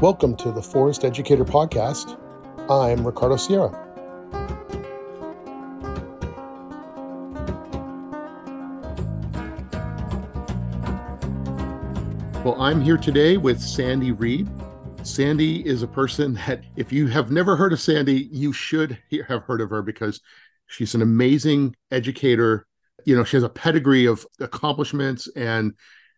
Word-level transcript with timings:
Welcome 0.00 0.34
to 0.36 0.50
the 0.50 0.62
Forest 0.62 1.04
Educator 1.04 1.44
Podcast. 1.44 2.18
I'm 2.70 3.06
Ricardo 3.06 3.36
Sierra. 3.36 3.68
Well, 12.42 12.56
I'm 12.58 12.80
here 12.80 12.96
today 12.96 13.36
with 13.36 13.60
Sandy 13.60 14.12
Reed. 14.12 14.48
Sandy 15.02 15.66
is 15.68 15.82
a 15.82 15.86
person 15.86 16.32
that, 16.46 16.62
if 16.76 16.90
you 16.90 17.06
have 17.08 17.30
never 17.30 17.54
heard 17.54 17.74
of 17.74 17.80
Sandy, 17.80 18.30
you 18.32 18.54
should 18.54 18.98
have 19.28 19.42
heard 19.42 19.60
of 19.60 19.68
her 19.68 19.82
because 19.82 20.22
she's 20.66 20.94
an 20.94 21.02
amazing 21.02 21.76
educator. 21.90 22.66
You 23.04 23.16
know, 23.16 23.24
she 23.24 23.36
has 23.36 23.44
a 23.44 23.50
pedigree 23.50 24.06
of 24.06 24.26
accomplishments 24.40 25.28
and 25.36 25.74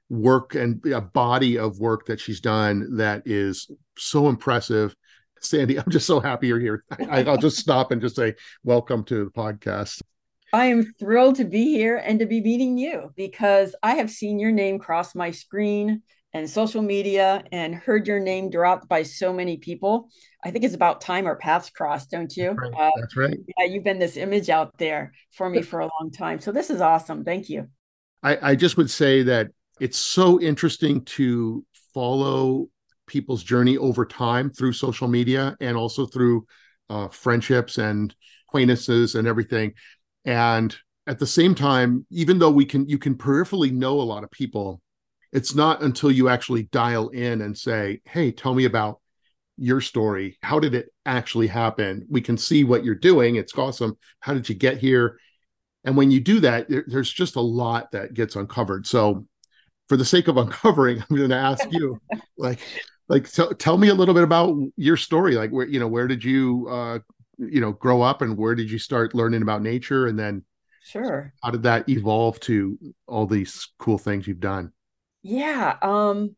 work 0.09 0.55
and 0.55 0.84
a 0.87 1.00
body 1.00 1.59
of 1.59 1.79
work 1.79 2.06
that 2.06 2.20
she's 2.20 2.41
done 2.41 2.97
that 2.97 3.23
is 3.27 3.70
so 3.97 4.29
impressive. 4.29 4.95
Sandy, 5.41 5.79
I'm 5.79 5.91
just 5.91 6.06
so 6.06 6.20
happy 6.20 6.48
you're 6.48 6.60
here. 6.60 6.84
I, 7.09 7.23
will 7.23 7.37
just 7.37 7.59
stop 7.59 7.93
and 7.93 8.01
just 8.01 8.16
say, 8.16 8.34
welcome 8.65 9.05
to 9.05 9.24
the 9.24 9.30
podcast. 9.30 10.02
I 10.52 10.66
am 10.66 10.93
thrilled 10.98 11.37
to 11.37 11.46
be 11.46 11.65
here 11.65 11.96
and 11.96 12.19
to 12.19 12.27
be 12.27 12.43
meeting 12.43 12.77
you 12.77 13.10
because 13.16 13.74
I 13.83 13.95
have 13.95 14.10
seen 14.10 14.38
your 14.38 14.52
name 14.52 14.79
cross 14.79 15.15
my 15.15 15.30
screen 15.30 16.02
and 16.34 16.48
social 16.48 16.82
media 16.82 17.43
and 17.52 17.74
heard 17.74 18.07
your 18.07 18.21
name 18.21 18.51
dropped 18.51 18.88
by 18.88 19.02
so 19.02 19.32
many 19.32 19.57
people. 19.57 20.10
I 20.45 20.51
think 20.51 20.65
it's 20.65 20.74
about 20.74 21.01
time 21.01 21.27
our 21.27 21.37
paths 21.37 21.71
crossed, 21.71 22.10
don't 22.10 22.34
you? 22.37 22.57
That's 22.60 22.74
right. 22.74 22.87
Uh, 22.87 22.91
That's 23.01 23.16
right. 23.16 23.38
Yeah, 23.59 23.66
you've 23.66 23.84
been 23.84 23.98
this 23.98 24.16
image 24.16 24.51
out 24.51 24.77
there 24.79 25.12
for 25.32 25.48
me 25.48 25.62
for 25.62 25.80
a 25.80 25.91
long 26.01 26.10
time. 26.10 26.41
So 26.41 26.52
this 26.52 26.71
is 26.71 26.80
awesome. 26.80 27.24
Thank 27.24 27.48
you. 27.48 27.69
I, 28.23 28.51
I 28.51 28.55
just 28.55 28.77
would 28.77 28.91
say 28.91 29.23
that 29.24 29.48
it's 29.80 29.98
so 29.98 30.40
interesting 30.40 31.04
to 31.04 31.64
follow 31.94 32.68
people's 33.06 33.42
journey 33.42 33.76
over 33.76 34.06
time 34.06 34.51
through 34.51 34.73
social 34.73 35.09
media 35.09 35.56
and 35.60 35.76
also 35.76 36.06
through 36.06 36.46
uh, 36.88 37.09
friendships 37.09 37.79
and 37.79 38.14
acquaintances 38.48 39.14
and 39.14 39.26
everything. 39.26 39.73
And 40.24 40.74
at 41.06 41.18
the 41.18 41.26
same 41.26 41.54
time, 41.54 42.06
even 42.10 42.38
though 42.38 42.51
we 42.51 42.64
can, 42.64 42.88
you 42.88 42.98
can 42.98 43.16
peripherally 43.16 43.73
know 43.73 44.01
a 44.01 44.02
lot 44.02 44.24
of 44.24 44.30
people, 44.30 44.80
it's 45.32 45.54
not 45.54 45.82
until 45.82 46.10
you 46.10 46.29
actually 46.29 46.64
dial 46.64 47.09
in 47.09 47.40
and 47.40 47.57
say, 47.57 48.02
"Hey, 48.04 48.32
tell 48.32 48.54
me 48.54 48.66
about 48.66 49.01
your 49.57 49.80
story. 49.80 50.38
How 50.42 50.60
did 50.60 50.74
it 50.74 50.90
actually 51.07 51.46
happen?" 51.46 52.07
We 52.09 52.20
can 52.20 52.36
see 52.36 52.64
what 52.64 52.84
you're 52.84 52.95
doing. 52.95 53.36
It's 53.36 53.57
awesome. 53.57 53.96
How 54.20 54.34
did 54.34 54.48
you 54.48 54.54
get 54.54 54.79
here? 54.79 55.18
And 55.84 55.96
when 55.96 56.10
you 56.10 56.20
do 56.20 56.40
that, 56.40 56.68
there, 56.68 56.84
there's 56.86 57.10
just 57.10 57.36
a 57.36 57.40
lot 57.40 57.92
that 57.92 58.14
gets 58.14 58.36
uncovered. 58.36 58.86
So 58.86 59.26
for 59.93 59.98
the 59.98 60.04
sake 60.07 60.26
of 60.26 60.37
uncovering, 60.38 61.02
I'm 61.02 61.16
going 61.16 61.29
to 61.29 61.37
ask 61.37 61.71
you, 61.71 62.01
like, 62.38 62.60
like 63.09 63.29
tell 63.59 63.76
me 63.76 63.88
a 63.88 63.95
little 63.95 64.15
bit 64.15 64.25
about 64.25 64.56
your 64.76 64.97
story. 64.97 65.34
Like, 65.34 65.50
where 65.50 65.66
you 65.66 65.78
know, 65.78 65.88
where 65.88 66.09
did 66.09 66.25
you, 66.25 66.66
uh, 66.71 66.98
you 67.37 67.60
know, 67.60 67.72
grow 67.72 68.00
up, 68.00 68.22
and 68.22 68.38
where 68.38 68.54
did 68.54 68.70
you 68.70 68.78
start 68.78 69.15
learning 69.15 69.43
about 69.43 69.60
nature, 69.60 70.06
and 70.06 70.19
then, 70.19 70.44
sure, 70.82 71.34
how 71.43 71.50
did 71.50 71.65
that 71.65 71.87
evolve 71.91 72.41
to 72.41 72.78
all 73.06 73.26
these 73.26 73.69
cool 73.78 73.98
things 73.98 74.26
you've 74.26 74.41
done? 74.41 74.72
Yeah. 75.22 75.76
Um, 75.82 76.37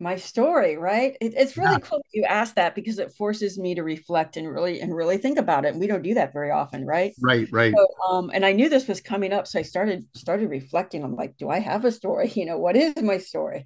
my 0.00 0.16
story 0.16 0.76
right 0.76 1.16
it, 1.20 1.34
it's 1.36 1.56
really 1.56 1.72
yeah. 1.72 1.78
cool 1.78 1.98
that 1.98 2.18
you 2.18 2.24
asked 2.24 2.56
that 2.56 2.74
because 2.74 2.98
it 2.98 3.12
forces 3.12 3.58
me 3.58 3.74
to 3.74 3.82
reflect 3.82 4.36
and 4.36 4.50
really 4.50 4.80
and 4.80 4.94
really 4.94 5.18
think 5.18 5.38
about 5.38 5.64
it 5.64 5.72
and 5.72 5.80
we 5.80 5.86
don't 5.86 6.02
do 6.02 6.14
that 6.14 6.32
very 6.32 6.50
often 6.50 6.86
right 6.86 7.12
right 7.20 7.48
right 7.52 7.74
so, 7.76 7.86
um 8.08 8.30
and 8.32 8.44
i 8.44 8.52
knew 8.52 8.68
this 8.68 8.88
was 8.88 9.00
coming 9.00 9.32
up 9.32 9.46
so 9.46 9.58
i 9.58 9.62
started 9.62 10.04
started 10.14 10.48
reflecting 10.48 11.04
i'm 11.04 11.14
like 11.14 11.36
do 11.36 11.48
i 11.50 11.58
have 11.58 11.84
a 11.84 11.92
story 11.92 12.28
you 12.34 12.46
know 12.46 12.58
what 12.58 12.76
is 12.76 12.96
my 13.02 13.18
story 13.18 13.64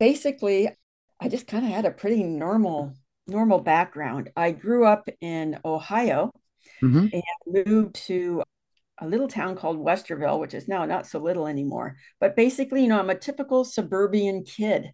basically 0.00 0.68
i 1.20 1.28
just 1.28 1.46
kind 1.46 1.64
of 1.64 1.70
had 1.70 1.86
a 1.86 1.90
pretty 1.90 2.24
normal 2.24 2.92
normal 3.28 3.60
background 3.60 4.30
i 4.36 4.50
grew 4.50 4.84
up 4.84 5.08
in 5.20 5.58
ohio 5.64 6.32
mm-hmm. 6.82 7.06
and 7.12 7.66
moved 7.66 7.94
to 7.94 8.42
a 8.98 9.06
little 9.06 9.28
town 9.28 9.56
called 9.56 9.76
Westerville, 9.76 10.40
which 10.40 10.54
is 10.54 10.68
now 10.68 10.84
not 10.86 11.06
so 11.06 11.18
little 11.18 11.46
anymore. 11.46 11.96
But 12.18 12.34
basically, 12.34 12.82
you 12.82 12.88
know, 12.88 12.98
I'm 12.98 13.10
a 13.10 13.14
typical 13.14 13.64
suburban 13.64 14.44
kid. 14.44 14.90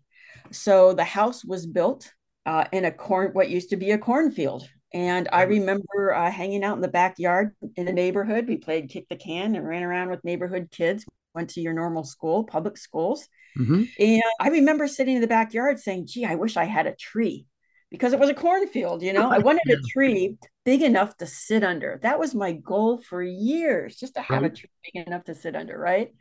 So 0.51 0.93
the 0.93 1.05
house 1.05 1.45
was 1.45 1.67
built 1.67 2.13
uh, 2.47 2.65
in 2.73 2.85
a 2.85 2.91
corn, 2.91 3.31
what 3.33 3.51
used 3.51 3.71
to 3.71 3.77
be 3.77 3.93
a 3.93 3.99
cornfield. 3.99 4.69
And 4.95 5.29
I 5.33 5.43
remember 5.43 6.15
uh, 6.15 6.31
hanging 6.31 6.65
out 6.65 6.77
in 6.77 6.83
the 6.83 6.89
backyard 6.89 7.55
in 7.77 7.87
the 7.87 7.93
neighborhood. 7.93 8.47
We 8.47 8.59
played 8.59 8.91
kick 8.91 9.09
the 9.09 9.17
can 9.17 9.55
and 9.55 9.67
ran 9.67 9.83
around 9.83 10.11
with 10.11 10.25
neighborhood 10.25 10.69
kids, 10.71 11.07
went 11.35 11.51
to 11.51 11.61
your 11.61 11.73
normal 11.73 12.05
school, 12.05 12.45
public 12.45 12.77
schools. 12.77 13.27
Mm-hmm. 13.59 13.85
And 13.99 14.23
I 14.41 14.49
remember 14.49 14.87
sitting 14.87 15.17
in 15.17 15.23
the 15.23 15.29
backyard 15.29 15.79
saying, 15.79 16.07
gee, 16.07 16.27
I 16.27 16.35
wish 16.35 16.57
I 16.57 16.65
had 16.65 16.87
a 16.87 16.95
tree 16.95 17.47
because 17.91 18.13
it 18.13 18.19
was 18.19 18.31
a 18.31 18.35
cornfield, 18.35 19.03
you 19.03 19.13
know. 19.13 19.31
I 19.31 19.39
wanted 19.39 19.71
a 19.71 19.81
tree 19.93 20.37
big 20.65 20.83
enough 20.83 21.17
to 21.19 21.27
sit 21.27 21.65
under. 21.65 21.99
That 22.03 22.19
was 22.19 22.35
my 22.35 22.53
goal 22.53 22.99
for 22.99 23.23
years, 23.23 23.97
just 23.97 24.15
to 24.15 24.21
have 24.21 24.43
right. 24.43 24.53
a 24.53 24.55
tree 24.55 24.71
big 24.93 25.07
enough 25.07 25.25
to 25.25 25.35
sit 25.35 25.57
under, 25.57 25.79
right? 25.79 26.13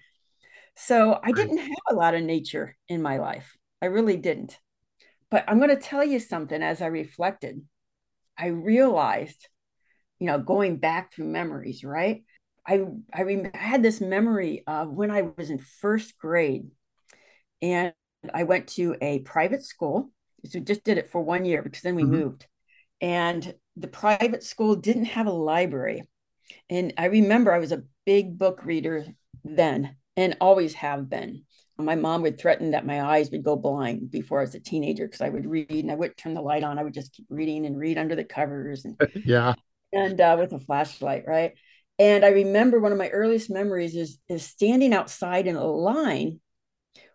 So 0.77 1.19
I 1.21 1.31
didn't 1.31 1.57
have 1.57 1.69
a 1.89 1.95
lot 1.95 2.13
of 2.13 2.23
nature 2.23 2.77
in 2.87 3.01
my 3.01 3.17
life. 3.17 3.57
I 3.81 3.87
really 3.87 4.17
didn't. 4.17 4.59
But 5.29 5.45
I'm 5.47 5.57
going 5.57 5.69
to 5.69 5.81
tell 5.81 6.03
you 6.03 6.19
something 6.19 6.61
as 6.61 6.81
I 6.81 6.87
reflected. 6.87 7.61
I 8.37 8.47
realized, 8.47 9.47
you 10.19 10.27
know, 10.27 10.39
going 10.39 10.77
back 10.77 11.13
through 11.13 11.27
memories, 11.27 11.83
right? 11.83 12.23
I 12.67 12.85
I, 13.13 13.23
rem- 13.23 13.51
I 13.53 13.57
had 13.57 13.81
this 13.81 14.01
memory 14.01 14.63
of 14.67 14.89
when 14.89 15.09
I 15.09 15.23
was 15.35 15.49
in 15.49 15.59
first 15.59 16.17
grade, 16.17 16.67
and 17.61 17.93
I 18.33 18.43
went 18.43 18.67
to 18.69 18.95
a 19.01 19.19
private 19.19 19.63
school. 19.63 20.11
So 20.45 20.59
just 20.59 20.83
did 20.83 20.97
it 20.97 21.09
for 21.09 21.21
one 21.21 21.45
year 21.45 21.61
because 21.61 21.81
then 21.81 21.95
we 21.95 22.03
mm-hmm. 22.03 22.11
moved, 22.11 22.47
and 22.99 23.53
the 23.77 23.87
private 23.87 24.43
school 24.43 24.75
didn't 24.75 25.05
have 25.05 25.27
a 25.27 25.31
library. 25.31 26.03
And 26.69 26.93
I 26.97 27.05
remember 27.05 27.53
I 27.53 27.59
was 27.59 27.71
a 27.71 27.83
big 28.05 28.37
book 28.37 28.65
reader 28.65 29.05
then, 29.43 29.95
and 30.17 30.37
always 30.41 30.73
have 30.73 31.09
been 31.09 31.43
my 31.77 31.95
mom 31.95 32.21
would 32.21 32.39
threaten 32.39 32.71
that 32.71 32.85
my 32.85 33.01
eyes 33.01 33.31
would 33.31 33.43
go 33.43 33.55
blind 33.55 34.11
before 34.11 34.39
I 34.39 34.43
was 34.43 34.55
a 34.55 34.59
teenager 34.59 35.07
because 35.07 35.21
I 35.21 35.29
would 35.29 35.45
read 35.45 35.69
and 35.69 35.91
I 35.91 35.95
wouldn't 35.95 36.17
turn 36.17 36.33
the 36.33 36.41
light 36.41 36.63
on. 36.63 36.77
I 36.77 36.83
would 36.83 36.93
just 36.93 37.13
keep 37.13 37.25
reading 37.29 37.65
and 37.65 37.77
read 37.77 37.97
under 37.97 38.15
the 38.15 38.23
covers 38.23 38.85
and 38.85 38.99
yeah, 39.25 39.53
and 39.93 40.19
uh, 40.19 40.37
with 40.39 40.53
a 40.53 40.59
flashlight, 40.59 41.23
right? 41.27 41.53
And 41.99 42.25
I 42.25 42.29
remember 42.29 42.79
one 42.79 42.91
of 42.91 42.97
my 42.97 43.09
earliest 43.09 43.49
memories 43.49 43.95
is 43.95 44.19
is 44.27 44.45
standing 44.45 44.93
outside 44.93 45.47
in 45.47 45.55
a 45.55 45.65
line, 45.65 46.39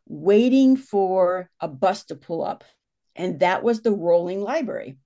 waiting 0.06 0.76
for 0.76 1.50
a 1.60 1.68
bus 1.68 2.04
to 2.06 2.14
pull 2.14 2.44
up, 2.44 2.64
and 3.14 3.40
that 3.40 3.62
was 3.62 3.82
the 3.82 3.92
rolling 3.92 4.40
library. 4.40 4.98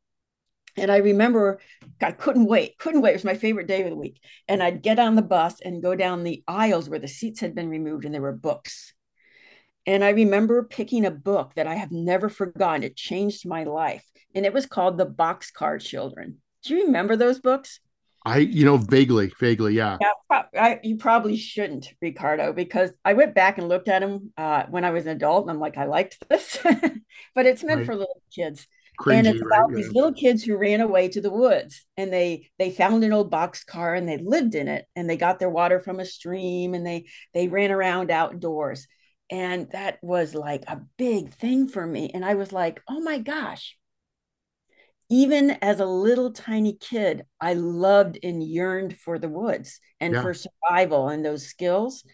And 0.76 0.90
I 0.90 0.98
remember 0.98 1.60
I 2.00 2.12
couldn't 2.12 2.46
wait, 2.46 2.78
couldn't 2.78 3.02
wait. 3.02 3.10
It 3.10 3.16
was 3.16 3.24
my 3.24 3.34
favorite 3.34 3.66
day 3.66 3.82
of 3.82 3.90
the 3.90 3.96
week. 3.96 4.20
And 4.48 4.62
I'd 4.62 4.82
get 4.82 4.98
on 4.98 5.16
the 5.16 5.22
bus 5.22 5.60
and 5.60 5.82
go 5.82 5.96
down 5.96 6.22
the 6.22 6.42
aisles 6.46 6.88
where 6.88 6.98
the 6.98 7.08
seats 7.08 7.40
had 7.40 7.54
been 7.54 7.68
removed 7.68 8.04
and 8.04 8.14
there 8.14 8.22
were 8.22 8.32
books 8.32 8.94
and 9.86 10.04
I 10.04 10.10
remember 10.10 10.62
picking 10.62 11.04
a 11.04 11.10
book 11.10 11.54
that 11.54 11.66
I 11.66 11.74
have 11.74 11.90
never 11.90 12.28
forgotten. 12.28 12.82
It 12.82 12.96
changed 12.96 13.46
my 13.46 13.64
life. 13.64 14.04
And 14.34 14.46
it 14.46 14.52
was 14.52 14.66
called 14.66 14.98
The 14.98 15.06
Boxcar 15.06 15.80
Children. 15.80 16.38
Do 16.64 16.74
you 16.74 16.86
remember 16.86 17.16
those 17.16 17.40
books? 17.40 17.80
I, 18.24 18.38
you 18.38 18.66
know, 18.66 18.76
vaguely, 18.76 19.32
vaguely, 19.40 19.74
yeah. 19.74 19.96
Yeah, 19.98 20.42
I, 20.54 20.78
you 20.82 20.98
probably 20.98 21.36
shouldn't, 21.36 21.94
Ricardo, 22.02 22.52
because 22.52 22.90
I 23.02 23.14
went 23.14 23.34
back 23.34 23.56
and 23.56 23.68
looked 23.68 23.88
at 23.88 24.00
them 24.00 24.32
uh, 24.36 24.64
when 24.68 24.84
I 24.84 24.90
was 24.90 25.06
an 25.06 25.16
adult, 25.16 25.44
and 25.44 25.50
I'm 25.50 25.58
like, 25.58 25.78
I 25.78 25.86
liked 25.86 26.22
this, 26.28 26.58
but 27.34 27.46
it's 27.46 27.64
meant 27.64 27.78
right. 27.78 27.86
for 27.86 27.96
little 27.96 28.22
kids. 28.34 28.66
Cringy, 29.00 29.14
and 29.14 29.26
it's 29.26 29.40
about 29.40 29.68
right? 29.68 29.76
these 29.76 29.86
yeah. 29.86 29.92
little 29.94 30.12
kids 30.12 30.44
who 30.44 30.58
ran 30.58 30.82
away 30.82 31.08
to 31.08 31.22
the 31.22 31.30
woods, 31.30 31.86
and 31.96 32.12
they 32.12 32.50
they 32.58 32.70
found 32.70 33.02
an 33.02 33.14
old 33.14 33.30
box 33.30 33.64
car, 33.64 33.94
and 33.94 34.06
they 34.06 34.18
lived 34.18 34.54
in 34.54 34.68
it, 34.68 34.84
and 34.94 35.08
they 35.08 35.16
got 35.16 35.38
their 35.38 35.48
water 35.48 35.80
from 35.80 36.00
a 36.00 36.04
stream, 36.04 36.74
and 36.74 36.86
they 36.86 37.06
they 37.32 37.48
ran 37.48 37.70
around 37.70 38.10
outdoors 38.10 38.86
and 39.30 39.70
that 39.70 39.98
was 40.02 40.34
like 40.34 40.64
a 40.66 40.80
big 40.96 41.32
thing 41.34 41.68
for 41.68 41.86
me. 41.86 42.10
And 42.12 42.24
I 42.24 42.34
was 42.34 42.52
like, 42.52 42.82
oh 42.88 43.00
my 43.00 43.18
gosh. 43.18 43.76
Even 45.08 45.50
as 45.62 45.80
a 45.80 45.86
little 45.86 46.32
tiny 46.32 46.74
kid, 46.74 47.24
I 47.40 47.54
loved 47.54 48.18
and 48.22 48.42
yearned 48.42 48.96
for 48.96 49.18
the 49.18 49.28
woods 49.28 49.80
and 49.98 50.14
yeah. 50.14 50.22
for 50.22 50.34
survival 50.34 51.08
and 51.08 51.24
those 51.24 51.46
skills. 51.46 52.04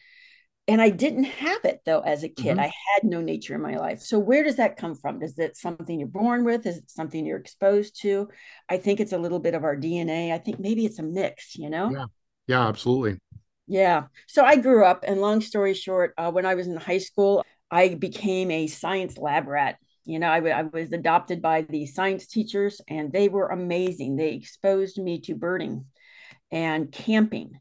And 0.69 0.81
I 0.81 0.91
didn't 0.91 1.25
have 1.25 1.65
it 1.65 1.81
though 1.85 2.01
as 2.01 2.25
a 2.25 2.29
kid. 2.29 2.57
Mm-hmm. 2.57 2.61
I 2.61 2.65
had 2.65 3.05
no 3.05 3.21
nature 3.21 3.55
in 3.55 3.63
my 3.63 3.77
life. 3.77 4.01
So 4.01 4.19
where 4.19 4.43
does 4.43 4.57
that 4.57 4.77
come 4.77 4.95
from? 4.95 5.23
Is 5.23 5.39
it 5.39 5.57
something 5.57 5.99
you're 5.99 6.09
born 6.09 6.45
with? 6.45 6.67
Is 6.67 6.79
it 6.79 6.91
something 6.91 7.25
you're 7.25 7.39
exposed 7.39 8.01
to? 8.03 8.29
I 8.69 8.79
think 8.79 9.01
it's 9.01 9.13
a 9.13 9.19
little 9.19 9.41
bit 9.41 9.55
of 9.55 9.63
our 9.63 9.77
DNA. 9.77 10.33
I 10.33 10.39
think 10.39 10.59
maybe 10.59 10.87
it's 10.87 10.99
a 10.99 11.05
mix, 11.05 11.57
you 11.57 11.71
know? 11.71 11.91
Yeah. 11.91 12.05
Yeah, 12.49 12.69
absolutely. 12.69 13.19
Yeah. 13.67 14.05
So 14.29 14.45
I 14.45 14.57
grew 14.57 14.85
up, 14.85 15.05
and 15.07 15.21
long 15.21 15.41
story 15.41 15.75
short, 15.75 16.15
uh, 16.17 16.31
when 16.31 16.47
I 16.47 16.55
was 16.55 16.67
in 16.67 16.77
high 16.77 16.99
school, 16.99 17.45
I 17.71 17.95
became 17.95 18.51
a 18.51 18.67
science 18.67 19.19
lab 19.19 19.49
rat. 19.49 19.77
You 20.05 20.21
know, 20.21 20.31
I, 20.31 20.37
w- 20.37 20.55
I 20.55 20.63
was 20.63 20.93
adopted 20.93 21.43
by 21.43 21.63
the 21.63 21.87
science 21.87 22.27
teachers, 22.27 22.81
and 22.89 23.13
they 23.13 23.29
were 23.29 23.49
amazing. 23.49 24.17
They 24.17 24.35
exposed 24.35 24.99
me 24.99 25.21
to 25.23 25.35
birding 25.35 25.87
and 26.53 26.93
camping 26.93 27.59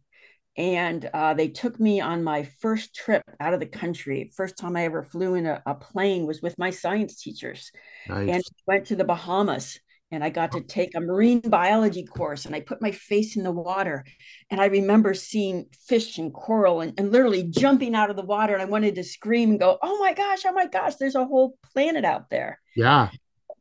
and 0.58 1.10
uh, 1.14 1.34
they 1.34 1.50
took 1.50 1.80
me 1.80 2.00
on 2.00 2.24
my 2.24 2.44
first 2.60 2.96
trip 2.96 3.24
out 3.40 3.54
of 3.54 3.60
the 3.60 3.66
country. 3.66 4.32
First 4.36 4.58
time 4.58 4.76
I 4.78 4.86
ever 4.86 5.04
flew 5.04 5.36
in 5.36 5.46
a, 5.46 5.62
a 5.66 5.76
plane 5.76 6.26
was 6.26 6.42
with 6.42 6.58
my 6.58 6.70
science 6.70 7.22
teachers, 7.22 7.72
nice. 8.08 8.30
and 8.30 8.44
went 8.66 8.88
to 8.88 8.96
the 8.96 9.04
Bahamas. 9.04 9.80
And 10.12 10.24
I 10.24 10.30
got 10.30 10.52
to 10.52 10.62
take 10.62 10.96
a 10.96 11.02
marine 11.02 11.42
biology 11.42 12.06
course, 12.06 12.46
and 12.46 12.56
I 12.56 12.62
put 12.62 12.82
my 12.82 12.92
face 12.92 13.36
in 13.36 13.44
the 13.44 13.52
water. 13.52 14.06
And 14.52 14.62
I 14.62 14.66
remember 14.66 15.14
seeing 15.14 15.66
fish 15.88 16.18
and 16.20 16.34
coral, 16.34 16.82
and, 16.82 16.94
and 16.98 17.12
literally 17.12 17.44
jumping 17.44 17.96
out 17.96 18.10
of 18.10 18.16
the 18.16 18.26
water. 18.26 18.54
And 18.54 18.62
I 18.62 18.66
wanted 18.66 18.96
to 18.96 19.04
scream 19.04 19.52
and 19.52 19.60
go, 19.60 19.78
"Oh 19.82 19.98
my 20.00 20.14
gosh! 20.14 20.46
Oh 20.46 20.54
my 20.54 20.68
gosh! 20.68 20.96
There's 20.96 21.16
a 21.16 21.26
whole 21.26 21.58
planet 21.74 22.06
out 22.06 22.30
there!" 22.30 22.60
Yeah. 22.76 23.10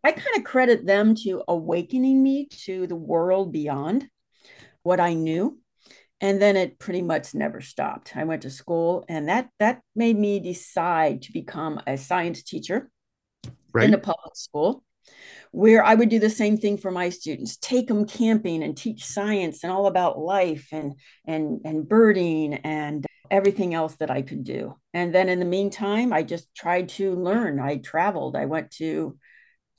I 0.05 0.13
kind 0.13 0.37
of 0.37 0.45
credit 0.45 0.87
them 0.87 1.15
to 1.25 1.43
awakening 1.49 2.23
me 2.23 2.47
to 2.65 2.87
the 2.87 2.97
world 2.97 3.53
beyond 3.53 4.07
what 4.83 5.01
I 5.01 5.15
knew 5.15 5.59
and 6.21 6.41
then 6.41 6.57
it 6.57 6.79
pretty 6.79 7.03
much 7.03 7.35
never 7.35 7.61
stopped 7.61 8.17
i 8.17 8.25
went 8.25 8.43
to 8.43 8.51
school 8.51 9.05
and 9.09 9.29
that 9.29 9.49
that 9.59 9.81
made 9.95 10.19
me 10.19 10.41
decide 10.41 11.23
to 11.23 11.33
become 11.33 11.81
a 11.87 11.97
science 11.97 12.43
teacher 12.43 12.91
right. 13.73 13.89
in 13.89 13.95
a 13.95 13.99
public 13.99 14.35
school 14.35 14.85
where 15.55 15.85
i 15.85 15.95
would 15.95 16.09
do 16.09 16.19
the 16.19 16.29
same 16.29 16.57
thing 16.57 16.77
for 16.77 16.91
my 16.91 17.09
students 17.09 17.57
take 17.59 17.87
them 17.87 18.05
camping 18.05 18.65
and 18.65 18.77
teach 18.77 19.05
science 19.05 19.63
and 19.63 19.73
all 19.73 19.87
about 19.87 20.19
life 20.19 20.67
and 20.73 20.95
and 21.27 21.61
and 21.65 21.89
birding 21.89 22.55
and 22.55 23.07
everything 23.31 23.73
else 23.73 23.95
that 23.95 24.11
i 24.11 24.21
could 24.21 24.43
do 24.43 24.75
and 24.95 25.15
then 25.15 25.29
in 25.29 25.39
the 25.39 25.45
meantime 25.45 26.13
i 26.13 26.25
just 26.25 26.53
tried 26.57 26.89
to 26.89 27.15
learn 27.15 27.61
i 27.61 27.77
traveled 27.77 28.35
i 28.35 28.47
went 28.47 28.69
to 28.73 29.17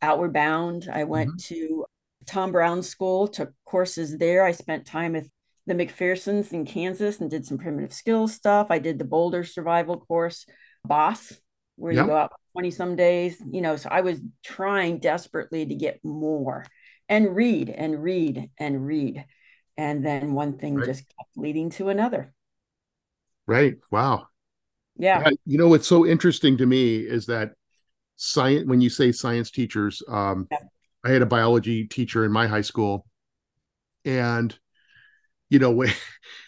outward 0.01 0.31
bound 0.31 0.87
i 0.91 1.03
went 1.03 1.31
mm-hmm. 1.31 1.53
to 1.55 1.85
tom 2.25 2.53
brown 2.53 2.81
school 2.81 3.27
took 3.27 3.51
courses 3.65 4.17
there 4.17 4.45
i 4.45 4.53
spent 4.53 4.85
time 4.85 5.11
with 5.11 5.29
the 5.67 5.73
McPhersons 5.73 6.53
in 6.53 6.63
Kansas 6.63 7.19
and 7.19 7.27
did 7.27 7.43
some 7.43 7.57
primitive 7.57 7.91
skills 7.91 8.35
stuff. 8.35 8.67
I 8.69 8.77
did 8.77 8.99
the 8.99 9.03
Boulder 9.03 9.43
survival 9.43 9.99
course, 9.99 10.45
Boss, 10.85 11.33
where 11.75 11.91
yep. 11.91 12.03
you 12.03 12.07
go 12.09 12.15
out 12.15 12.33
20 12.55 12.71
some 12.71 12.95
days, 12.95 13.41
you 13.51 13.61
know. 13.61 13.75
So 13.75 13.89
I 13.91 14.01
was 14.01 14.21
trying 14.43 14.99
desperately 14.99 15.65
to 15.65 15.75
get 15.75 16.03
more 16.03 16.65
and 17.09 17.35
read 17.35 17.69
and 17.69 18.01
read 18.01 18.49
and 18.57 18.85
read. 18.85 19.25
And 19.77 20.05
then 20.05 20.33
one 20.33 20.57
thing 20.57 20.75
right. 20.75 20.85
just 20.85 21.03
kept 21.07 21.35
leading 21.35 21.69
to 21.71 21.89
another. 21.89 22.33
Right. 23.45 23.75
Wow. 23.91 24.27
Yeah. 24.97 25.21
yeah. 25.25 25.31
You 25.45 25.57
know, 25.57 25.67
what's 25.67 25.87
so 25.87 26.05
interesting 26.05 26.57
to 26.57 26.65
me 26.65 26.95
is 26.97 27.25
that 27.25 27.51
science, 28.15 28.65
when 28.65 28.79
you 28.79 28.89
say 28.89 29.11
science 29.11 29.51
teachers, 29.51 30.01
um, 30.07 30.47
yeah. 30.49 30.59
I 31.03 31.11
had 31.11 31.21
a 31.21 31.27
biology 31.27 31.85
teacher 31.85 32.23
in 32.23 32.31
my 32.31 32.47
high 32.47 32.61
school 32.61 33.05
and 34.05 34.57
you 35.49 35.59
know, 35.59 35.71
when 35.75 35.91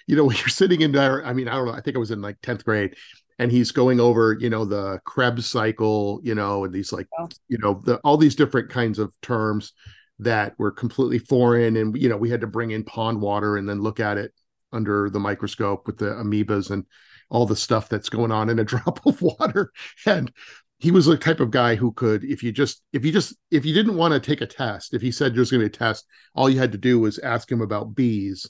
you 0.07 0.15
know 0.15 0.25
when 0.25 0.38
you're 0.38 0.48
sitting 0.48 0.81
in 0.81 0.92
there, 0.92 1.25
I 1.25 1.33
mean, 1.33 1.48
I 1.48 1.56
don't 1.56 1.68
know, 1.68 1.74
I 1.74 1.81
think 1.81 1.95
I 1.95 2.00
was 2.00 2.12
in 2.12 2.21
like 2.21 2.39
10th 2.42 2.63
grade 2.63 2.95
and 3.39 3.51
he's 3.51 3.72
going 3.72 4.00
over, 4.00 4.38
you 4.39 4.50
know, 4.50 4.66
the 4.66 5.00
Krebs 5.06 5.45
cycle, 5.45 6.19
you 6.24 6.36
know, 6.36 6.66
and 6.66 6.74
these 6.74 6.92
like, 6.92 7.07
oh. 7.19 7.28
you 7.48 7.57
know, 7.60 7.81
the 7.86 7.98
all 7.98 8.18
these 8.18 8.36
different 8.36 8.69
kinds 8.69 9.00
of 9.00 9.13
terms 9.22 9.74
that 10.19 10.54
were 10.57 10.72
completely 10.72 11.19
foreign. 11.19 11.78
And 11.78 11.95
you 11.98 12.10
know, 12.10 12.18
we 12.18 12.30
had 12.30 12.42
to 12.42 12.48
bring 12.48 12.72
in 12.72 12.84
pond 12.84 13.22
water 13.22 13.57
and 13.57 13.68
then 13.69 13.81
look 13.81 14.00
at 14.00 14.18
it 14.18 14.34
under 14.74 15.10
the 15.10 15.19
microscope 15.19 15.88
with 15.88 15.98
the 15.98 16.07
amoebas 16.07 16.72
and 16.72 16.86
all 17.30 17.45
the 17.45 17.56
stuff 17.56 17.89
that's 17.89 18.10
going 18.10 18.31
on 18.31 18.50
in 18.50 18.60
a 18.60 18.63
drop 18.66 19.06
of 19.06 19.22
water. 19.22 19.72
And 20.06 20.31
he 20.80 20.92
was 20.92 21.07
the 21.07 21.18
type 21.18 21.39
of 21.39 21.51
guy 21.51 21.75
who 21.75 21.92
could, 21.92 22.24
if 22.24 22.44
you 22.44 22.51
just, 22.51 22.84
if 22.94 23.04
you 23.04 23.12
just, 23.12 23.36
if 23.50 23.66
you 23.66 23.74
didn't 23.74 23.98
want 23.98 24.13
to 24.13 24.19
take 24.19 24.42
a 24.42 24.45
test, 24.45 24.94
if 24.94 25.01
he 25.01 25.12
said 25.12 25.34
there's 25.34 25.50
going 25.50 25.62
to 25.62 25.69
be 25.69 25.75
a 25.75 25.78
test, 25.78 26.06
all 26.36 26.50
you 26.50 26.60
had 26.60 26.72
to 26.72 26.78
do 26.78 27.00
was 27.00 27.18
ask 27.19 27.51
him 27.51 27.62
about 27.62 27.95
bees 27.95 28.48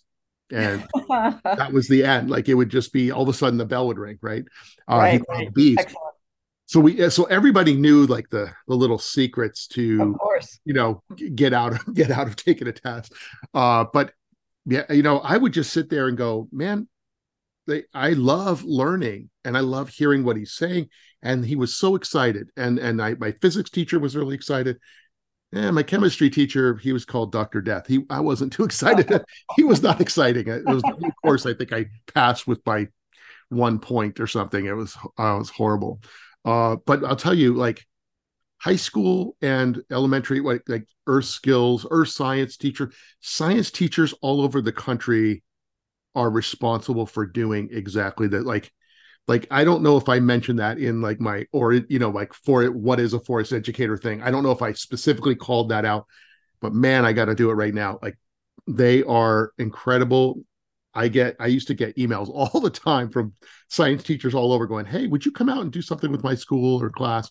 and 0.51 0.87
that 1.09 1.71
was 1.71 1.87
the 1.87 2.03
end. 2.03 2.29
Like 2.29 2.49
it 2.49 2.53
would 2.53 2.69
just 2.69 2.93
be 2.93 3.11
all 3.11 3.23
of 3.23 3.29
a 3.29 3.33
sudden 3.33 3.57
the 3.57 3.65
bell 3.65 3.87
would 3.87 3.99
ring, 3.99 4.17
right? 4.21 4.43
Uh, 4.89 4.97
right, 4.97 5.21
right. 5.29 5.53
Bees. 5.53 5.77
So 6.67 6.81
we, 6.81 7.09
so 7.09 7.23
everybody 7.25 7.75
knew 7.75 8.05
like 8.07 8.29
the 8.29 8.51
the 8.67 8.75
little 8.75 8.99
secrets 8.99 9.67
to, 9.67 10.01
of 10.01 10.19
course, 10.19 10.59
you 10.65 10.73
know, 10.73 11.01
get 11.33 11.53
out 11.53 11.73
of 11.73 11.93
get 11.93 12.11
out 12.11 12.27
of 12.27 12.35
taking 12.35 12.67
a 12.67 12.73
test. 12.73 13.13
Uh, 13.53 13.85
but 13.91 14.11
yeah, 14.65 14.83
you 14.91 15.01
know, 15.01 15.19
I 15.19 15.37
would 15.37 15.53
just 15.53 15.71
sit 15.71 15.89
there 15.89 16.09
and 16.09 16.17
go, 16.17 16.49
man, 16.51 16.89
they, 17.67 17.83
I 17.93 18.09
love 18.09 18.65
learning 18.65 19.29
and 19.45 19.55
I 19.57 19.61
love 19.61 19.89
hearing 19.89 20.25
what 20.25 20.35
he's 20.35 20.53
saying. 20.53 20.89
And 21.21 21.45
he 21.45 21.55
was 21.55 21.73
so 21.73 21.95
excited, 21.95 22.49
and 22.55 22.77
and 22.77 23.01
I, 23.01 23.15
my 23.15 23.31
physics 23.31 23.71
teacher 23.71 23.97
was 23.97 24.15
really 24.15 24.35
excited, 24.35 24.77
yeah, 25.51 25.71
my 25.71 25.83
chemistry 25.83 26.29
teacher, 26.29 26.75
he 26.75 26.91
was 26.91 27.05
called 27.05 27.31
Dr. 27.31 27.61
Death. 27.61 27.87
He 27.87 28.03
I 28.09 28.19
wasn't 28.19 28.53
too 28.53 28.63
excited. 28.65 29.23
he 29.55 29.63
was 29.63 29.81
not 29.81 30.01
exciting. 30.01 30.47
It 30.47 30.65
was 30.65 30.83
of 30.83 31.13
course 31.23 31.45
I 31.45 31.53
think 31.53 31.73
I 31.73 31.85
passed 32.13 32.47
with 32.47 32.63
by 32.63 32.87
one 33.49 33.79
point 33.79 34.19
or 34.19 34.27
something. 34.27 34.65
It 34.65 34.73
was 34.75 34.97
uh, 35.19 35.35
it 35.35 35.39
was 35.39 35.49
horrible. 35.49 36.01
Uh, 36.45 36.77
but 36.85 37.03
I'll 37.03 37.15
tell 37.15 37.33
you, 37.33 37.53
like 37.53 37.85
high 38.59 38.75
school 38.75 39.35
and 39.41 39.81
elementary, 39.91 40.39
like 40.41 40.63
like 40.67 40.87
earth 41.07 41.25
skills, 41.25 41.85
earth 41.91 42.09
science 42.09 42.57
teacher, 42.57 42.91
science 43.21 43.71
teachers 43.71 44.13
all 44.21 44.41
over 44.41 44.61
the 44.61 44.71
country 44.71 45.43
are 46.15 46.29
responsible 46.29 47.05
for 47.05 47.25
doing 47.25 47.69
exactly 47.71 48.27
that. 48.29 48.45
Like 48.45 48.71
like 49.27 49.45
i 49.51 49.63
don't 49.63 49.83
know 49.83 49.97
if 49.97 50.09
i 50.09 50.19
mentioned 50.19 50.59
that 50.59 50.77
in 50.77 51.01
like 51.01 51.19
my 51.19 51.45
or 51.51 51.73
you 51.73 51.99
know 51.99 52.09
like 52.09 52.33
for 52.33 52.63
it 52.63 52.73
what 52.73 52.99
is 52.99 53.13
a 53.13 53.19
forest 53.19 53.53
educator 53.53 53.97
thing. 53.97 54.21
I 54.21 54.31
don't 54.31 54.43
know 54.43 54.51
if 54.51 54.61
i 54.61 54.71
specifically 54.71 55.35
called 55.35 55.69
that 55.69 55.85
out 55.85 56.05
but 56.61 56.73
man 56.73 57.05
i 57.05 57.13
got 57.13 57.25
to 57.25 57.35
do 57.35 57.49
it 57.49 57.55
right 57.55 57.73
now. 57.73 57.99
Like 58.01 58.17
they 58.67 59.03
are 59.03 59.53
incredible. 59.57 60.41
I 60.93 61.09
get 61.09 61.35
i 61.39 61.47
used 61.47 61.67
to 61.67 61.73
get 61.73 61.95
emails 61.97 62.29
all 62.33 62.59
the 62.59 62.69
time 62.69 63.09
from 63.09 63.33
science 63.69 64.03
teachers 64.03 64.33
all 64.33 64.53
over 64.53 64.65
going 64.65 64.85
hey 64.85 65.07
would 65.07 65.25
you 65.25 65.31
come 65.31 65.49
out 65.49 65.61
and 65.61 65.71
do 65.71 65.81
something 65.81 66.11
with 66.11 66.23
my 66.23 66.35
school 66.35 66.81
or 66.81 66.89
class? 66.89 67.29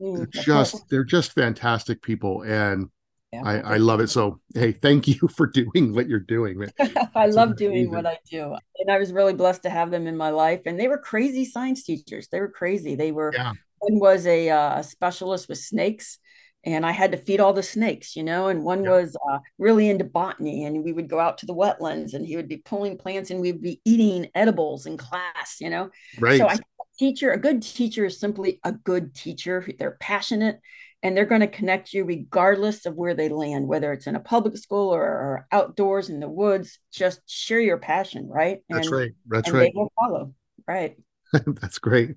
Mm, 0.00 0.16
they're 0.16 0.42
just 0.44 0.88
they're 0.90 1.04
just 1.04 1.32
fantastic 1.32 2.02
people 2.02 2.42
and 2.42 2.88
yeah, 3.32 3.42
I, 3.44 3.74
I 3.74 3.76
love 3.76 4.00
it. 4.00 4.08
So, 4.08 4.40
hey, 4.54 4.72
thank 4.72 5.06
you 5.06 5.28
for 5.36 5.46
doing 5.46 5.94
what 5.94 6.08
you're 6.08 6.20
doing. 6.20 6.64
I 7.14 7.26
love 7.26 7.56
doing 7.56 7.90
what 7.90 8.06
I 8.06 8.18
do. 8.30 8.54
And 8.78 8.90
I 8.90 8.98
was 8.98 9.12
really 9.12 9.34
blessed 9.34 9.62
to 9.64 9.70
have 9.70 9.90
them 9.90 10.06
in 10.06 10.16
my 10.16 10.30
life. 10.30 10.62
And 10.66 10.78
they 10.78 10.88
were 10.88 10.98
crazy 10.98 11.44
science 11.44 11.84
teachers. 11.84 12.28
They 12.28 12.40
were 12.40 12.50
crazy. 12.50 12.94
They 12.94 13.12
were, 13.12 13.32
yeah. 13.34 13.52
one 13.78 13.98
was 13.98 14.26
a 14.26 14.48
uh, 14.48 14.82
specialist 14.82 15.48
with 15.48 15.58
snakes. 15.58 16.18
And 16.64 16.84
I 16.84 16.90
had 16.90 17.12
to 17.12 17.18
feed 17.18 17.38
all 17.38 17.52
the 17.52 17.62
snakes, 17.62 18.16
you 18.16 18.24
know, 18.24 18.48
and 18.48 18.64
one 18.64 18.82
yeah. 18.82 18.90
was 18.90 19.16
uh, 19.30 19.38
really 19.58 19.88
into 19.88 20.04
botany. 20.04 20.64
And 20.64 20.82
we 20.82 20.92
would 20.92 21.08
go 21.08 21.20
out 21.20 21.38
to 21.38 21.46
the 21.46 21.54
wetlands 21.54 22.14
and 22.14 22.26
he 22.26 22.36
would 22.36 22.48
be 22.48 22.56
pulling 22.56 22.98
plants 22.98 23.30
and 23.30 23.40
we'd 23.40 23.62
be 23.62 23.80
eating 23.84 24.28
edibles 24.34 24.84
in 24.84 24.96
class, 24.96 25.56
you 25.60 25.70
know. 25.70 25.90
Right. 26.18 26.38
So 26.38 26.48
I 26.48 26.58
teacher, 26.98 27.30
a 27.30 27.38
good 27.38 27.62
teacher 27.62 28.04
is 28.04 28.18
simply 28.18 28.60
a 28.64 28.72
good 28.72 29.14
teacher. 29.14 29.64
They're 29.78 29.96
passionate 30.00 30.60
and 31.02 31.16
they're 31.16 31.26
going 31.26 31.40
to 31.42 31.48
connect 31.48 31.92
you 31.92 32.04
regardless 32.04 32.86
of 32.86 32.94
where 32.94 33.14
they 33.14 33.28
land, 33.28 33.68
whether 33.68 33.92
it's 33.92 34.06
in 34.06 34.16
a 34.16 34.20
public 34.20 34.56
school 34.56 34.92
or, 34.92 35.02
or 35.02 35.46
outdoors 35.52 36.10
in 36.10 36.20
the 36.20 36.28
woods. 36.28 36.78
Just 36.92 37.20
share 37.26 37.60
your 37.60 37.78
passion, 37.78 38.28
right? 38.28 38.58
And, 38.68 38.78
That's 38.78 38.90
right. 38.90 39.12
That's 39.26 39.50
right. 39.50 39.70
They 39.72 39.78
will 39.78 39.92
follow. 39.98 40.34
Right. 40.66 40.96
That's 41.32 41.78
great. 41.78 42.16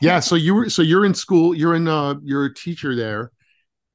Yeah. 0.00 0.20
So 0.20 0.34
you 0.34 0.54
were 0.54 0.70
so 0.70 0.82
you're 0.82 1.04
in 1.04 1.14
school. 1.14 1.54
You're 1.54 1.74
in. 1.74 1.88
uh 1.88 2.14
You're 2.22 2.46
a 2.46 2.54
teacher 2.54 2.96
there, 2.96 3.30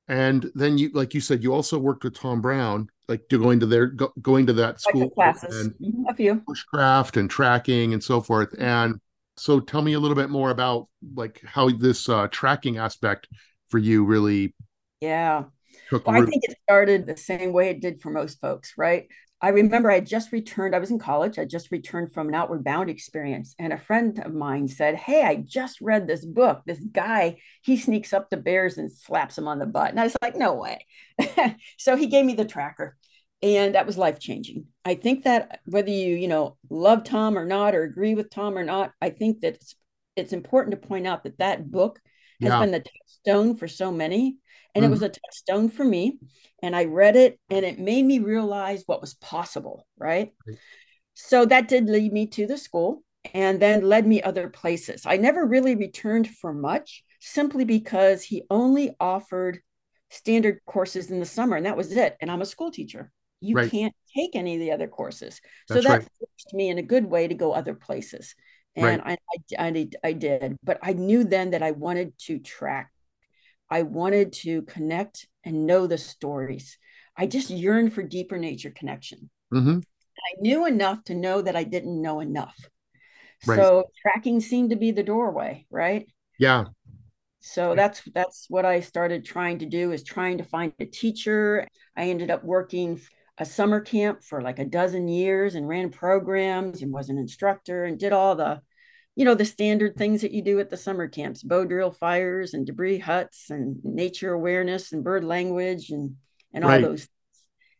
and 0.08 0.50
then 0.54 0.78
you, 0.78 0.92
like 0.94 1.14
you 1.14 1.22
said, 1.22 1.44
you 1.44 1.54
also 1.54 1.80
worked 1.80 2.04
with 2.04 2.16
Tom 2.16 2.42
Brown, 2.42 2.88
like 3.08 3.28
to 3.30 3.40
going 3.40 3.60
to 3.60 3.66
their 3.66 3.88
go, 3.88 4.12
going 4.22 4.46
to 4.48 4.54
that 4.54 4.80
school 4.80 5.10
classes, 5.10 5.66
and 5.66 5.72
mm-hmm, 5.74 6.08
a 6.10 6.14
few 6.14 6.42
bushcraft 6.42 7.18
and 7.18 7.30
tracking 7.30 7.94
and 7.94 8.04
so 8.04 8.22
forth. 8.22 8.54
And 8.60 9.00
so, 9.36 9.60
tell 9.60 9.82
me 9.82 9.94
a 9.94 10.00
little 10.00 10.16
bit 10.16 10.30
more 10.30 10.52
about 10.52 10.88
like 11.16 11.42
how 11.44 11.70
this 11.70 12.08
uh, 12.08 12.28
tracking 12.30 12.78
aspect 12.78 13.28
for 13.72 13.78
you 13.78 14.04
really 14.04 14.54
yeah. 15.00 15.46
well, 15.92 16.04
i 16.08 16.22
think 16.22 16.44
it 16.44 16.58
started 16.62 17.08
the 17.08 17.18
same 17.18 17.54
way 17.54 17.70
it 17.70 17.82
did 17.82 18.02
for 18.02 18.12
most 18.12 18.40
folks 18.40 18.74
right? 18.78 19.08
I 19.44 19.50
remember 19.50 19.90
i 19.90 20.00
just 20.00 20.32
returned 20.32 20.76
i 20.76 20.80
was 20.80 20.92
in 20.92 21.00
college 21.00 21.40
i 21.40 21.46
just 21.46 21.72
returned 21.72 22.14
from 22.14 22.28
an 22.28 22.36
outward 22.36 22.64
bound 22.64 22.92
experience 22.92 23.56
and 23.58 23.74
a 23.74 23.78
friend 23.78 24.22
of 24.24 24.36
mine 24.36 24.68
said 24.68 24.96
hey 24.96 25.24
i 25.24 25.36
just 25.36 25.82
read 25.82 26.06
this 26.06 26.24
book. 26.24 26.62
This 26.68 26.80
guy 26.80 27.38
he 27.64 27.76
sneaks 27.76 28.14
up 28.14 28.30
to 28.30 28.38
bears 28.38 28.78
and 28.78 28.92
slaps 28.92 29.38
them 29.38 29.48
on 29.48 29.58
the 29.58 29.66
butt. 29.66 29.90
And 29.90 30.00
i 30.00 30.04
was 30.04 30.16
like 30.22 30.36
no 30.36 30.54
way. 30.54 30.86
So 31.78 31.96
he 31.96 32.06
gave 32.06 32.26
me 32.26 32.36
the 32.36 32.46
tracker 32.46 32.98
and 33.42 33.76
that 33.76 33.86
was 33.86 33.98
life 33.98 34.20
changing 34.20 34.66
i 34.86 34.96
think 34.96 35.24
that 35.24 35.60
whether 35.66 35.90
you 35.90 36.16
you 36.16 36.28
know 36.28 36.58
love 36.70 37.04
tom 37.04 37.38
or 37.38 37.46
not 37.46 37.76
or 37.76 37.84
agree 37.84 38.14
with 38.14 38.30
tom 38.30 38.58
or 38.58 38.64
not 38.64 38.92
i 39.02 39.10
think 39.10 39.42
that 39.42 39.56
it's, 39.56 39.76
it's 40.16 40.34
important 40.34 40.80
to 40.80 40.88
point 40.88 41.08
out 41.08 41.24
that 41.24 41.38
that 41.40 41.70
book 41.70 42.00
has 42.42 42.50
yeah. 42.50 42.60
been 42.60 42.72
the 42.72 42.80
touchstone 42.80 43.56
for 43.56 43.68
so 43.68 43.92
many. 43.92 44.38
And 44.74 44.84
mm. 44.84 44.88
it 44.88 44.92
was 44.92 45.02
a 45.02 45.10
touchstone 45.10 45.70
for 45.70 45.84
me. 45.84 46.18
And 46.64 46.76
I 46.76 46.86
read 46.86 47.16
it 47.16 47.40
and 47.50 47.66
it 47.66 47.80
made 47.80 48.06
me 48.06 48.20
realize 48.20 48.84
what 48.86 49.02
was 49.02 49.16
possible. 49.16 49.88
Right? 49.98 50.32
right. 50.48 50.58
So 51.14 51.46
that 51.46 51.68
did 51.68 51.86
lead 51.86 52.14
me 52.14 52.28
to 52.28 52.48
the 52.48 52.58
school 52.58 53.04
and 53.34 53.60
then 53.60 53.82
led 53.82 54.08
me 54.08 54.22
other 54.22 54.50
places. 54.50 55.06
I 55.06 55.18
never 55.18 55.46
really 55.46 55.76
returned 55.76 56.30
for 56.30 56.54
much 56.54 57.04
simply 57.20 57.66
because 57.66 58.24
he 58.24 58.44
only 58.50 58.96
offered 59.00 59.60
standard 60.10 60.60
courses 60.66 61.12
in 61.12 61.20
the 61.20 61.26
summer 61.26 61.56
and 61.56 61.66
that 61.66 61.78
was 61.78 61.92
it. 61.92 62.18
And 62.20 62.32
I'm 62.32 62.42
a 62.42 62.46
school 62.46 62.72
teacher. 62.72 63.12
You 63.40 63.56
right. 63.56 63.72
can't 63.72 63.94
take 64.16 64.36
any 64.36 64.56
of 64.56 64.60
the 64.60 64.72
other 64.72 64.88
courses. 64.88 65.42
That's 65.68 65.82
so 65.82 65.90
that 65.90 66.00
right. 66.00 66.08
forced 66.20 66.54
me 66.54 66.70
in 66.70 66.78
a 66.78 66.84
good 66.84 67.06
way 67.06 67.28
to 67.28 67.34
go 67.34 67.54
other 67.54 67.74
places. 67.74 68.36
And 68.76 69.02
Right. 69.02 69.02
I, 69.06 69.18
I, 69.60 69.68
I, 69.68 69.90
I 70.04 70.14
did, 70.14 70.58
but 70.64 70.80
I 70.82 70.94
knew 70.94 71.24
then 71.24 71.52
that 71.52 71.64
I 71.64 71.72
wanted 71.72 72.18
to 72.28 72.40
track. 72.40 72.92
I 73.70 73.84
wanted 73.84 74.34
to 74.44 74.64
connect 74.64 75.28
and 75.44 75.66
know 75.66 75.88
the 75.88 75.98
stories. 75.98 76.78
I 77.18 77.28
just 77.28 77.50
yearned 77.50 77.94
for 77.94 78.04
deeper 78.04 78.38
nature 78.38 78.72
connection. 78.72 79.30
hmm 79.52 79.80
I 80.20 80.42
knew 80.42 80.66
enough 80.66 81.04
to 81.06 81.16
know 81.16 81.42
that 81.42 81.56
I 81.56 81.64
didn't 81.64 82.02
know 82.02 82.20
enough. 82.20 82.58
Right. 83.46 83.60
So 83.60 83.86
tracking 84.02 84.42
seemed 84.42 84.72
to 84.72 84.76
be 84.76 84.92
the 84.92 85.04
doorway, 85.04 85.66
right? 85.70 86.08
Yeah. 86.40 86.66
So 87.40 87.74
that's 87.76 88.02
that's 88.14 88.46
what 88.50 88.66
I 88.66 88.82
started 88.82 89.26
trying 89.26 89.60
to 89.60 89.66
do 89.66 89.92
is 89.92 90.04
trying 90.04 90.38
to 90.38 90.44
find 90.44 90.74
a 90.80 90.86
teacher. 90.86 91.68
I 91.98 92.10
ended 92.10 92.30
up 92.30 92.44
working 92.44 93.02
a 93.42 93.46
summer 93.46 93.82
camp 93.82 94.24
for 94.24 94.40
like 94.40 94.60
a 94.60 94.66
dozen 94.66 95.08
years 95.08 95.56
and 95.56 95.68
ran 95.68 95.90
programs 95.90 96.84
and 96.84 96.94
was 96.94 97.10
an 97.10 97.18
instructor 97.18 97.86
and 97.86 98.00
did 98.00 98.14
all 98.14 98.36
the 98.36 98.62
you 99.16 99.26
know 99.26 99.34
the 99.34 99.44
standard 99.44 99.98
things 99.98 100.22
that 100.22 100.32
you 100.32 100.44
do 100.44 100.60
at 100.60 100.70
the 100.70 100.78
summer 100.78 101.08
camps 101.08 101.42
bow 101.42 101.66
drill 101.66 101.92
fires 101.92 102.54
and 102.54 102.68
debris 102.68 103.00
huts 103.00 103.50
and 103.50 103.84
nature 103.84 104.32
awareness 104.32 104.92
and 104.94 105.04
bird 105.04 105.24
language 105.24 105.90
and 105.90 106.16
and 106.54 106.64
all 106.64 106.70
Right. 106.70 106.82
those 106.82 107.08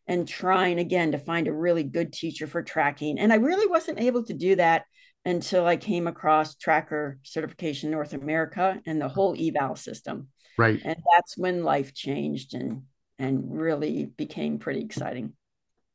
and 0.08 0.28
trying 0.28 0.80
again 0.80 1.12
to 1.12 1.20
find 1.20 1.48
a 1.48 1.54
really 1.54 1.84
good 1.84 2.12
teacher 2.12 2.48
for 2.48 2.64
tracking. 2.64 3.20
And 3.20 3.32
I 3.32 3.36
really 3.36 3.68
wasn't 3.68 4.00
able 4.00 4.24
to 4.26 4.34
do 4.34 4.56
that 4.56 4.86
until 5.26 5.68
I 5.68 5.78
came 5.78 6.08
across 6.08 6.56
Tracker 6.56 7.20
Certification 7.22 7.92
North 7.92 8.14
America 8.14 8.82
and 8.88 9.00
the 9.00 9.08
whole 9.08 9.36
eval 9.40 9.76
system. 9.76 10.30
Right. 10.58 10.82
And 10.84 10.98
that's 11.14 11.38
when 11.38 11.64
life 11.64 11.94
changed 11.94 12.56
and 12.56 12.82
and 13.20 13.56
really 13.56 14.06
became 14.06 14.58
pretty 14.58 14.82
exciting. 14.82 15.34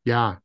Yeah. 0.07 0.37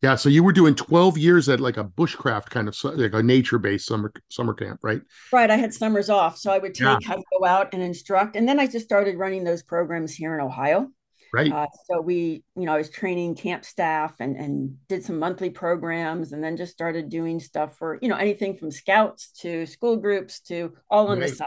Yeah. 0.00 0.14
So 0.14 0.28
you 0.28 0.42
were 0.44 0.52
doing 0.52 0.74
12 0.76 1.18
years 1.18 1.48
at 1.48 1.60
like 1.60 1.76
a 1.76 1.84
bushcraft 1.84 2.46
kind 2.50 2.68
of 2.68 2.76
like 2.96 3.12
a 3.14 3.22
nature-based 3.22 3.84
summer 3.86 4.12
summer 4.30 4.54
camp, 4.54 4.78
right? 4.82 5.02
Right. 5.32 5.50
I 5.50 5.56
had 5.56 5.74
summers 5.74 6.08
off. 6.08 6.38
So 6.38 6.50
I 6.52 6.58
would 6.58 6.78
Yeah. 6.78 6.96
take, 7.00 7.10
I'd 7.10 7.22
go 7.38 7.44
out 7.44 7.74
and 7.74 7.82
instruct. 7.82 8.36
And 8.36 8.48
then 8.48 8.60
I 8.60 8.66
just 8.66 8.86
started 8.86 9.18
running 9.18 9.44
those 9.44 9.62
programs 9.62 10.14
here 10.14 10.34
in 10.34 10.40
Ohio. 10.40 10.88
Right. 11.34 11.52
Uh, 11.52 11.66
so 11.86 12.00
we, 12.00 12.42
you 12.56 12.64
know, 12.64 12.72
I 12.72 12.78
was 12.78 12.88
training 12.88 13.34
camp 13.34 13.64
staff 13.66 14.14
and 14.20 14.34
and 14.36 14.78
did 14.88 15.04
some 15.04 15.18
monthly 15.18 15.50
programs, 15.50 16.32
and 16.32 16.42
then 16.42 16.56
just 16.56 16.72
started 16.72 17.10
doing 17.10 17.38
stuff 17.38 17.76
for 17.76 17.98
you 18.00 18.08
know 18.08 18.16
anything 18.16 18.56
from 18.56 18.70
scouts 18.70 19.32
to 19.42 19.66
school 19.66 19.96
groups 19.98 20.40
to 20.48 20.72
all 20.90 21.08
on 21.08 21.18
the 21.18 21.26
Right. 21.26 21.36
side, 21.36 21.46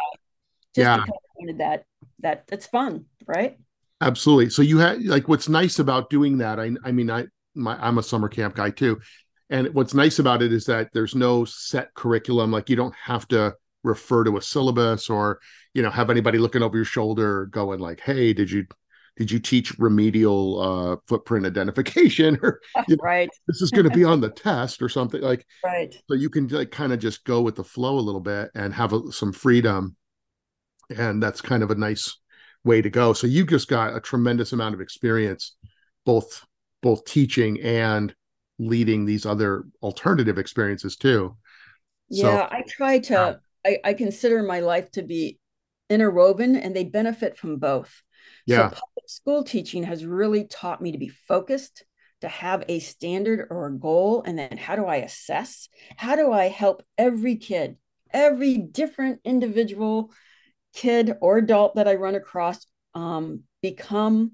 just 0.75 0.85
Yeah. 0.85 0.97
because 0.97 1.09
I 1.09 1.33
wanted 1.39 1.57
that 1.59 1.85
that 2.19 2.45
that's 2.47 2.67
fun, 2.67 3.05
right? 3.25 3.57
Absolutely. 4.01 4.51
So 4.51 4.61
you 4.61 4.77
had 4.77 5.03
like 5.03 5.27
what's 5.27 5.49
nice 5.49 5.79
about 5.79 6.11
doing 6.11 6.37
that. 6.39 6.59
I 6.59 6.71
I 6.83 6.91
mean 6.91 7.09
I 7.09 7.25
my 7.55 7.75
I'm 7.75 7.97
a 7.97 8.03
summer 8.03 8.29
camp 8.29 8.55
guy 8.55 8.69
too. 8.69 8.99
And 9.49 9.73
what's 9.73 9.93
nice 9.93 10.19
about 10.19 10.41
it 10.41 10.53
is 10.53 10.65
that 10.65 10.89
there's 10.93 11.13
no 11.13 11.43
set 11.43 11.93
curriculum. 11.93 12.51
Like 12.51 12.69
you 12.69 12.75
don't 12.75 12.95
have 12.95 13.27
to 13.29 13.53
refer 13.83 14.23
to 14.23 14.37
a 14.37 14.41
syllabus 14.41 15.09
or, 15.09 15.39
you 15.73 15.81
know, 15.81 15.89
have 15.89 16.09
anybody 16.09 16.37
looking 16.37 16.63
over 16.63 16.77
your 16.77 16.85
shoulder 16.85 17.47
going 17.47 17.79
like, 17.79 17.99
hey, 17.99 18.33
did 18.33 18.49
you 18.49 18.65
did 19.17 19.29
you 19.29 19.39
teach 19.39 19.77
remedial 19.77 20.61
uh 20.61 20.95
footprint 21.05 21.45
identification 21.45 22.39
or 22.43 22.61
you 22.87 22.95
know, 22.95 23.03
Right, 23.03 23.29
this 23.47 23.61
is 23.61 23.69
going 23.69 23.83
to 23.83 23.95
be 23.95 24.03
on 24.03 24.21
the 24.21 24.29
test 24.35 24.81
or 24.81 24.89
something 24.89 25.21
like 25.21 25.45
right. 25.65 25.93
so 26.07 26.15
you 26.15 26.29
can 26.29 26.47
like 26.47 26.71
kind 26.71 26.93
of 26.93 26.99
just 26.99 27.25
go 27.25 27.41
with 27.41 27.55
the 27.55 27.63
flow 27.63 27.99
a 27.99 27.99
little 27.99 28.21
bit 28.21 28.51
and 28.55 28.73
have 28.73 28.93
a, 28.93 29.11
some 29.11 29.33
freedom 29.33 29.95
and 30.97 31.21
that's 31.21 31.41
kind 31.41 31.61
of 31.61 31.71
a 31.71 31.75
nice 31.75 32.17
way 32.63 32.81
to 32.81 32.89
go 32.89 33.11
so 33.11 33.27
you 33.27 33.45
just 33.45 33.67
got 33.67 33.95
a 33.95 33.99
tremendous 33.99 34.53
amount 34.53 34.73
of 34.73 34.81
experience 34.81 35.55
both 36.05 36.45
both 36.81 37.05
teaching 37.05 37.59
and 37.61 38.13
leading 38.59 39.05
these 39.05 39.25
other 39.25 39.65
alternative 39.81 40.37
experiences 40.37 40.95
too 40.95 41.35
so 42.09 42.27
Yeah, 42.27 42.47
I 42.49 42.63
try 42.67 42.99
to. 42.99 43.39
I, 43.65 43.77
I 43.83 43.93
consider 43.93 44.41
my 44.41 44.59
life 44.59 44.89
to 44.91 45.03
be 45.03 45.39
interwoven, 45.89 46.55
and 46.55 46.75
they 46.75 46.83
benefit 46.83 47.37
from 47.37 47.57
both. 47.57 48.01
So 48.47 48.63
yeah 48.63 48.69
public 48.69 49.07
school 49.07 49.43
teaching 49.43 49.83
has 49.83 50.05
really 50.05 50.45
taught 50.45 50.81
me 50.81 50.91
to 50.91 50.97
be 50.97 51.09
focused, 51.09 51.85
to 52.21 52.27
have 52.27 52.63
a 52.67 52.79
standard 52.79 53.47
or 53.49 53.67
a 53.67 53.71
goal, 53.71 54.23
and 54.25 54.37
then 54.37 54.57
how 54.57 54.75
do 54.75 54.85
I 54.85 54.97
assess? 54.97 55.69
How 55.95 56.15
do 56.15 56.31
I 56.31 56.47
help 56.49 56.83
every 56.97 57.35
kid, 57.35 57.77
every 58.11 58.57
different 58.57 59.21
individual 59.23 60.11
kid 60.73 61.17
or 61.21 61.37
adult 61.37 61.75
that 61.75 61.87
I 61.87 61.95
run 61.95 62.15
across 62.15 62.65
um, 62.93 63.41
become 63.61 64.33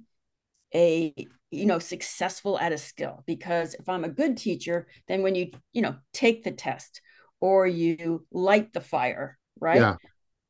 a 0.73 1.13
you 1.51 1.65
know 1.65 1.79
successful 1.79 2.59
at 2.59 2.73
a 2.73 2.77
skill 2.77 3.23
because 3.25 3.73
if 3.73 3.87
i'm 3.87 4.03
a 4.03 4.09
good 4.09 4.37
teacher 4.37 4.87
then 5.07 5.21
when 5.21 5.33
you 5.35 5.49
you 5.73 5.81
know 5.81 5.95
take 6.13 6.43
the 6.43 6.51
test 6.51 7.01
or 7.39 7.65
you 7.65 8.25
light 8.31 8.73
the 8.73 8.81
fire 8.81 9.37
right 9.59 9.79
yeah 9.79 9.95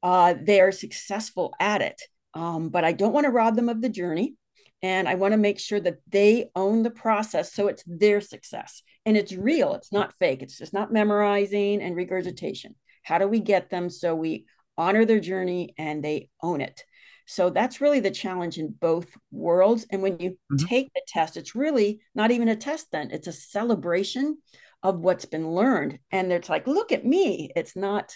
uh, 0.04 0.36
they 0.42 0.62
are 0.62 0.72
successful 0.72 1.54
at 1.60 1.82
it. 1.82 2.01
Um, 2.34 2.70
but 2.70 2.84
I 2.84 2.92
don't 2.92 3.13
want 3.13 3.25
to 3.25 3.32
rob 3.32 3.56
them 3.56 3.70
of 3.70 3.82
the 3.82 3.89
journey. 3.89 4.36
And 4.84 5.10
I 5.10 5.16
want 5.16 5.32
to 5.32 5.38
make 5.38 5.60
sure 5.60 5.80
that 5.80 5.98
they 6.08 6.50
own 6.56 6.84
the 6.84 6.92
process 6.92 7.51
so 7.51 7.68
it's 7.68 7.84
their 7.88 8.22
success 8.22 8.84
and 9.08 9.18
it's 9.18 9.34
real. 9.34 9.74
It's 9.74 9.92
not 9.92 10.13
fake. 10.20 10.44
It's 10.44 10.58
just 10.58 10.72
not 10.72 10.94
memorizing 10.94 11.82
and 11.82 11.96
regurgitation. 11.96 12.75
How 13.01 13.18
do 13.18 13.27
we 13.27 13.39
get 13.39 13.72
them 13.72 13.89
so 13.89 14.13
we 14.13 14.46
honor 14.77 15.04
their 15.04 15.20
journey 15.20 15.74
and 15.80 16.04
they 16.04 16.30
own 16.44 16.62
it? 16.62 16.84
So 17.27 17.50
that's 17.50 17.81
really 17.81 18.00
the 18.00 18.12
challenge 18.12 18.57
in 18.57 18.69
both 18.72 19.07
worlds. 19.31 19.86
And 19.91 20.01
when 20.01 20.19
you 20.19 20.38
Mhm. 20.50 20.67
take 20.67 20.91
the 20.93 21.01
test, 21.07 21.38
it's 21.38 21.55
really 21.55 22.01
not 22.15 22.31
even 22.31 22.48
a 22.48 22.55
test, 22.55 22.88
then 22.91 23.12
it's 23.12 23.27
a 23.27 23.34
celebration 23.34 24.38
of 24.84 25.00
what's 25.00 25.25
been 25.25 25.51
learned. 25.51 26.00
And 26.12 26.31
it's 26.31 26.50
like, 26.50 26.67
look 26.67 26.91
at 26.91 27.05
me. 27.05 27.51
It's 27.55 27.75
not 27.75 28.15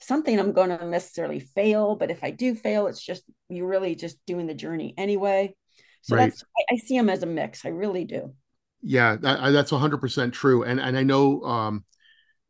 something 0.00 0.38
I'm 0.38 0.52
going 0.52 0.70
to 0.70 0.86
necessarily 0.86 1.40
fail, 1.40 1.96
but 1.96 2.10
if 2.10 2.22
I 2.24 2.30
do 2.30 2.54
fail, 2.54 2.86
it's 2.86 3.02
just 3.04 3.24
you're 3.48 3.68
really 3.68 3.94
just 3.94 4.18
doing 4.26 4.46
the 4.46 4.54
journey 4.54 4.94
anyway. 4.96 5.54
So 6.02 6.14
Right. 6.14 6.16
that's 6.16 6.42
I, 6.58 6.74
I 6.74 6.76
see 6.76 6.96
them 6.96 7.10
as 7.10 7.22
a 7.22 7.26
mix. 7.26 7.64
I 7.64 7.68
really 7.70 8.04
do. 8.04 8.34
yeah 8.82 9.16
that, 9.16 9.50
that's 9.52 9.72
100% 9.72 10.32
true 10.32 10.62
and 10.64 10.80
and 10.80 10.96
i 10.96 11.02
know 11.02 11.42
um 11.42 11.84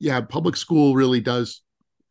yeah 0.00 0.21
public 0.21 0.57
school 0.57 0.95
really 0.95 1.21
does 1.21 1.62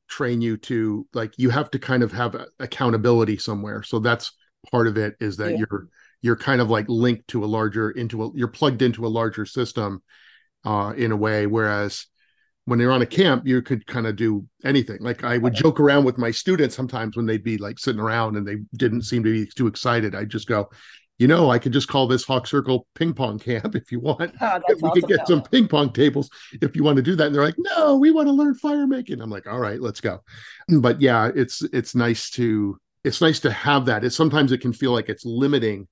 train 0.10 0.42
you 0.42 0.58
to 0.58 1.08
like 1.13 1.34
you 1.38 1.50
have 1.50 1.72
to 1.72 1.80
kind 1.80 2.04
of 2.04 2.12
have 2.12 2.36
accountability 2.60 3.38
somewhere. 3.38 3.84
So 3.84 4.00
that's 4.00 4.32
part 4.72 4.88
of 4.88 4.98
it 4.98 5.16
is 5.20 5.38
that 5.38 5.51
Yeah. 5.51 5.58
you're 5.58 5.88
you're 6.22 6.36
kind 6.36 6.62
of 6.62 6.70
like 6.70 6.86
linked 6.89 7.28
to 7.30 7.44
a 7.46 7.48
larger 7.48 7.92
into 7.92 8.24
a 8.24 8.32
you're 8.36 8.50
plugged 8.50 8.82
into 8.82 9.06
a 9.06 9.10
larger 9.10 9.46
system 9.46 10.01
uh 10.66 10.94
in 10.98 11.12
a 11.12 11.18
way. 11.18 11.48
Whereas 11.48 12.06
when 12.66 12.80
you're 12.80 12.92
on 12.92 13.01
a 13.01 13.06
camp 13.06 13.48
you 13.48 13.62
could 13.62 13.88
kind 13.88 14.06
of 14.08 14.16
do 14.16 14.46
anything. 14.63 14.98
Like 15.01 15.24
i 15.24 15.38
would 15.38 15.54
joke 15.56 15.80
around 15.80 16.06
with 16.06 16.18
my 16.18 16.32
students 16.32 16.75
sometimes 16.75 17.16
when 17.18 17.25
they'd 17.25 17.44
be 17.44 17.58
like 17.58 17.80
sitting 17.80 18.01
around 18.01 18.38
and 18.38 18.48
they 18.48 18.58
didn't 18.78 19.04
seem 19.04 19.24
to 19.24 19.32
be 19.32 19.50
too 19.56 19.68
excited. 19.68 20.16
I'd 20.16 20.30
just 20.30 20.48
go 20.48 20.70
you 21.20 21.28
know 21.28 21.52
i 21.52 21.60
could 21.60 21.72
just 21.74 21.88
call 21.88 22.08
this 22.08 22.24
hawk 22.24 22.48
circle 22.48 22.88
ping 22.96 23.14
pong 23.14 23.38
camp 23.38 23.76
if 23.76 23.92
you 23.92 24.00
want 24.00 24.34
Oh, 24.42 24.60
we 24.82 24.90
could 24.92 25.04
awesome. 25.04 25.10
get 25.18 25.28
some 25.28 25.44
ping 25.44 25.68
pong 25.68 25.92
tables 25.94 26.30
if 26.62 26.76
you 26.76 26.84
want 26.84 26.96
to 26.98 27.04
do 27.04 27.16
that. 27.16 27.28
And 27.28 27.36
they're 27.36 27.44
like, 27.44 27.56
no, 27.58 27.98
we 27.98 28.12
want 28.12 28.28
to 28.28 28.34
learn 28.34 28.56
fire 28.56 28.88
making. 28.88 29.22
I'm 29.22 29.30
like, 29.30 29.48
all 29.48 29.60
right, 29.60 29.82
let's 29.82 30.02
go. 30.02 30.22
But 30.70 31.02
yeah, 31.02 31.30
it's 31.36 31.62
it's 31.74 31.94
nice 31.96 32.30
to 32.32 32.78
it's 33.04 33.22
nice 33.22 33.40
to 33.42 33.52
have 33.52 33.86
that. 33.86 34.04
It's 34.04 34.16
sometimes 34.16 34.52
it 34.52 34.62
can 34.62 34.74
feel 34.74 34.92
like 34.92 35.10
it's 35.10 35.26
limiting 35.26 35.88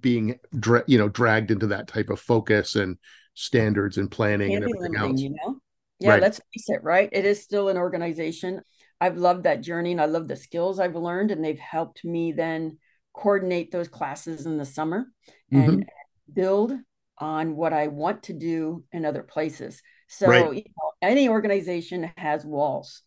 being 0.00 0.38
dra- 0.58 0.84
you 0.86 0.98
know 0.98 1.08
dragged 1.08 1.50
into 1.50 1.68
that 1.68 1.88
type 1.88 2.10
of 2.10 2.20
focus 2.20 2.76
and 2.76 2.96
standards 3.34 3.96
and 3.96 4.10
planning 4.10 4.54
and 4.54 4.64
everything 4.64 4.92
limiting, 4.92 5.10
else. 5.10 5.20
you 5.20 5.30
know? 5.30 5.60
Yeah, 6.00 6.10
Right. 6.10 6.22
let's 6.22 6.38
face 6.52 6.68
it, 6.68 6.82
right? 6.82 7.08
It 7.12 7.24
is 7.24 7.42
still 7.42 7.68
an 7.68 7.76
organization. 7.76 8.62
I've 9.00 9.16
loved 9.16 9.44
that 9.44 9.60
journey 9.62 9.92
and 9.92 10.00
I 10.00 10.06
love 10.06 10.28
the 10.28 10.36
skills 10.36 10.78
I've 10.78 10.96
learned, 10.96 11.30
and 11.30 11.44
they've 11.44 11.58
helped 11.58 12.04
me 12.04 12.32
then 12.32 12.78
coordinate 13.18 13.70
those 13.72 13.88
classes 13.88 14.46
in 14.46 14.58
the 14.58 14.64
summer 14.64 15.06
and 15.52 15.76
Mhm. 15.76 15.88
build 16.32 16.72
on 17.18 17.56
what 17.56 17.72
I 17.72 17.88
want 17.88 18.22
to 18.24 18.32
do 18.32 18.84
in 18.92 19.04
other 19.04 19.22
places. 19.24 19.82
So, 20.08 20.52
Right. 20.52 20.52
you 20.52 20.62
know, 20.64 20.92
any 21.02 21.28
organization 21.28 22.10
has 22.16 22.44
walls. 22.46 23.02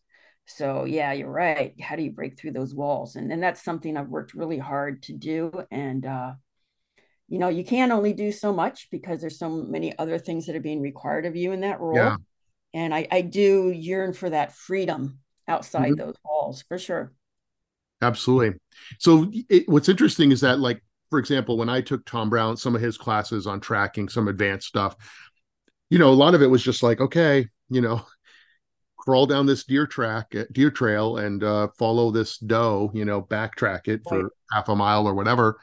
So, 0.45 0.85
yeah, 0.85 1.13
you're 1.13 1.31
right. 1.31 1.73
How 1.81 1.95
do 1.95 2.03
you 2.03 2.11
break 2.11 2.37
through 2.37 2.51
those 2.51 2.75
walls? 2.75 3.15
And, 3.15 3.31
and 3.31 3.41
that's 3.41 3.63
something 3.63 3.95
I've 3.95 4.09
worked 4.09 4.33
really 4.33 4.57
hard 4.57 5.03
to 5.03 5.13
do. 5.13 5.51
And, 5.71 6.05
uh, 6.05 6.33
you 7.27 7.39
know, 7.39 7.49
you 7.49 7.63
can 7.63 7.91
only 7.91 8.13
do 8.13 8.31
so 8.31 8.53
much 8.53 8.89
because 8.91 9.21
there's 9.21 9.39
so 9.39 9.49
many 9.49 9.97
other 9.97 10.19
things 10.19 10.45
that 10.47 10.55
are 10.55 10.61
being 10.61 10.81
required 10.81 11.25
of 11.25 11.35
you 11.35 11.53
in 11.53 11.61
that 11.61 11.79
role. 11.79 12.11
Yeah. 12.11 12.17
And 12.73 12.93
I, 12.93 13.07
I 13.11 13.21
do 13.21 13.71
yearn 13.71 14.13
for 14.13 14.29
that 14.29 14.53
freedom 14.53 15.19
outside 15.47 15.95
Mhm. 15.95 15.97
those 15.97 16.15
walls 16.25 16.63
for 16.67 16.77
sure. 16.77 17.13
Absolutely. 18.01 18.59
So 18.99 19.29
it, 19.49 19.67
what's 19.69 19.89
interesting 19.89 20.31
is 20.31 20.41
that, 20.41 20.59
like, 20.59 20.81
for 21.09 21.19
example, 21.19 21.57
when 21.57 21.69
I 21.69 21.81
took 21.81 22.05
Tom 22.05 22.29
Brown, 22.29 22.57
some 22.57 22.75
of 22.75 22.81
his 22.81 22.97
classes 22.97 23.45
on 23.45 23.59
tracking, 23.59 24.09
some 24.09 24.27
advanced 24.27 24.67
stuff, 24.67 24.95
you 25.89 25.99
know, 25.99 26.09
a 26.09 26.13
lot 26.15 26.35
of 26.35 26.41
it 26.41 26.47
was 26.47 26.63
just 26.63 26.83
like, 26.83 27.01
okay, 27.01 27.47
you 27.69 27.81
know, 27.81 28.05
crawl 28.97 29.25
down 29.27 29.45
this 29.45 29.65
deer 29.65 29.87
track, 29.87 30.35
uh, 30.35 30.45
deer 30.51 30.71
trail, 30.71 31.17
and 31.17 31.43
uh, 31.43 31.69
follow 31.79 32.11
this 32.11 32.37
doe, 32.39 32.91
you 32.93 33.05
know, 33.05 33.21
backtrack 33.21 33.87
it 33.87 34.01
for 34.07 34.23
Right. 34.23 34.31
half 34.51 34.69
a 34.69 34.75
mile 34.75 35.07
or 35.07 35.13
whatever, 35.15 35.59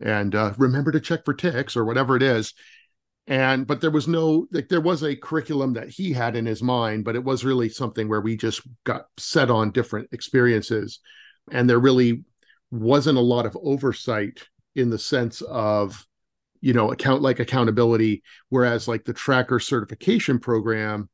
and 0.00 0.34
uh, 0.34 0.52
remember 0.58 0.92
to 0.92 1.00
check 1.00 1.24
for 1.24 1.34
ticks 1.34 1.76
or 1.76 1.84
whatever 1.84 2.16
it 2.16 2.22
is. 2.22 2.54
and 3.26 3.66
but 3.66 3.80
there 3.80 3.90
was 3.90 4.08
no 4.08 4.46
like 4.52 4.68
there 4.68 4.80
was 4.80 5.02
a 5.02 5.16
curriculum 5.16 5.74
that 5.74 5.88
he 5.88 6.12
had 6.12 6.34
in 6.36 6.46
his 6.46 6.62
mind 6.62 7.04
but 7.04 7.14
it 7.16 7.24
was 7.24 7.44
really 7.44 7.68
something 7.68 8.08
where 8.08 8.20
we 8.20 8.36
just 8.36 8.62
got 8.84 9.06
set 9.18 9.50
on 9.50 9.70
different 9.70 10.08
experiences 10.12 11.00
and 11.52 11.68
there 11.68 11.78
really 11.78 12.24
wasn't 12.70 13.18
a 13.18 13.22
lot 13.22 13.46
of 13.46 13.56
oversight 13.62 14.42
in 14.74 14.90
the 14.90 14.98
sense 14.98 15.40
of 15.42 16.06
you 16.60 16.72
know 16.72 16.90
account 16.90 17.22
like 17.22 17.40
accountability. 17.40 18.22
Whereas 18.48 18.88
like 18.88 19.04
the 19.04 19.12
tracker 19.12 19.60
certification 19.60 20.38
program 20.38 21.08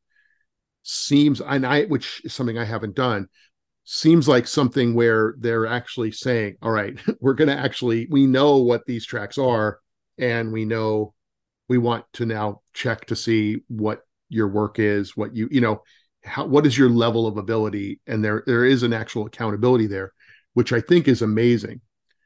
seems 0.86 1.40
and 1.40 1.64
i 1.64 1.84
which 1.84 2.20
is 2.24 2.34
something 2.34 2.58
i 2.58 2.64
haven't 2.64 2.94
done 2.94 3.26
seems 3.84 4.28
like 4.28 4.46
something 4.46 4.92
where 4.92 5.34
they're 5.38 5.66
actually 5.66 6.12
saying 6.12 6.54
all 6.60 6.70
right 6.70 7.00
we're 7.22 7.32
going 7.32 7.48
to 7.48 7.58
actually 7.58 8.06
we 8.10 8.26
know 8.26 8.58
what 8.58 8.84
these 8.84 9.06
tracks 9.06 9.38
are 9.38 9.78
and 10.18 10.52
we 10.52 10.66
know 10.66 11.14
we 11.70 11.78
want 11.78 12.04
to 12.12 12.26
now 12.26 12.60
check 12.74 13.06
to 13.06 13.16
see 13.16 13.62
what 13.68 14.02
your 14.28 14.46
work 14.46 14.78
is 14.78 15.16
what 15.16 15.34
you 15.34 15.48
you 15.50 15.62
know 15.62 15.80
how 16.24 16.46
what 16.46 16.66
is 16.66 16.76
your 16.76 16.88
level 16.88 17.26
of 17.26 17.36
ability? 17.36 18.00
And 18.06 18.24
there 18.24 18.42
there 18.46 18.64
is 18.64 18.82
an 18.82 18.92
actual 18.92 19.26
accountability 19.26 19.86
there 19.86 20.12
which 20.54 20.73
i 20.73 20.80
think 20.80 21.08
is 21.08 21.23
amazing. 21.23 21.80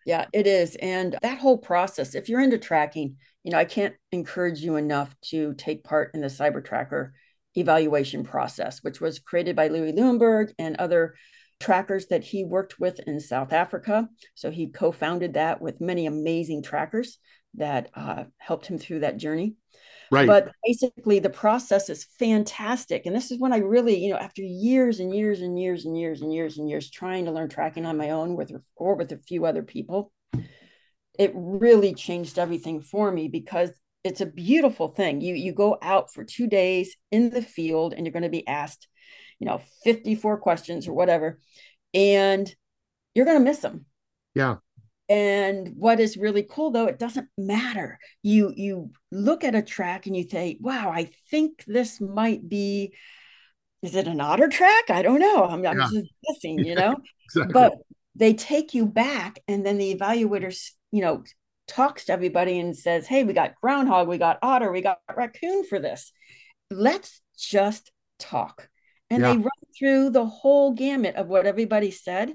Yeah 0.06 0.26
it 0.32 0.46
is. 0.46 0.76
And 0.76 1.16
that 1.22 1.38
whole 1.38 1.58
process 1.58 2.14
if 2.14 2.28
you're 2.28 2.40
into 2.40 2.58
tracking 2.58 3.16
you 3.44 3.52
know 3.52 3.58
i 3.58 3.64
can't 3.64 3.94
encourage 4.12 4.60
you 4.60 4.76
enough 4.76 5.14
to 5.30 5.54
take 5.54 5.84
part 5.84 6.12
in 6.14 6.20
the 6.20 6.28
CyberTracker 6.28 7.10
evaluation 7.56 8.24
process 8.24 8.82
which 8.82 9.00
was 9.00 9.18
created 9.18 9.56
by 9.56 9.68
louis 9.68 9.92
Liebenberg 9.92 10.52
and 10.58 10.76
other 10.76 11.14
trackers 11.60 12.06
that 12.06 12.22
he 12.22 12.44
worked 12.44 12.78
with 12.78 13.00
in 13.00 13.20
south 13.20 13.52
africa. 13.52 14.08
So 14.34 14.50
he 14.50 14.68
co-founded 14.68 15.34
that 15.34 15.60
with 15.60 15.80
many 15.80 16.06
amazing 16.06 16.62
trackers 16.62 17.18
that 17.54 17.90
uh, 17.94 18.24
helped 18.36 18.66
him 18.66 18.78
through 18.78 19.00
that 19.00 19.16
journey. 19.16 19.56
Right. 20.10 20.26
But 20.26 20.52
basically, 20.64 21.18
the 21.18 21.30
process 21.30 21.90
is 21.90 22.06
fantastic. 22.18 23.06
And 23.06 23.14
this 23.14 23.30
is 23.30 23.38
when 23.38 23.52
I 23.52 23.58
really, 23.58 24.02
you 24.02 24.10
know, 24.10 24.18
after 24.18 24.42
years 24.42 25.00
and 25.00 25.14
years 25.14 25.40
and 25.40 25.58
years 25.58 25.84
and 25.84 25.98
years 25.98 26.22
and 26.22 26.32
years 26.32 26.58
and 26.58 26.68
years 26.68 26.90
trying 26.90 27.26
to 27.26 27.32
learn 27.32 27.48
tracking 27.48 27.86
on 27.86 27.96
my 27.96 28.10
own 28.10 28.34
with 28.34 28.52
or 28.76 28.94
with 28.94 29.12
a 29.12 29.18
few 29.18 29.44
other 29.44 29.62
people, 29.62 30.12
it 31.18 31.32
really 31.34 31.94
changed 31.94 32.38
everything 32.38 32.80
for 32.80 33.10
me 33.10 33.28
because 33.28 33.70
it's 34.04 34.20
a 34.20 34.26
beautiful 34.26 34.88
thing. 34.88 35.20
You 35.20 35.34
you 35.34 35.52
go 35.52 35.76
out 35.82 36.12
for 36.12 36.24
two 36.24 36.46
days 36.46 36.96
in 37.10 37.30
the 37.30 37.42
field 37.42 37.92
and 37.92 38.06
you're 38.06 38.12
going 38.12 38.22
to 38.22 38.28
be 38.28 38.46
asked, 38.46 38.88
you 39.38 39.46
know, 39.46 39.60
54 39.84 40.38
questions 40.38 40.88
or 40.88 40.94
whatever, 40.94 41.38
and 41.92 42.52
you're 43.14 43.26
going 43.26 43.38
to 43.38 43.44
miss 43.44 43.58
them. 43.58 43.84
Yeah 44.34 44.56
and 45.08 45.72
what 45.76 46.00
is 46.00 46.16
really 46.16 46.42
cool 46.42 46.70
though 46.70 46.86
it 46.86 46.98
doesn't 46.98 47.28
matter. 47.36 47.98
You 48.22 48.52
you 48.54 48.90
look 49.10 49.44
at 49.44 49.54
a 49.54 49.62
track 49.62 50.06
and 50.06 50.16
you 50.16 50.28
say 50.28 50.58
wow 50.60 50.90
i 50.90 51.10
think 51.30 51.64
this 51.66 52.00
might 52.00 52.48
be 52.48 52.92
is 53.82 53.94
it 53.94 54.08
an 54.08 54.20
otter 54.20 54.48
track? 54.48 54.90
I 54.90 55.02
don't 55.02 55.20
know. 55.20 55.44
I'm, 55.44 55.64
I'm 55.64 55.78
just 55.78 56.08
guessing 56.26 56.58
you 56.64 56.74
know? 56.74 56.96
exactly. 57.24 57.52
but 57.52 57.74
they 58.16 58.34
take 58.34 58.74
you 58.74 58.86
back 58.86 59.38
and 59.46 59.64
then 59.64 59.78
the 59.78 59.94
evaluators 59.94 60.72
you 60.90 61.02
know 61.02 61.22
talks 61.68 62.06
to 62.06 62.12
everybody 62.12 62.58
and 62.58 62.76
says 62.76 63.06
hey 63.06 63.22
we 63.24 63.34
got 63.34 63.54
groundhog 63.60 64.08
we 64.08 64.16
got 64.16 64.38
otter 64.40 64.72
we 64.72 64.80
got 64.80 64.98
raccoon 65.14 65.64
for 65.64 65.78
this. 65.78 66.12
Let's 66.70 67.20
just 67.38 67.90
talk. 68.18 68.68
And 69.10 69.22
yeah. 69.22 69.32
they 69.32 69.38
run 69.38 69.50
through 69.78 70.10
the 70.10 70.26
whole 70.26 70.72
gamut 70.72 71.16
of 71.16 71.28
what 71.28 71.46
everybody 71.46 71.90
said 71.90 72.34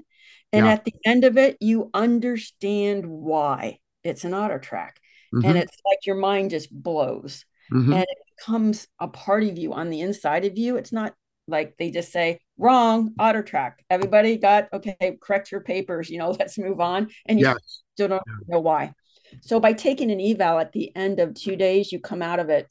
and 0.52 0.66
yeah. 0.66 0.72
at 0.72 0.84
the 0.84 0.94
end 1.04 1.24
of 1.24 1.36
it, 1.36 1.56
you 1.60 1.90
understand 1.94 3.06
why 3.06 3.78
it's 4.02 4.24
an 4.24 4.34
otter 4.34 4.58
track. 4.58 5.00
Mm-hmm. 5.34 5.48
And 5.48 5.58
it's 5.58 5.76
like 5.84 6.06
your 6.06 6.16
mind 6.16 6.50
just 6.50 6.70
blows. 6.70 7.44
Mm-hmm. 7.72 7.92
And 7.92 8.02
it 8.02 8.18
becomes 8.36 8.86
a 9.00 9.08
part 9.08 9.42
of 9.42 9.58
you 9.58 9.72
on 9.72 9.90
the 9.90 10.00
inside 10.00 10.44
of 10.44 10.56
you. 10.56 10.76
It's 10.76 10.92
not 10.92 11.14
like 11.48 11.76
they 11.76 11.90
just 11.90 12.12
say, 12.12 12.38
wrong, 12.56 13.14
otter 13.18 13.42
track. 13.42 13.84
Everybody 13.90 14.36
got, 14.36 14.68
okay, 14.72 15.18
correct 15.20 15.50
your 15.50 15.60
papers, 15.60 16.08
you 16.08 16.18
know, 16.18 16.30
let's 16.38 16.58
move 16.58 16.80
on. 16.80 17.08
And 17.26 17.38
you 17.40 17.46
yes. 17.46 17.82
still 17.94 18.08
don't 18.08 18.22
know 18.46 18.60
why. 18.60 18.94
So 19.42 19.58
by 19.58 19.72
taking 19.72 20.10
an 20.10 20.20
eval 20.20 20.58
at 20.58 20.72
the 20.72 20.94
end 20.94 21.18
of 21.18 21.34
two 21.34 21.56
days, 21.56 21.90
you 21.90 21.98
come 21.98 22.22
out 22.22 22.38
of 22.38 22.50
it 22.50 22.68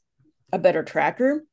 a 0.52 0.58
better 0.58 0.82
tracker, 0.82 1.44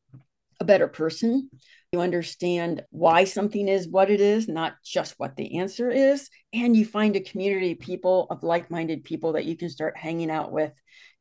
a 0.59 0.63
better 0.63 0.87
person, 0.87 1.49
you 1.91 1.99
understand 1.99 2.83
why 2.89 3.25
something 3.25 3.67
is 3.67 3.85
what 3.85 4.09
it 4.09 4.21
is, 4.21 4.47
not 4.47 4.75
just 4.81 5.15
what 5.17 5.35
the 5.35 5.59
answer 5.59 5.91
is. 5.91 6.29
And 6.53 6.75
you 6.75 6.85
find 6.85 7.17
a 7.17 7.21
community 7.21 7.73
of 7.73 7.79
people, 7.79 8.27
of 8.29 8.43
like 8.43 8.71
minded 8.71 9.03
people 9.03 9.33
that 9.33 9.43
you 9.43 9.57
can 9.57 9.69
start 9.69 9.97
hanging 9.97 10.31
out 10.31 10.53
with 10.53 10.71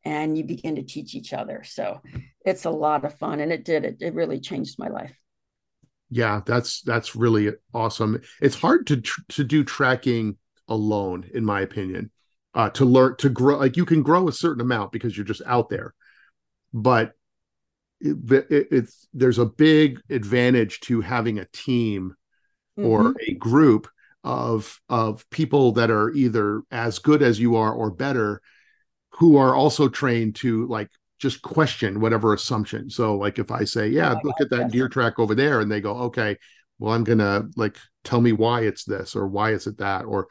and 0.04 0.38
you 0.38 0.44
begin 0.44 0.76
to 0.76 0.84
teach 0.84 1.16
each 1.16 1.32
other. 1.32 1.64
So 1.64 2.00
it's 2.46 2.66
a 2.66 2.70
lot 2.70 3.04
of 3.04 3.18
fun. 3.18 3.40
And 3.40 3.50
it 3.50 3.64
did, 3.64 3.84
it, 3.84 3.96
it 4.00 4.14
really 4.14 4.38
changed 4.38 4.78
my 4.78 4.88
life. 4.88 5.12
Yeah, 6.08 6.40
that's 6.44 6.82
that's 6.82 7.14
really 7.14 7.50
awesome. 7.72 8.20
It's 8.40 8.56
hard 8.56 8.88
to 8.88 9.00
tr- 9.00 9.20
to 9.28 9.44
do 9.44 9.62
tracking 9.62 10.38
alone, 10.66 11.30
in 11.32 11.44
my 11.44 11.60
opinion. 11.60 12.10
Uh, 12.52 12.68
to 12.70 12.84
learn 12.84 13.16
to 13.18 13.28
grow, 13.28 13.58
like 13.58 13.76
you 13.76 13.84
can 13.84 14.02
grow 14.02 14.26
a 14.26 14.32
certain 14.32 14.60
amount 14.60 14.90
because 14.90 15.16
you're 15.16 15.24
just 15.24 15.42
out 15.46 15.68
there, 15.68 15.94
but 16.74 17.12
it, 18.00 18.16
it, 18.50 18.68
it's 18.70 19.08
there's 19.12 19.38
a 19.38 19.46
big 19.46 20.00
advantage 20.10 20.80
to 20.80 21.00
having 21.00 21.38
a 21.38 21.46
team 21.46 22.14
mm-hmm. 22.78 22.88
or 22.88 23.14
a 23.26 23.34
group 23.34 23.88
of 24.24 24.80
of 24.88 25.28
people 25.30 25.72
that 25.72 25.90
are 25.90 26.10
either 26.10 26.62
as 26.70 26.98
good 26.98 27.22
as 27.22 27.40
you 27.40 27.56
are 27.56 27.72
or 27.72 27.90
better 27.90 28.42
who 29.12 29.36
are 29.36 29.54
also 29.54 29.88
trained 29.88 30.34
to 30.36 30.66
like 30.66 30.90
just 31.18 31.42
question 31.42 32.00
whatever 32.00 32.34
assumption 32.34 32.90
so 32.90 33.16
like 33.16 33.38
if 33.38 33.50
i 33.50 33.64
say 33.64 33.88
yeah 33.88 34.14
oh 34.14 34.20
look 34.24 34.36
God, 34.38 34.44
at 34.44 34.50
that 34.50 34.70
deer 34.70 34.88
track 34.88 35.18
over 35.18 35.34
there 35.34 35.60
and 35.60 35.72
they 35.72 35.80
go 35.80 35.94
okay 35.94 36.36
well 36.78 36.92
i'm 36.92 37.04
gonna 37.04 37.48
like 37.56 37.78
tell 38.04 38.20
me 38.20 38.32
why 38.32 38.62
it's 38.62 38.84
this 38.84 39.16
or 39.16 39.26
why 39.26 39.52
is 39.52 39.66
it 39.66 39.78
that 39.78 40.04
or 40.04 40.28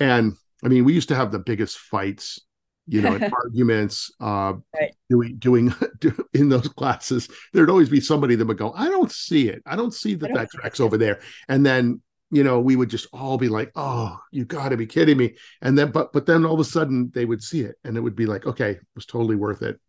and 0.00 0.34
i 0.64 0.68
mean 0.68 0.84
we 0.84 0.94
used 0.94 1.08
to 1.08 1.14
have 1.14 1.30
the 1.30 1.38
biggest 1.38 1.78
fights 1.78 2.40
you 2.86 3.00
know, 3.00 3.18
arguments, 3.44 4.10
uh, 4.20 4.54
right. 4.74 4.94
doing 5.08 5.36
doing 5.36 5.74
in 6.34 6.48
those 6.48 6.68
classes, 6.68 7.28
there'd 7.52 7.70
always 7.70 7.88
be 7.88 8.00
somebody 8.00 8.34
that 8.36 8.46
would 8.46 8.58
go, 8.58 8.72
"I 8.72 8.88
don't 8.88 9.10
see 9.10 9.48
it. 9.48 9.62
I 9.66 9.76
don't 9.76 9.94
see 9.94 10.14
that 10.14 10.28
don't 10.28 10.36
that 10.36 10.50
track's 10.50 10.80
over 10.80 10.96
there," 10.96 11.20
and 11.48 11.64
then 11.64 12.00
you 12.30 12.44
know 12.44 12.60
we 12.60 12.76
would 12.76 12.90
just 12.90 13.06
all 13.12 13.38
be 13.38 13.48
like, 13.48 13.70
"Oh, 13.74 14.18
you 14.30 14.44
got 14.44 14.70
to 14.70 14.76
be 14.76 14.86
kidding 14.86 15.16
me!" 15.16 15.34
And 15.62 15.78
then, 15.78 15.90
but 15.90 16.12
but 16.12 16.26
then 16.26 16.44
all 16.44 16.54
of 16.54 16.60
a 16.60 16.64
sudden 16.64 17.10
they 17.14 17.24
would 17.24 17.42
see 17.42 17.62
it, 17.62 17.76
and 17.84 17.96
it 17.96 18.00
would 18.00 18.16
be 18.16 18.26
like, 18.26 18.46
"Okay, 18.46 18.72
it 18.72 18.86
was 18.94 19.06
totally 19.06 19.36
worth 19.36 19.62
it." 19.62 19.80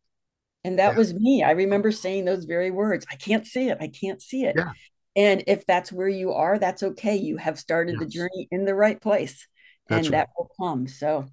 And 0.64 0.80
that 0.80 0.94
yeah. 0.94 0.98
was 0.98 1.14
me. 1.14 1.44
I 1.44 1.52
remember 1.52 1.92
saying 1.92 2.26
those 2.26 2.46
very 2.46 2.72
words. 2.72 3.06
I 3.12 3.16
can't 3.16 3.46
see 3.46 3.70
it. 3.70 3.78
I 3.80 3.88
can't 3.88 4.22
see 4.22 4.46
it. 4.46 4.56
Yeah. 4.58 4.72
And 5.16 5.44
if 5.48 5.66
that's 5.66 5.92
where 5.92 6.10
you 6.10 6.34
are, 6.34 6.60
that's 6.60 6.84
okay. 6.84 7.16
You 7.16 7.38
have 7.38 7.60
started 7.60 7.94
yes. 7.94 8.00
the 8.00 8.08
journey 8.08 8.48
in 8.52 8.66
the 8.66 8.76
right 8.76 9.00
place, 9.00 9.48
that's 9.88 10.08
and 10.08 10.14
right. 10.14 10.20
that 10.20 10.30
will 10.38 10.50
come. 10.60 10.88
So 10.88 11.26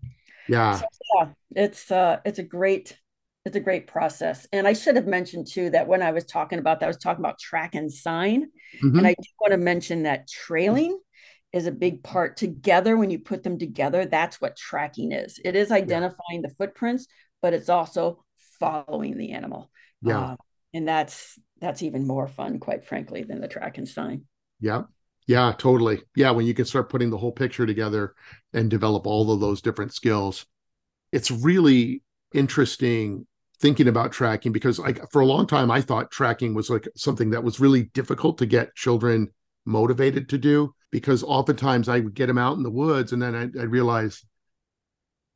yeah. 0.49 0.77
So, 0.77 0.87
yeah, 1.17 1.29
it's 1.55 1.91
uh 1.91 2.21
it's 2.25 2.39
a 2.39 2.43
great 2.43 2.99
it's 3.45 3.57
a 3.57 3.61
great 3.61 3.87
process. 3.87 4.47
And 4.53 4.69
I 4.69 4.73
should 4.73 4.97
have 4.97 5.07
mentioned 5.07 5.49
too 5.49 5.71
that 5.71 5.89
when 5.89 6.03
I 6.03 6.13
was 6.13 6.25
talking 6.25 6.59
about 6.59 6.81
that, 6.81 6.87
I 6.87 6.89
was 6.89 6.99
talking 6.99 7.25
about 7.25 7.39
track 7.39 7.75
and 7.75 7.93
sign. 7.93 8.49
Mm-hmm. 8.83 8.99
And 8.99 9.07
I 9.07 9.15
do 9.15 9.29
want 9.41 9.53
to 9.53 9.59
mention 9.59 10.05
that 10.05 10.29
trailing 10.29 10.99
is 11.53 11.67
a 11.67 11.73
big 11.73 12.03
part 12.03 12.37
together. 12.37 12.97
When 12.97 13.11
you 13.11 13.19
put 13.19 13.43
them 13.43 13.59
together, 13.59 14.07
that's 14.07 14.41
what 14.41 14.57
tracking 14.57 15.13
is. 15.13 15.41
It 15.45 15.57
is 15.57 15.73
identifying 15.73 16.41
yeah. 16.43 16.49
the 16.49 16.55
footprints, 16.55 17.09
but 17.41 17.53
it's 17.53 17.69
also 17.69 18.25
following 18.61 19.19
the 19.19 19.33
animal. 19.33 19.71
Yeah. 20.03 20.21
Uh, 20.21 20.37
and 20.73 20.87
that's 20.87 21.39
that's 21.61 21.83
even 21.83 22.07
more 22.07 22.29
fun, 22.29 22.59
quite 22.59 22.85
frankly, 22.85 23.25
than 23.25 23.41
the 23.41 23.49
track 23.49 23.77
and 23.79 23.89
sign. 23.89 24.25
Yeah. 24.61 24.83
Yeah, 25.27 25.53
totally. 25.57 26.03
Yeah, 26.17 26.31
when 26.33 26.47
you 26.47 26.55
can 26.55 26.65
start 26.65 26.89
putting 26.89 27.11
the 27.11 27.19
whole 27.19 27.33
picture 27.33 27.67
together 27.67 28.15
and 28.53 28.71
develop 28.71 29.07
all 29.07 29.31
of 29.31 29.41
those 29.41 29.63
different 29.63 29.95
skills, 29.95 30.47
it's 31.13 31.31
really 31.31 32.03
interesting 32.35 33.27
thinking 33.61 33.87
about 33.87 34.11
tracking 34.11 34.51
because 34.51 34.81
like 34.81 35.01
for 35.13 35.21
a 35.21 35.27
long 35.27 35.47
time 35.47 35.71
I 35.71 35.81
thought 35.81 36.11
tracking 36.11 36.53
was 36.53 36.69
like 36.69 36.89
something 36.97 37.31
that 37.31 37.45
was 37.45 37.61
really 37.61 37.85
difficult 37.95 38.39
to 38.39 38.47
get 38.47 38.75
children 38.75 39.29
motivated 39.65 40.29
to 40.31 40.39
do 40.39 40.75
because 40.91 41.23
oftentimes 41.23 41.89
I 41.89 42.01
would 42.01 42.15
get 42.15 42.27
them 42.27 42.39
out 42.39 42.57
in 42.57 42.65
the 42.65 42.71
woods 42.71 43.13
and 43.13 43.23
then 43.23 43.37
I, 43.37 43.61
I 43.61 43.65
realize 43.65 44.25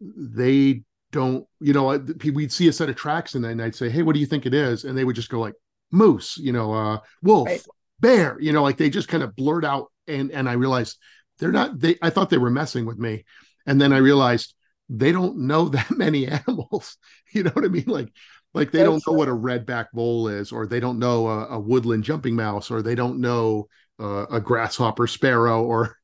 they 0.00 0.82
don't, 1.12 1.46
you 1.60 1.72
know, 1.72 2.04
we'd 2.34 2.50
see 2.50 2.66
a 2.66 2.72
set 2.72 2.88
of 2.88 2.96
tracks 2.96 3.36
and 3.36 3.44
then 3.44 3.60
I'd 3.60 3.76
say, 3.76 3.88
Hey, 3.88 4.02
what 4.02 4.14
do 4.14 4.20
you 4.20 4.26
think 4.26 4.44
it 4.44 4.54
is? 4.54 4.84
And 4.84 4.98
they 4.98 5.04
would 5.04 5.16
just 5.16 5.30
go 5.30 5.38
like 5.38 5.54
moose, 5.92 6.36
you 6.36 6.52
know, 6.52 6.72
uh, 6.72 6.98
wolf, 7.22 7.46
right 7.46 7.66
bear 8.00 8.36
you 8.40 8.52
know 8.52 8.62
like 8.62 8.76
they 8.76 8.90
just 8.90 9.08
kind 9.08 9.22
of 9.22 9.34
blurt 9.36 9.64
out 9.64 9.90
and 10.06 10.30
and 10.30 10.48
i 10.48 10.52
realized 10.52 10.98
they're 11.38 11.52
not 11.52 11.78
they 11.78 11.96
i 12.02 12.10
thought 12.10 12.30
they 12.30 12.38
were 12.38 12.50
messing 12.50 12.86
with 12.86 12.98
me. 12.98 13.24
And 13.66 13.80
then 13.80 13.92
i 13.92 13.98
realized 13.98 14.54
they 14.88 15.12
don't 15.12 15.38
know 15.38 15.68
that 15.68 15.90
many 15.90 16.26
animals 16.26 16.96
you 17.32 17.42
know 17.42 17.50
what 17.50 17.64
i 17.64 17.68
mean? 17.68 17.84
Like 17.86 18.12
like 18.54 18.70
they 18.70 18.82
don't 18.82 19.02
know 19.06 19.12
what 19.12 19.28
a 19.28 19.32
redback 19.32 19.86
vole 19.92 20.28
is 20.28 20.50
or 20.50 20.66
they 20.66 20.80
don't 20.80 20.98
know 20.98 21.28
a, 21.28 21.46
a 21.48 21.60
woodland 21.60 22.04
jumping 22.04 22.34
mouse 22.34 22.70
or 22.70 22.80
they 22.80 22.94
don't 22.94 23.20
know 23.20 23.68
uh, 24.00 24.26
a 24.26 24.40
grasshopper 24.40 25.06
sparrow 25.06 25.62
or 25.62 25.96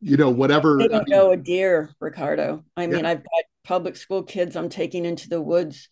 you 0.00 0.16
know 0.16 0.30
whatever. 0.30 0.78
They 0.78 0.88
don't 0.88 1.08
know 1.08 1.32
a 1.32 1.36
deer 1.36 1.90
ricardo. 2.00 2.64
I 2.76 2.86
mean 2.86 3.04
yeah. 3.04 3.10
i've 3.10 3.24
got 3.24 3.44
public 3.64 3.96
school 3.96 4.22
kids 4.22 4.54
i'm 4.54 4.68
taking 4.68 5.04
into 5.04 5.28
the 5.28 5.42
woods 5.42 5.88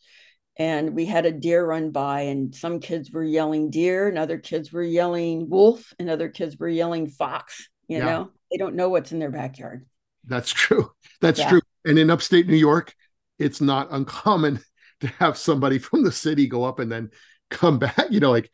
and 0.57 0.95
we 0.95 1.05
had 1.05 1.27
a 1.27 1.33
deer 1.33 1.65
run 1.65 1.91
by 1.91 2.23
and 2.23 2.55
some 2.55 2.81
kids 2.81 3.11
were 3.11 3.25
yelling 3.25 3.71
deer 3.71 4.09
and 4.09 4.19
other 4.19 4.39
kids 4.39 4.73
were 4.73 4.83
yelling 4.83 5.49
wolf 5.49 5.93
and 5.99 6.09
other 6.09 6.29
kids 6.29 6.57
were 6.57 6.69
yelling 6.69 7.09
fox 7.09 7.69
you 7.89 7.99
yeah. 7.99 8.05
know 8.05 8.31
they 8.51 8.57
don't 8.57 8.77
know 8.77 8.89
what's 8.89 9.13
in 9.13 9.19
their 9.19 9.31
backyard 9.31 9.85
that's 10.27 10.53
true 10.53 10.91
that's 11.21 11.41
yeah. 11.41 11.51
true 11.51 11.61
and 11.85 11.99
in 11.99 12.11
upstate 12.11 12.47
new 12.47 12.57
york 12.57 12.95
it's 13.39 13.61
not 13.61 13.89
uncommon 13.91 14.61
to 15.01 15.09
have 15.19 15.37
somebody 15.37 15.79
from 15.79 16.05
the 16.05 16.13
city 16.13 16.47
go 16.47 16.65
up 16.65 16.79
and 16.79 16.91
then 16.91 17.11
come 17.51 17.79
back 17.79 18.07
you 18.11 18.21
know 18.21 18.31
like 18.31 18.51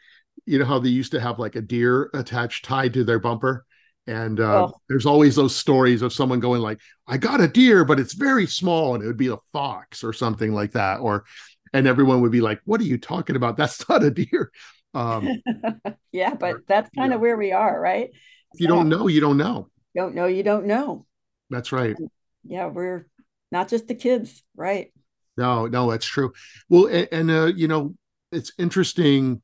you 0.46 0.58
know 0.58 0.64
how 0.64 0.78
they 0.78 0.88
used 0.88 1.12
to 1.12 1.20
have 1.20 1.38
like 1.38 1.56
a 1.56 1.60
deer 1.60 2.10
attached 2.14 2.64
tied 2.64 2.94
to 2.94 3.04
their 3.04 3.18
bumper 3.18 3.64
and 4.06 4.40
uh, 4.40 4.64
oh. 4.64 4.80
there's 4.88 5.04
always 5.04 5.36
those 5.36 5.54
stories 5.54 6.00
of 6.00 6.12
someone 6.12 6.40
going 6.40 6.62
like 6.62 6.80
i 7.06 7.18
got 7.18 7.40
a 7.40 7.46
deer 7.46 7.84
but 7.84 8.00
it's 8.00 8.14
very 8.14 8.46
small 8.46 8.94
and 8.94 9.04
it 9.04 9.06
would 9.06 9.18
be 9.18 9.28
a 9.28 9.36
fox 9.52 10.02
or 10.02 10.12
something 10.12 10.54
like 10.54 10.72
that 10.72 11.00
or 11.00 11.24
and 11.72 11.86
everyone 11.86 12.20
would 12.20 12.32
be 12.32 12.40
like 12.40 12.60
what 12.64 12.80
are 12.80 12.84
you 12.84 12.98
talking 12.98 13.36
about? 13.36 13.56
That's 13.56 13.88
not 13.88 14.02
a 14.02 14.10
deer. 14.10 14.50
Um, 14.92 15.28
yeah 16.12 16.34
but 16.34 16.66
that's 16.66 16.90
kind 16.96 17.12
of 17.12 17.18
yeah. 17.18 17.22
where 17.22 17.36
we 17.36 17.52
are 17.52 17.80
right? 17.80 18.10
If 18.52 18.60
you 18.60 18.66
don't 18.66 18.88
know 18.88 19.06
you 19.06 19.20
don't 19.20 19.36
know. 19.36 19.68
Don't 19.94 20.14
know 20.14 20.26
you 20.26 20.42
don't 20.42 20.66
know. 20.66 21.06
That's 21.50 21.72
right. 21.72 21.96
Yeah 22.44 22.66
we're 22.66 23.06
not 23.52 23.68
just 23.68 23.88
the 23.88 23.94
kids 23.94 24.42
right? 24.56 24.92
No 25.36 25.66
no 25.66 25.90
that's 25.90 26.06
true. 26.06 26.32
Well 26.68 26.86
and, 26.86 27.08
and 27.12 27.30
uh, 27.30 27.46
you 27.46 27.68
know 27.68 27.94
it's 28.32 28.52
interesting 28.58 29.42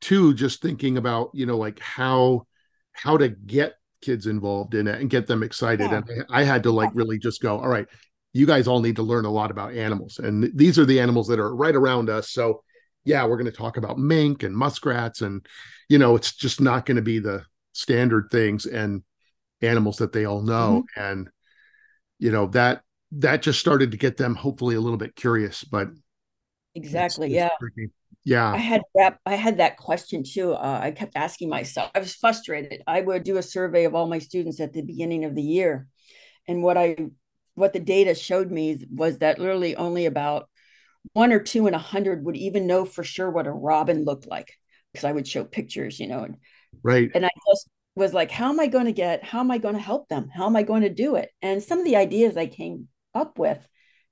too 0.00 0.34
just 0.34 0.60
thinking 0.60 0.96
about 0.96 1.30
you 1.32 1.46
know 1.46 1.56
like 1.56 1.78
how 1.78 2.46
how 2.92 3.16
to 3.16 3.28
get 3.28 3.74
kids 4.02 4.26
involved 4.26 4.74
in 4.74 4.88
it 4.88 5.00
and 5.00 5.08
get 5.08 5.26
them 5.26 5.42
excited. 5.42 5.90
Yeah. 5.90 6.02
and 6.08 6.24
I, 6.28 6.40
I 6.40 6.44
had 6.44 6.64
to 6.64 6.72
like 6.72 6.90
really 6.92 7.18
just 7.18 7.40
go 7.40 7.58
all 7.58 7.68
right 7.68 7.86
you 8.32 8.46
guys 8.46 8.66
all 8.66 8.80
need 8.80 8.96
to 8.96 9.02
learn 9.02 9.24
a 9.24 9.30
lot 9.30 9.50
about 9.50 9.74
animals. 9.74 10.18
And 10.18 10.50
these 10.54 10.78
are 10.78 10.86
the 10.86 11.00
animals 11.00 11.28
that 11.28 11.38
are 11.38 11.54
right 11.54 11.74
around 11.74 12.08
us. 12.08 12.30
So 12.30 12.62
yeah 13.04 13.24
we're 13.24 13.36
going 13.36 13.50
to 13.50 13.56
talk 13.56 13.76
about 13.76 13.98
mink 13.98 14.42
and 14.42 14.56
muskrats 14.56 15.22
and 15.22 15.46
you 15.88 15.98
know 15.98 16.16
it's 16.16 16.34
just 16.34 16.60
not 16.60 16.86
going 16.86 16.96
to 16.96 17.02
be 17.02 17.18
the 17.18 17.44
standard 17.72 18.28
things 18.30 18.66
and 18.66 19.02
animals 19.62 19.96
that 19.98 20.12
they 20.12 20.24
all 20.24 20.42
know. 20.42 20.84
Mm-hmm. 20.96 21.10
and 21.10 21.30
you 22.18 22.30
know 22.30 22.46
that 22.48 22.82
that 23.12 23.42
just 23.42 23.60
started 23.60 23.90
to 23.90 23.96
get 23.96 24.16
them 24.16 24.34
hopefully 24.34 24.74
a 24.74 24.80
little 24.80 24.98
bit 24.98 25.16
curious 25.16 25.64
but 25.64 25.88
exactly 26.74 27.26
it's, 27.26 27.34
it's 27.34 27.52
yeah. 27.52 27.58
tricky. 27.58 27.92
Yeah. 28.24 28.52
I 28.52 28.58
had 28.58 28.82
that 28.94 29.18
i 29.26 29.34
had 29.34 29.58
that 29.58 29.76
question 29.76 30.22
too 30.22 30.54
uh, 30.54 30.80
i 30.82 30.92
kept 30.92 31.16
asking 31.16 31.48
myself 31.48 31.90
i 31.94 31.98
was 31.98 32.14
frustrated. 32.14 32.82
I 32.86 33.00
would 33.00 33.24
do 33.24 33.36
a 33.36 33.42
survey 33.42 33.84
of 33.84 33.94
all 33.94 34.06
my 34.06 34.20
students 34.20 34.60
at 34.60 34.72
the 34.72 34.82
beginning 34.82 35.24
of 35.24 35.34
the 35.34 35.42
year. 35.42 35.88
And 36.46 36.62
what 36.62 36.78
i 36.78 36.96
what 37.54 37.72
the 37.72 37.80
data 37.80 38.14
showed 38.14 38.50
me 38.50 38.84
was 38.90 39.18
that 39.18 39.38
literally 39.38 39.76
only 39.76 40.06
about 40.06 40.48
one 41.12 41.32
or 41.32 41.40
two 41.40 41.66
in 41.66 41.74
a 41.74 41.78
hundred 41.78 42.24
would 42.24 42.36
even 42.36 42.66
know 42.66 42.84
for 42.84 43.04
sure 43.04 43.30
what 43.30 43.46
a 43.46 43.52
robin 43.52 44.04
looked 44.04 44.26
like 44.26 44.52
because 44.92 45.04
i 45.04 45.12
would 45.12 45.26
show 45.26 45.44
pictures 45.44 45.98
you 45.98 46.06
know 46.06 46.24
and, 46.24 46.36
right 46.82 47.10
and 47.14 47.26
i 47.26 47.30
just 47.50 47.68
was 47.94 48.14
like 48.14 48.30
how 48.30 48.48
am 48.48 48.60
i 48.60 48.66
going 48.66 48.86
to 48.86 48.92
get 48.92 49.24
how 49.24 49.40
am 49.40 49.50
i 49.50 49.58
going 49.58 49.74
to 49.74 49.80
help 49.80 50.08
them 50.08 50.28
how 50.34 50.46
am 50.46 50.56
i 50.56 50.62
going 50.62 50.82
to 50.82 50.88
do 50.88 51.16
it 51.16 51.30
and 51.42 51.62
some 51.62 51.78
of 51.78 51.84
the 51.84 51.96
ideas 51.96 52.36
i 52.36 52.46
came 52.46 52.88
up 53.14 53.38
with 53.38 53.58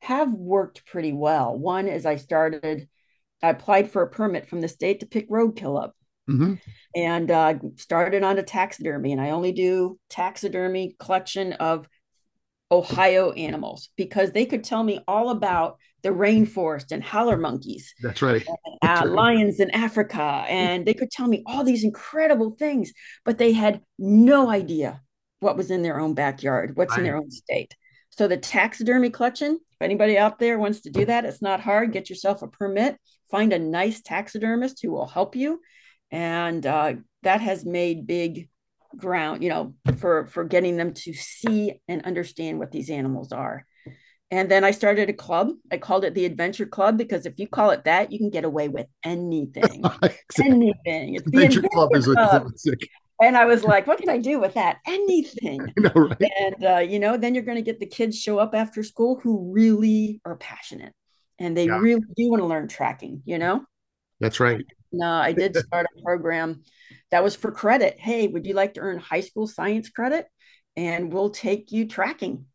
have 0.02 0.30
worked 0.32 0.84
pretty 0.86 1.12
well 1.12 1.56
one 1.56 1.88
is 1.88 2.04
i 2.04 2.16
started 2.16 2.88
I 3.42 3.50
applied 3.50 3.90
for 3.90 4.02
a 4.02 4.10
permit 4.10 4.48
from 4.48 4.60
the 4.60 4.68
state 4.68 5.00
to 5.00 5.06
pick 5.06 5.30
roadkill 5.30 5.82
up. 5.82 5.94
Mm-hmm. 6.28 6.54
And 6.94 7.30
uh, 7.30 7.54
started 7.76 8.22
on 8.22 8.38
a 8.38 8.42
taxidermy, 8.42 9.12
and 9.12 9.20
I 9.20 9.30
only 9.30 9.52
do 9.52 9.98
taxidermy 10.10 10.94
collection 10.98 11.54
of 11.54 11.88
Ohio 12.72 13.32
animals 13.32 13.90
because 13.96 14.32
they 14.32 14.46
could 14.46 14.64
tell 14.64 14.82
me 14.82 15.00
all 15.08 15.30
about 15.30 15.78
the 16.02 16.10
rainforest 16.10 16.92
and 16.92 17.02
howler 17.02 17.36
monkeys. 17.36 17.94
That's 18.02 18.22
right. 18.22 18.46
And, 18.82 19.00
uh, 19.00 19.06
lions 19.06 19.60
in 19.60 19.70
Africa. 19.70 20.44
And 20.48 20.86
they 20.86 20.94
could 20.94 21.10
tell 21.10 21.26
me 21.26 21.42
all 21.46 21.64
these 21.64 21.84
incredible 21.84 22.56
things, 22.58 22.92
but 23.24 23.38
they 23.38 23.52
had 23.52 23.80
no 23.98 24.48
idea 24.48 25.02
what 25.40 25.56
was 25.56 25.70
in 25.70 25.82
their 25.82 25.98
own 25.98 26.14
backyard, 26.14 26.76
what's 26.76 26.92
right. 26.92 26.98
in 26.98 27.04
their 27.04 27.16
own 27.16 27.30
state. 27.30 27.74
So 28.10 28.28
the 28.28 28.36
taxidermy 28.36 29.10
collection, 29.10 29.58
if 29.72 29.82
anybody 29.82 30.18
out 30.18 30.38
there 30.38 30.58
wants 30.58 30.82
to 30.82 30.90
do 30.90 31.04
that, 31.06 31.24
it's 31.24 31.40
not 31.40 31.60
hard. 31.60 31.92
Get 31.92 32.10
yourself 32.10 32.42
a 32.42 32.48
permit, 32.48 32.98
find 33.30 33.52
a 33.52 33.58
nice 33.58 34.02
taxidermist 34.02 34.82
who 34.82 34.90
will 34.90 35.06
help 35.06 35.36
you. 35.36 35.60
And 36.10 36.66
uh, 36.66 36.94
that 37.22 37.40
has 37.40 37.64
made 37.64 38.06
big 38.06 38.49
ground, 38.96 39.42
you 39.42 39.48
know, 39.48 39.74
for, 39.98 40.26
for 40.26 40.44
getting 40.44 40.76
them 40.76 40.92
to 40.94 41.12
see 41.12 41.80
and 41.88 42.04
understand 42.04 42.58
what 42.58 42.72
these 42.72 42.90
animals 42.90 43.32
are. 43.32 43.66
And 44.32 44.48
then 44.48 44.62
I 44.62 44.70
started 44.70 45.08
a 45.08 45.12
club. 45.12 45.50
I 45.72 45.78
called 45.78 46.04
it 46.04 46.14
the 46.14 46.24
Adventure 46.24 46.66
Club 46.66 46.96
because 46.96 47.26
if 47.26 47.38
you 47.38 47.48
call 47.48 47.70
it 47.70 47.84
that, 47.84 48.12
you 48.12 48.18
can 48.18 48.30
get 48.30 48.44
away 48.44 48.68
with 48.68 48.86
anything. 49.04 49.82
anything. 50.38 51.16
It's 51.16 51.26
Adventure, 51.26 51.62
the 51.62 51.66
Adventure 51.66 51.68
Club 51.72 51.88
is 51.94 52.04
Club 52.06 52.48
and 53.20 53.36
I 53.36 53.44
was 53.44 53.64
like, 53.64 53.86
what 53.86 53.98
can 53.98 54.08
I 54.08 54.18
do 54.18 54.40
with 54.40 54.54
that? 54.54 54.78
Anything. 54.86 55.72
Know, 55.76 55.90
right? 55.94 56.30
And 56.40 56.64
uh, 56.64 56.78
you 56.78 56.98
know, 56.98 57.16
then 57.16 57.34
you're 57.34 57.44
going 57.44 57.56
to 57.56 57.62
get 57.62 57.80
the 57.80 57.86
kids 57.86 58.18
show 58.18 58.38
up 58.38 58.54
after 58.54 58.82
school 58.82 59.18
who 59.22 59.52
really 59.52 60.20
are 60.24 60.36
passionate 60.36 60.92
and 61.38 61.56
they 61.56 61.66
yeah. 61.66 61.78
really 61.78 62.02
do 62.16 62.30
want 62.30 62.42
to 62.42 62.46
learn 62.46 62.68
tracking. 62.68 63.22
You 63.24 63.38
know. 63.38 63.64
That's 64.20 64.40
right. 64.40 64.64
No, 64.92 65.10
I 65.10 65.32
did 65.32 65.56
start 65.56 65.86
a 65.96 66.02
program 66.02 66.62
that 67.10 67.22
was 67.22 67.36
for 67.36 67.50
credit. 67.50 67.98
Hey, 67.98 68.28
would 68.28 68.46
you 68.46 68.54
like 68.54 68.74
to 68.74 68.80
earn 68.80 68.98
high 68.98 69.20
school 69.20 69.46
science 69.46 69.88
credit? 69.90 70.26
And 70.76 71.12
we'll 71.12 71.30
take 71.30 71.72
you 71.72 71.86
tracking, 71.86 72.46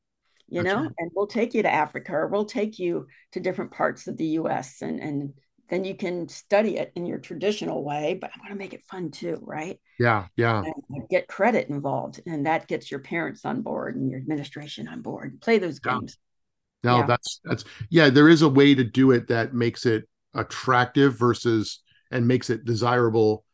you 0.47 0.63
That's 0.63 0.73
know, 0.73 0.81
right. 0.83 0.91
and 0.97 1.11
we'll 1.13 1.27
take 1.27 1.53
you 1.53 1.63
to 1.63 1.71
Africa 1.71 2.13
or 2.13 2.27
we'll 2.27 2.45
take 2.45 2.79
you 2.79 3.07
to 3.33 3.39
different 3.39 3.71
parts 3.71 4.07
of 4.07 4.17
the 4.17 4.25
US 4.25 4.81
and 4.81 4.99
and 4.99 5.33
then 5.69 5.83
you 5.83 5.95
can 5.95 6.27
study 6.27 6.77
it 6.77 6.91
in 6.95 7.05
your 7.05 7.17
traditional 7.17 7.83
way, 7.83 8.17
but 8.19 8.29
I 8.29 8.39
want 8.39 8.51
to 8.51 8.57
make 8.57 8.73
it 8.73 8.83
fun 8.83 9.09
too, 9.09 9.39
right? 9.41 9.79
Yeah, 9.99 10.27
yeah. 10.35 10.63
And 10.63 11.09
get 11.09 11.27
credit 11.27 11.69
involved, 11.69 12.21
and 12.27 12.45
that 12.45 12.67
gets 12.67 12.91
your 12.91 12.99
parents 12.99 13.45
on 13.45 13.61
board 13.61 13.95
and 13.95 14.09
your 14.09 14.19
administration 14.19 14.87
on 14.87 15.01
board. 15.01 15.41
Play 15.41 15.57
those 15.57 15.79
games. 15.79 16.17
No, 16.83 16.99
yeah. 16.99 17.05
that's 17.07 17.41
that's 17.43 17.65
yeah. 17.89 18.09
There 18.09 18.29
is 18.29 18.43
a 18.43 18.49
way 18.49 18.75
to 18.75 18.83
do 18.83 19.11
it 19.11 19.27
that 19.29 19.53
makes 19.53 19.87
it 19.87 20.07
attractive 20.35 21.17
versus 21.17 21.81
and 22.11 22.27
makes 22.27 22.49
it 22.49 22.65
desirable 22.65 23.45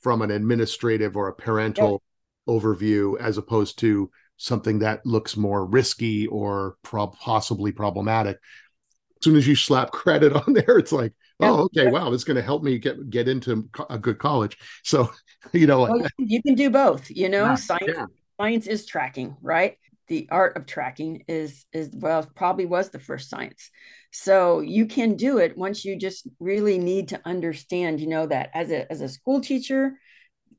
from 0.00 0.22
an 0.22 0.30
administrative 0.30 1.16
or 1.16 1.28
a 1.28 1.34
parental 1.34 2.02
yeah. 2.46 2.54
overview, 2.54 3.18
as 3.20 3.38
opposed 3.38 3.78
to 3.80 4.10
something 4.36 4.80
that 4.80 5.04
looks 5.06 5.36
more 5.36 5.64
risky 5.64 6.26
or 6.26 6.76
possibly 6.82 7.70
problematic. 7.70 8.36
As 8.36 9.24
soon 9.24 9.36
as 9.36 9.46
you 9.46 9.54
slap 9.54 9.90
credit 9.92 10.34
on 10.34 10.52
there, 10.52 10.78
it's 10.78 10.92
like, 10.92 11.12
oh 11.42 11.62
okay 11.64 11.90
wow 11.90 12.10
this 12.10 12.20
is 12.20 12.24
going 12.24 12.36
to 12.36 12.42
help 12.42 12.62
me 12.62 12.78
get 12.78 13.10
get 13.10 13.28
into 13.28 13.68
a 13.90 13.98
good 13.98 14.18
college 14.18 14.56
so 14.82 15.10
you 15.52 15.66
know 15.66 15.82
well, 15.82 16.06
you 16.18 16.42
can 16.42 16.54
do 16.54 16.70
both 16.70 17.10
you 17.10 17.28
know 17.28 17.44
yeah, 17.44 17.54
science 17.54 17.92
yeah. 17.96 18.06
science 18.40 18.66
is 18.66 18.86
tracking 18.86 19.36
right 19.42 19.78
the 20.12 20.28
art 20.30 20.58
of 20.58 20.66
tracking 20.66 21.24
is 21.26 21.64
is 21.72 21.88
well 21.94 22.30
probably 22.36 22.66
was 22.66 22.90
the 22.90 22.98
first 22.98 23.30
science. 23.30 23.70
So 24.10 24.60
you 24.60 24.84
can 24.84 25.16
do 25.16 25.38
it 25.38 25.56
once 25.56 25.86
you 25.86 25.98
just 25.98 26.28
really 26.38 26.78
need 26.78 27.08
to 27.08 27.20
understand 27.24 27.98
you 27.98 28.08
know 28.08 28.26
that 28.26 28.50
as 28.52 28.70
a 28.70 28.80
as 28.92 29.00
a 29.00 29.08
school 29.08 29.40
teacher 29.40 29.94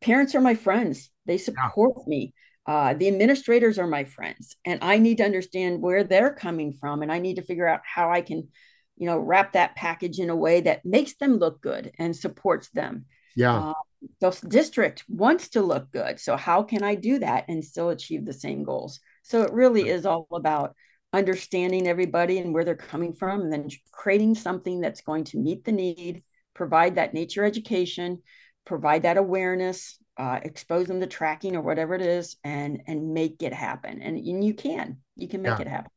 parents 0.02 0.34
are 0.34 0.42
my 0.42 0.56
friends. 0.56 1.12
They 1.28 1.38
support 1.38 1.94
yeah. 1.98 2.04
me. 2.08 2.34
Uh, 2.66 2.96
the 2.96 3.08
administrators 3.08 3.78
are 3.78 3.88
my 3.88 4.06
friends 4.06 4.56
and 4.64 4.80
i 4.82 4.98
need 4.98 5.18
to 5.18 5.26
understand 5.26 5.82
where 5.82 6.06
they're 6.06 6.34
coming 6.34 6.72
from 6.72 7.02
and 7.02 7.12
i 7.12 7.20
need 7.20 7.36
to 7.36 7.42
figure 7.42 7.68
out 7.68 7.82
how 7.84 8.10
i 8.10 8.22
can 8.22 8.48
you 8.96 9.06
know 9.06 9.18
wrap 9.18 9.52
that 9.52 9.76
package 9.76 10.18
in 10.18 10.30
a 10.30 10.36
way 10.46 10.62
that 10.62 10.86
makes 10.86 11.14
them 11.16 11.40
look 11.40 11.62
good 11.62 11.92
and 12.00 12.16
supports 12.16 12.70
them. 12.70 13.06
Yeah. 13.36 13.58
Uh, 13.58 13.74
the 14.22 14.32
district 14.48 15.04
wants 15.10 15.50
to 15.50 15.62
look 15.62 15.92
good 15.92 16.20
so 16.20 16.38
how 16.38 16.64
can 16.64 16.84
i 16.84 16.96
do 16.96 17.20
that 17.20 17.46
and 17.50 17.64
still 17.64 17.90
achieve 17.90 18.26
the 18.26 18.40
same 18.46 18.64
goals 18.64 19.00
so 19.24 19.42
it 19.42 19.52
really 19.52 19.90
is 19.90 20.06
all 20.06 20.28
about 20.32 20.76
understanding 21.12 21.88
everybody 21.88 22.40
and 22.40 22.54
where 22.54 22.64
they're 22.64 22.76
coming 22.76 23.14
from 23.14 23.42
and 23.42 23.52
then 23.52 23.70
creating 23.92 24.36
something 24.36 24.80
that's 24.82 25.02
going 25.02 25.24
to 25.24 25.38
meet 25.38 25.64
the 25.64 25.72
need 25.72 26.24
provide 26.54 26.96
that 26.96 27.14
nature 27.14 27.44
education 27.44 28.22
provide 28.66 29.04
that 29.04 29.18
awareness 29.18 29.98
uh, 30.18 30.40
expose 30.44 30.86
them 30.88 31.00
to 31.00 31.08
tracking 31.08 31.56
or 31.56 31.62
whatever 31.62 31.96
it 31.96 32.02
is 32.02 32.38
and 32.44 32.82
and 32.88 33.14
make 33.14 33.42
it 33.42 33.54
happen 33.54 34.02
and, 34.02 34.18
and 34.18 34.44
you 34.44 34.54
can 34.54 34.98
you 35.16 35.28
can 35.28 35.42
make 35.42 35.58
yeah. 35.58 35.62
it 35.62 35.68
happen 35.68 35.90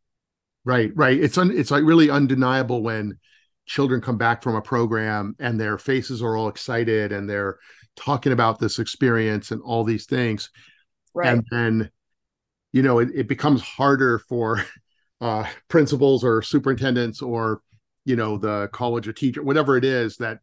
Right, 0.66 0.90
right. 0.96 1.18
It's 1.18 1.38
un, 1.38 1.52
it's 1.56 1.70
like 1.70 1.84
really 1.84 2.10
undeniable 2.10 2.82
when 2.82 3.18
children 3.66 4.00
come 4.00 4.18
back 4.18 4.42
from 4.42 4.56
a 4.56 4.60
program 4.60 5.36
and 5.38 5.60
their 5.60 5.78
faces 5.78 6.20
are 6.20 6.36
all 6.36 6.48
excited 6.48 7.12
and 7.12 7.30
they're 7.30 7.58
talking 7.94 8.32
about 8.32 8.58
this 8.58 8.80
experience 8.80 9.52
and 9.52 9.62
all 9.62 9.84
these 9.84 10.06
things. 10.06 10.50
Right. 11.14 11.28
And 11.28 11.46
then, 11.52 11.90
you 12.76 12.82
know, 12.82 12.98
it, 12.98 13.08
it 13.14 13.26
becomes 13.26 13.62
harder 13.62 14.18
for 14.18 14.62
uh, 15.22 15.46
principals 15.68 16.22
or 16.22 16.42
superintendents 16.42 17.22
or, 17.22 17.62
you 18.04 18.16
know, 18.16 18.36
the 18.36 18.68
college 18.72 19.08
or 19.08 19.14
teacher, 19.14 19.42
whatever 19.42 19.78
it 19.78 19.84
is 19.84 20.18
that 20.18 20.40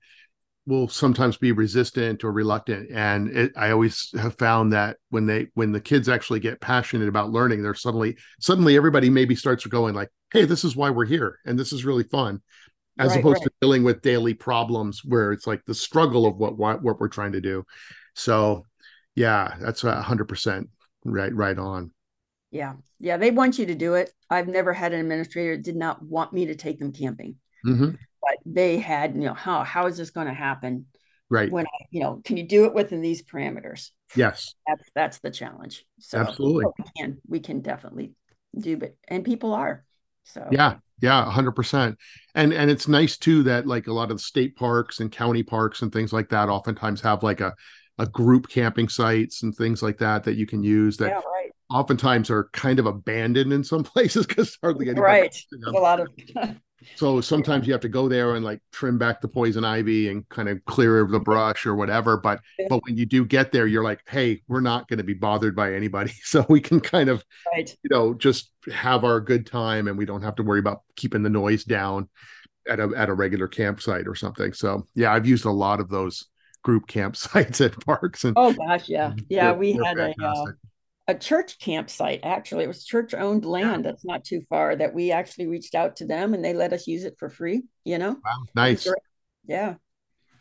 will 0.65 0.87
sometimes 0.87 1.37
be 1.37 1.51
resistant 1.51 2.23
or 2.23 2.31
reluctant 2.31 2.89
and 2.89 3.27
it, 3.35 3.51
i 3.57 3.71
always 3.71 4.09
have 4.17 4.33
found 4.37 4.71
that 4.71 4.95
when 5.09 5.25
they 5.25 5.45
when 5.55 5.73
the 5.73 5.81
kids 5.81 6.07
actually 6.07 6.39
get 6.39 6.61
passionate 6.61 7.09
about 7.09 7.31
learning 7.31 7.61
they're 7.61 7.73
suddenly 7.73 8.15
suddenly 8.39 8.77
everybody 8.77 9.09
maybe 9.09 9.35
starts 9.35 9.65
going 9.65 9.93
like 9.93 10.07
hey 10.31 10.45
this 10.45 10.63
is 10.63 10.73
why 10.73 10.89
we're 10.89 11.03
here 11.03 11.37
and 11.45 11.59
this 11.59 11.73
is 11.73 11.83
really 11.83 12.05
fun 12.05 12.41
as 12.99 13.11
Right, 13.11 13.19
opposed 13.19 13.41
right. 13.41 13.43
to 13.43 13.51
dealing 13.61 13.83
with 13.83 14.01
daily 14.01 14.33
problems 14.33 15.03
where 15.03 15.31
it's 15.33 15.47
like 15.47 15.65
the 15.65 15.73
struggle 15.75 16.25
of 16.25 16.37
what 16.37 16.57
what, 16.57 16.81
what 16.81 16.99
we're 16.99 17.07
trying 17.07 17.31
to 17.33 17.41
do. 17.41 17.65
So 18.13 18.65
yeah, 19.15 19.55
that's 19.59 19.83
a 19.83 20.01
hundred 20.01 20.25
percent 20.25 20.69
right 21.03 21.33
right 21.33 21.57
on. 21.57 21.91
Yeah. 22.53 22.73
Yeah. 22.99 23.17
They 23.17 23.31
want 23.31 23.57
you 23.59 23.65
to 23.65 23.75
do 23.75 23.95
it. 23.95 24.11
I've 24.29 24.47
never 24.47 24.71
had 24.73 24.93
an 24.93 24.99
administrator 25.01 25.57
that 25.57 25.63
did 25.63 25.75
not 25.75 26.01
want 26.03 26.31
me 26.33 26.45
to 26.47 26.55
take 26.55 26.79
them 26.79 26.93
camping, 26.93 27.35
hmm 27.63 27.91
but 28.21 28.37
they 28.45 28.77
had, 28.77 29.15
you 29.15 29.23
know, 29.23 29.33
how 29.33 29.63
how 29.63 29.87
is 29.87 29.97
this 29.97 30.11
going 30.11 30.27
to 30.27 30.33
happen 30.33 30.85
Right. 31.29 31.51
when 31.51 31.65
I, 31.65 31.85
you 31.89 32.01
know, 32.01 32.21
can 32.23 32.37
you 32.37 32.43
do 32.47 32.65
it 32.65 32.73
within 32.73 33.01
these 33.01 33.23
parameters? 33.23 33.89
Yes. 34.15 34.53
That's 34.67 34.89
that's 34.95 35.19
the 35.19 35.31
challenge. 35.31 35.83
So 35.99 36.19
Absolutely. 36.19 36.65
we 36.77 36.85
can 36.95 37.17
we 37.27 37.39
can 37.39 37.61
definitely 37.61 38.13
do 38.57 38.77
but 38.77 38.95
and 39.07 39.25
people 39.25 39.53
are. 39.53 39.83
So 40.25 40.47
Yeah. 40.51 40.75
Yeah. 41.01 41.29
hundred 41.29 41.53
percent. 41.53 41.97
And 42.35 42.53
and 42.53 42.69
it's 42.69 42.87
nice 42.87 43.17
too 43.17 43.43
that 43.43 43.65
like 43.67 43.87
a 43.87 43.93
lot 43.93 44.11
of 44.11 44.17
the 44.17 44.23
state 44.23 44.55
parks 44.55 44.99
and 44.99 45.11
county 45.11 45.43
parks 45.43 45.81
and 45.81 45.91
things 45.91 46.13
like 46.13 46.29
that 46.29 46.49
oftentimes 46.49 47.01
have 47.01 47.23
like 47.23 47.41
a 47.41 47.53
a 47.99 48.05
group 48.07 48.47
camping 48.47 48.89
sites 48.89 49.43
and 49.43 49.55
things 49.55 49.83
like 49.83 49.97
that 49.99 50.23
that 50.23 50.35
you 50.35 50.45
can 50.47 50.63
use 50.63 50.97
that 50.97 51.09
yeah, 51.09 51.15
right. 51.15 51.42
Oftentimes 51.73 52.29
are 52.29 52.49
kind 52.53 52.79
of 52.79 52.85
abandoned 52.85 53.51
in 53.53 53.63
some 53.63 53.83
places 53.93 54.25
because 54.25 54.57
hardly 54.61 54.87
anybody 54.89 55.01
Right. 55.01 55.35
you 55.51 55.59
There's 55.59 55.73
know. 55.73 55.79
a 55.79 55.81
lot 55.81 55.99
of 55.99 56.07
So 56.95 57.21
sometimes 57.21 57.65
you 57.65 57.71
have 57.71 57.81
to 57.83 57.89
go 57.89 58.09
there 58.09 58.35
and 58.35 58.43
like 58.43 58.59
trim 58.73 58.97
back 58.97 59.21
the 59.21 59.27
poison 59.29 59.63
ivy 59.63 60.09
and 60.09 60.27
kind 60.27 60.49
of 60.49 60.63
clear 60.65 61.07
the 61.09 61.19
brush 61.19 61.65
or 61.65 61.75
whatever. 61.75 62.17
But 62.17 62.41
but 62.67 62.81
when 62.85 62.97
you 62.97 63.05
do 63.05 63.23
get 63.25 63.53
there, 63.53 63.65
you're 63.67 63.85
like, 63.85 64.01
hey, 64.05 64.41
we're 64.49 64.59
not 64.59 64.89
going 64.89 64.97
to 64.97 65.03
be 65.05 65.13
bothered 65.13 65.55
by 65.55 65.73
anybody, 65.75 66.11
so 66.23 66.45
we 66.49 66.59
can 66.59 66.81
kind 66.81 67.09
of 67.09 67.23
right. 67.55 67.73
you 67.83 67.89
know 67.89 68.13
just 68.13 68.51
have 68.73 69.05
our 69.05 69.21
good 69.21 69.45
time 69.45 69.87
and 69.87 69.97
we 69.97 70.05
don't 70.05 70.23
have 70.23 70.35
to 70.35 70.43
worry 70.43 70.59
about 70.59 70.81
keeping 70.97 71.23
the 71.23 71.29
noise 71.29 71.63
down 71.63 72.09
at 72.67 72.79
a 72.81 72.91
at 72.97 73.09
a 73.09 73.13
regular 73.13 73.47
campsite 73.47 74.07
or 74.07 74.15
something. 74.15 74.51
So 74.53 74.85
yeah, 74.93 75.13
I've 75.13 75.25
used 75.25 75.45
a 75.45 75.51
lot 75.51 75.79
of 75.79 75.89
those 75.89 76.25
group 76.63 76.87
campsites 76.87 77.63
at 77.65 77.79
parks 77.85 78.23
and 78.25 78.33
Oh 78.37 78.53
gosh, 78.53 78.89
yeah. 78.89 79.13
Yeah, 79.29 79.53
we 79.53 79.73
had 79.73 79.97
a 79.97 80.09
uh, 80.09 80.13
fantastic. 80.19 80.55
A 81.07 81.15
church 81.15 81.59
campsite 81.59 82.21
actually. 82.23 82.63
It 82.63 82.67
was 82.67 82.85
church 82.85 83.13
owned 83.13 83.45
land 83.45 83.85
that's 83.85 84.05
not 84.05 84.23
too 84.23 84.41
far 84.49 84.75
that 84.75 84.93
we 84.93 85.11
actually 85.11 85.47
reached 85.47 85.75
out 85.75 85.97
to 85.97 86.05
them 86.05 86.33
and 86.33 86.43
they 86.43 86.53
let 86.53 86.73
us 86.73 86.87
use 86.87 87.03
it 87.03 87.15
for 87.19 87.29
free, 87.29 87.63
you 87.83 87.97
know? 87.97 88.11
Wow, 88.11 88.43
nice. 88.55 88.87
Yeah. 89.45 89.75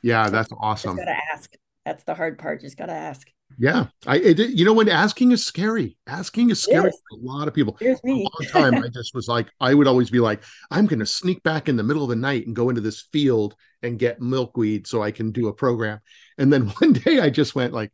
Yeah, 0.03 0.31
that's 0.31 0.51
Just 0.51 0.61
awesome. 0.61 0.97
gotta 0.97 1.17
ask. 1.35 1.53
That's 1.85 2.05
the 2.05 2.15
hard 2.15 2.39
part. 2.39 2.61
Just 2.61 2.77
gotta 2.77 2.93
ask. 2.93 3.27
Yeah, 3.59 3.87
I 4.07 4.17
it, 4.17 4.39
you 4.39 4.65
know 4.65 4.73
when 4.73 4.89
asking 4.89 5.33
is 5.33 5.45
scary. 5.45 5.97
Asking 6.07 6.51
is 6.51 6.63
scary 6.63 6.91
for 6.91 7.19
a 7.19 7.21
lot 7.21 7.49
of 7.49 7.55
people. 7.55 7.77
Here's 7.79 8.01
For 8.01 8.09
a 8.09 8.15
long 8.15 8.31
time, 8.51 8.75
I 8.83 8.89
just 8.89 9.15
was 9.15 9.29
like, 9.29 9.49
I 9.61 9.75
would 9.75 9.87
always 9.87 10.11
be 10.11 10.21
like, 10.21 10.43
I'm 10.71 10.87
going 10.87 11.01
to 11.01 11.07
sneak 11.07 11.43
back 11.43 11.69
in 11.69 11.77
the 11.77 11.83
middle 11.83 12.03
of 12.03 12.09
the 12.09 12.17
night 12.17 12.47
and 12.47 12.57
go 12.57 12.69
into 12.71 12.81
this 12.81 13.03
field 13.13 13.55
and 13.83 13.99
get 13.99 14.21
milkweed 14.21 14.87
so 14.87 15.03
I 15.03 15.11
can 15.11 15.33
do 15.33 15.49
a 15.49 15.53
program. 15.53 16.01
And 16.39 16.53
then 16.53 16.69
one 16.79 16.95
day, 16.95 17.21
I 17.21 17.31
just 17.31 17.55
went 17.55 17.73
like, 17.75 17.93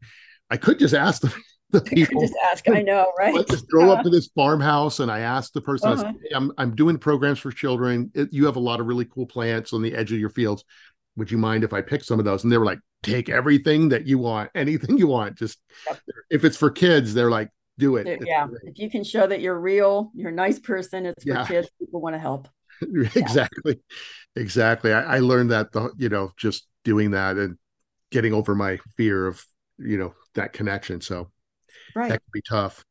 I 0.50 0.56
could 0.58 0.78
just 0.78 0.94
ask 0.94 1.22
the, 1.22 1.34
the 1.70 1.80
people. 1.80 2.20
just 2.20 2.34
ask. 2.50 2.68
I 2.68 2.82
know, 2.82 3.12
right? 3.18 3.34
I 3.34 3.42
just 3.42 3.68
drove 3.68 3.88
up 3.90 4.02
to 4.04 4.10
this 4.10 4.28
farmhouse 4.34 5.00
and 5.00 5.10
I 5.10 5.20
asked 5.20 5.54
the 5.54 5.60
person, 5.60 5.90
I 5.92 5.96
said, 5.96 6.06
Uh-huh. 6.06 6.14
hey, 6.22 6.34
I'm, 6.34 6.52
I'm 6.58 6.74
doing 6.74 6.98
programs 6.98 7.38
for 7.38 7.50
children. 7.52 8.10
It- 8.14 8.32
you 8.32 8.46
have 8.46 8.56
a 8.56 8.60
lot 8.60 8.80
of 8.80 8.86
really 8.86 9.04
cool 9.04 9.26
plants 9.26 9.72
on 9.72 9.82
the 9.82 9.94
edge 9.94 10.12
of 10.12 10.18
your 10.18 10.30
fields. 10.30 10.64
Would 11.16 11.30
you 11.30 11.38
mind 11.38 11.64
if 11.64 11.72
I 11.72 11.82
pick 11.82 12.04
some 12.04 12.18
of 12.18 12.24
those? 12.24 12.44
And 12.44 12.52
they 12.52 12.58
were 12.58 12.64
like, 12.64 12.78
take 13.02 13.28
everything 13.28 13.88
that 13.90 14.06
you 14.06 14.18
want, 14.18 14.50
anything 14.54 14.98
you 14.98 15.06
want. 15.08 15.36
Just 15.36 15.58
Yep. 15.86 15.98
if 16.30 16.44
it's 16.44 16.56
for 16.56 16.70
kids, 16.70 17.12
they're 17.12 17.30
like, 17.30 17.50
do 17.78 17.96
it. 17.96 18.20
Yeah. 18.24 18.46
great. 18.46 18.60
If 18.64 18.78
you 18.78 18.90
can 18.90 19.04
show 19.04 19.26
that 19.26 19.40
you're 19.40 19.58
real, 19.60 20.10
you're 20.14 20.30
a 20.30 20.34
nice 20.34 20.58
person, 20.58 21.06
it's 21.06 21.22
for 21.24 21.30
Yeah. 21.30 21.46
kids, 21.46 21.68
people 21.78 22.00
want 22.00 22.14
to 22.14 22.18
help. 22.20 22.48
exactly. 23.14 23.80
Exactly. 24.36 24.92
I, 24.92 25.16
I 25.16 25.18
learned 25.18 25.50
that, 25.50 25.72
the, 25.72 25.90
you 25.96 26.08
know, 26.08 26.32
just 26.36 26.66
doing 26.84 27.12
that 27.12 27.36
and 27.36 27.56
getting 28.10 28.32
over 28.32 28.54
my 28.54 28.78
fear 28.96 29.26
of, 29.26 29.44
you 29.78 29.98
know, 29.98 30.14
that 30.34 30.52
connection. 30.52 31.00
So 31.00 31.30
Right. 31.94 32.10
that 32.10 32.22
could 32.24 32.32
be 32.32 32.42
tough. 32.42 32.84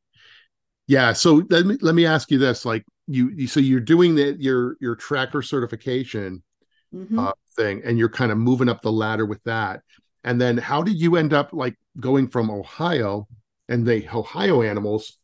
Yeah. 0.87 1.13
So 1.13 1.43
let 1.49 1.65
me 1.65 1.77
let 1.81 1.95
me 1.95 2.05
ask 2.05 2.31
you 2.31 2.37
this: 2.37 2.65
like 2.65 2.85
you, 3.07 3.29
you 3.29 3.47
so 3.47 3.59
you're 3.59 3.79
doing 3.79 4.15
the 4.15 4.35
your 4.39 4.77
your 4.79 4.95
tracker 4.95 5.41
certification 5.41 6.43
Mhm. 6.91 7.27
uh, 7.27 7.31
thing, 7.57 7.81
and 7.85 7.97
you're 7.99 8.09
kind 8.09 8.31
of 8.31 8.37
moving 8.37 8.69
up 8.69 8.81
the 8.81 8.91
ladder 8.91 9.25
with 9.25 9.43
that. 9.45 9.81
And 10.23 10.41
then 10.41 10.57
how 10.57 10.81
did 10.83 10.97
you 10.99 11.15
end 11.17 11.33
up 11.33 11.51
like 11.53 11.75
going 11.99 12.27
from 12.29 12.51
Ohio 12.51 13.27
and 13.69 13.85
the 13.87 14.07
Ohio 14.15 14.61
animals 14.63 15.17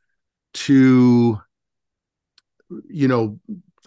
to, 0.56 1.40
you 2.90 3.08
know, 3.08 3.40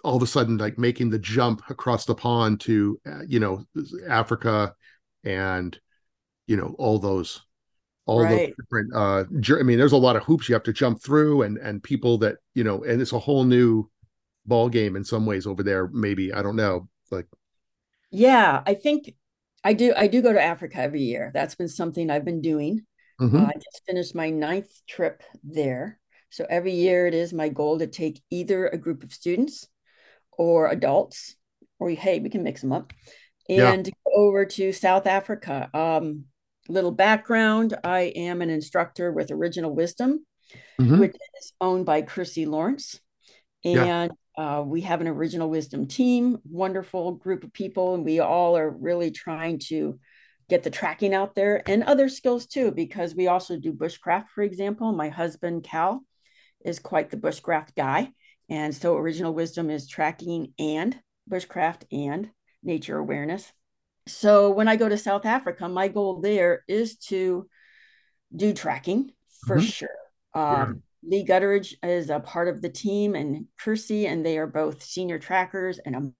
all 0.03 0.15
of 0.15 0.21
a 0.23 0.27
sudden 0.27 0.57
like 0.57 0.77
making 0.77 1.09
the 1.09 1.19
jump 1.19 1.61
across 1.69 2.05
the 2.05 2.15
pond 2.15 2.59
to, 2.61 2.99
uh, 3.05 3.21
you 3.27 3.39
know, 3.39 3.63
Africa 4.07 4.73
and, 5.23 5.79
you 6.47 6.57
know, 6.57 6.75
all 6.79 6.99
those 6.99 7.41
all 8.07 8.25
Right. 8.25 8.55
the 8.55 8.63
different 8.63 8.93
uh 8.95 9.25
i 9.59 9.63
mean 9.63 9.77
there's 9.77 9.93
a 9.93 9.97
lot 9.97 10.15
of 10.15 10.23
hoops 10.23 10.49
you 10.49 10.55
have 10.55 10.63
to 10.63 10.73
jump 10.73 11.01
through 11.03 11.43
and 11.43 11.57
and 11.59 11.83
people 11.83 12.17
that 12.17 12.37
you 12.55 12.63
know 12.63 12.83
and 12.83 13.01
it's 13.01 13.13
a 13.13 13.19
whole 13.19 13.43
new 13.43 13.89
ball 14.45 14.69
game 14.69 14.95
in 14.95 15.03
some 15.05 15.25
ways 15.25 15.47
over 15.47 15.63
there 15.63 15.89
maybe 15.93 16.33
i 16.33 16.41
don't 16.41 16.57
know 16.57 16.87
like 17.11 17.27
Yeah, 18.11 18.63
I 18.65 18.73
think 18.73 19.13
I 19.63 19.73
do. 19.73 19.93
I 19.95 20.07
do 20.07 20.21
go 20.21 20.33
to 20.33 20.41
Africa 20.41 20.77
every 20.77 21.01
year. 21.01 21.31
That's 21.33 21.55
been 21.55 21.67
something 21.67 22.09
I've 22.09 22.25
been 22.25 22.41
doing. 22.41 22.85
mhm, 23.19 23.37
Uh, 23.37 23.47
I 23.47 23.53
just 23.55 23.81
finished 23.85 24.15
my 24.15 24.29
ninth 24.29 24.69
trip 24.87 25.23
there. 25.43 25.99
So 26.29 26.45
every 26.49 26.73
year 26.73 27.07
it 27.07 27.13
is 27.13 27.33
my 27.33 27.49
goal 27.49 27.79
to 27.79 27.87
take 27.87 28.21
either 28.29 28.67
a 28.67 28.77
group 28.77 29.03
of 29.03 29.13
students 29.13 29.67
or 30.33 30.69
adults, 30.69 31.35
or 31.79 31.91
hey, 31.91 32.19
we 32.19 32.29
can 32.29 32.43
mix 32.43 32.61
them 32.61 32.73
up, 32.73 32.93
Yeah. 33.55 33.75
and 33.75 33.85
go 34.05 34.11
over 34.15 34.45
to 34.45 34.73
South 34.73 35.07
Africa. 35.07 35.69
Um, 35.73 36.25
little 36.69 36.91
background 36.91 37.75
I 37.83 38.13
am 38.15 38.41
an 38.41 38.49
instructor 38.49 39.11
with 39.11 39.31
Original 39.31 39.73
Wisdom, 39.73 40.25
mhm, 40.79 40.99
which 40.99 41.15
is 41.39 41.53
owned 41.59 41.85
by 41.85 42.01
Kersey 42.01 42.45
Lawrence. 42.45 42.99
Yeah. 43.63 43.83
And 43.83 44.11
uh, 44.37 44.63
we 44.65 44.81
have 44.81 45.01
an 45.01 45.07
Original 45.07 45.49
Wisdom 45.49 45.87
team, 45.87 46.37
wonderful 46.49 47.13
group 47.13 47.43
of 47.43 47.51
people, 47.53 47.95
and 47.95 48.05
we 48.05 48.19
all 48.19 48.55
are 48.55 48.69
really 48.69 49.11
trying 49.11 49.59
to 49.67 49.99
get 50.49 50.63
the 50.63 50.69
tracking 50.69 51.13
out 51.13 51.35
there 51.35 51.61
and 51.67 51.83
other 51.83 52.07
skills 52.07 52.45
too, 52.45 52.71
because 52.71 53.15
we 53.15 53.27
also 53.27 53.57
do 53.57 53.73
bushcraft, 53.73 54.27
for 54.33 54.43
example. 54.43 54.93
My 54.93 55.09
husband, 55.09 55.63
Cal, 55.63 56.05
is 56.63 56.79
quite 56.79 57.09
the 57.09 57.17
bushcraft 57.17 57.75
guy. 57.75 58.11
And 58.49 58.73
so 58.73 58.95
Original 58.95 59.33
Wisdom 59.33 59.69
is 59.69 59.89
tracking 59.89 60.53
and 60.57 60.97
bushcraft 61.29 61.83
and 61.91 62.29
nature 62.63 62.97
awareness. 62.97 63.51
So 64.07 64.51
when 64.51 64.67
I 64.67 64.75
go 64.75 64.89
to 64.89 64.97
South 64.97 65.25
Africa, 65.25 65.67
my 65.69 65.87
goal 65.87 66.21
there 66.21 66.63
is 66.67 66.97
to 67.07 67.47
do 68.35 68.53
tracking 68.53 69.11
for 69.45 69.57
Mhm. 69.57 69.61
sure. 69.71 69.97
Um, 70.33 70.83
Lee 71.03 71.25
Gutteridge 71.25 71.75
is 71.83 72.09
a 72.09 72.19
part 72.19 72.47
of 72.47 72.61
the 72.61 72.69
team, 72.69 73.15
and 73.15 73.47
Kersey, 73.59 74.07
and 74.07 74.25
they 74.25 74.37
are 74.37 74.47
both 74.47 74.83
senior 74.83 75.19
trackers. 75.19 75.79
And 75.79 75.95
I'm, 75.95 76.15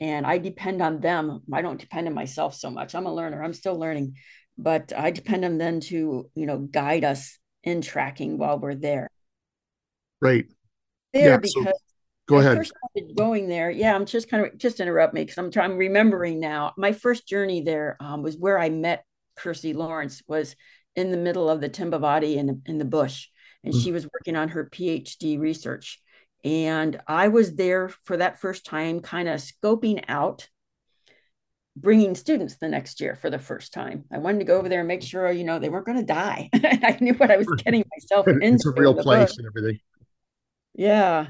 and 0.00 0.26
I 0.26 0.38
depend 0.38 0.82
on 0.82 1.00
them. 1.00 1.42
I 1.52 1.62
don't 1.62 1.80
depend 1.80 2.06
on 2.08 2.14
myself 2.14 2.54
so 2.54 2.70
much. 2.70 2.94
I'm 2.94 3.06
a 3.06 3.14
learner. 3.14 3.42
I'm 3.42 3.54
still 3.54 3.78
learning, 3.78 4.16
but 4.58 4.92
I 4.94 5.10
depend 5.10 5.44
on 5.44 5.58
them 5.58 5.80
to 5.80 6.30
you 6.34 6.46
know 6.46 6.58
guide 6.58 7.04
us 7.04 7.38
in 7.62 7.80
tracking 7.80 8.36
while 8.36 8.58
we're 8.58 8.74
there. 8.74 9.08
Right. 10.20 10.46
There 11.12 11.30
Yeah, 11.30 11.40
so- 11.44 11.60
because 11.60 11.80
go 12.26 12.38
ahead 12.38 12.56
first 12.58 12.72
going 13.14 13.48
there. 13.48 13.70
Yeah, 13.70 13.94
I'm 13.94 14.06
just 14.06 14.28
kind 14.28 14.46
of 14.46 14.58
just 14.58 14.80
interrupt 14.80 15.14
me 15.14 15.22
because 15.22 15.38
I'm 15.38 15.50
trying 15.50 15.72
I'm 15.72 15.76
remembering 15.78 16.40
now. 16.40 16.72
My 16.76 16.92
first 16.92 17.26
journey 17.26 17.62
there 17.62 17.96
um, 18.00 18.22
was 18.22 18.36
where 18.36 18.58
I 18.58 18.68
met 18.68 19.04
Kersey 19.36 19.72
Lawrence 19.72 20.22
was 20.26 20.56
in 20.94 21.10
the 21.10 21.16
middle 21.16 21.50
of 21.50 21.60
the 21.60 21.68
Timbavati 21.68 22.36
in 22.36 22.46
the, 22.46 22.60
in 22.66 22.78
the 22.78 22.84
bush, 22.84 23.28
and 23.64 23.74
Mm. 23.74 23.82
she 23.82 23.92
was 23.92 24.08
working 24.12 24.36
on 24.36 24.48
her 24.50 24.68
PhD 24.70 25.38
research. 25.38 26.00
And 26.44 27.00
I 27.08 27.28
was 27.28 27.54
there 27.54 27.88
for 27.88 28.16
that 28.16 28.40
first 28.40 28.64
time, 28.64 29.00
kind 29.00 29.28
of 29.28 29.40
scoping 29.40 30.04
out 30.08 30.48
bringing 31.76 32.14
students 32.14 32.56
the 32.56 32.68
next 32.68 33.00
year 33.00 33.14
for 33.16 33.28
the 33.28 33.38
first 33.38 33.74
time. 33.74 34.04
I 34.10 34.18
wanted 34.18 34.38
to 34.38 34.44
go 34.44 34.58
over 34.58 34.68
there 34.68 34.80
and 34.80 34.88
make 34.88 35.02
sure, 35.02 35.30
you 35.30 35.44
know, 35.44 35.58
they 35.58 35.68
weren't 35.68 35.84
going 35.84 35.98
to 35.98 36.04
die. 36.04 36.48
I 36.54 36.96
knew 37.00 37.12
what 37.14 37.30
I 37.30 37.36
was 37.36 37.46
getting 37.64 37.84
myself 37.94 38.26
into. 38.26 38.54
it's 38.54 38.64
a 38.64 38.72
real 38.72 38.94
place 38.94 39.36
and 39.36 39.46
everything 39.46 39.78
Yeah. 40.74 41.28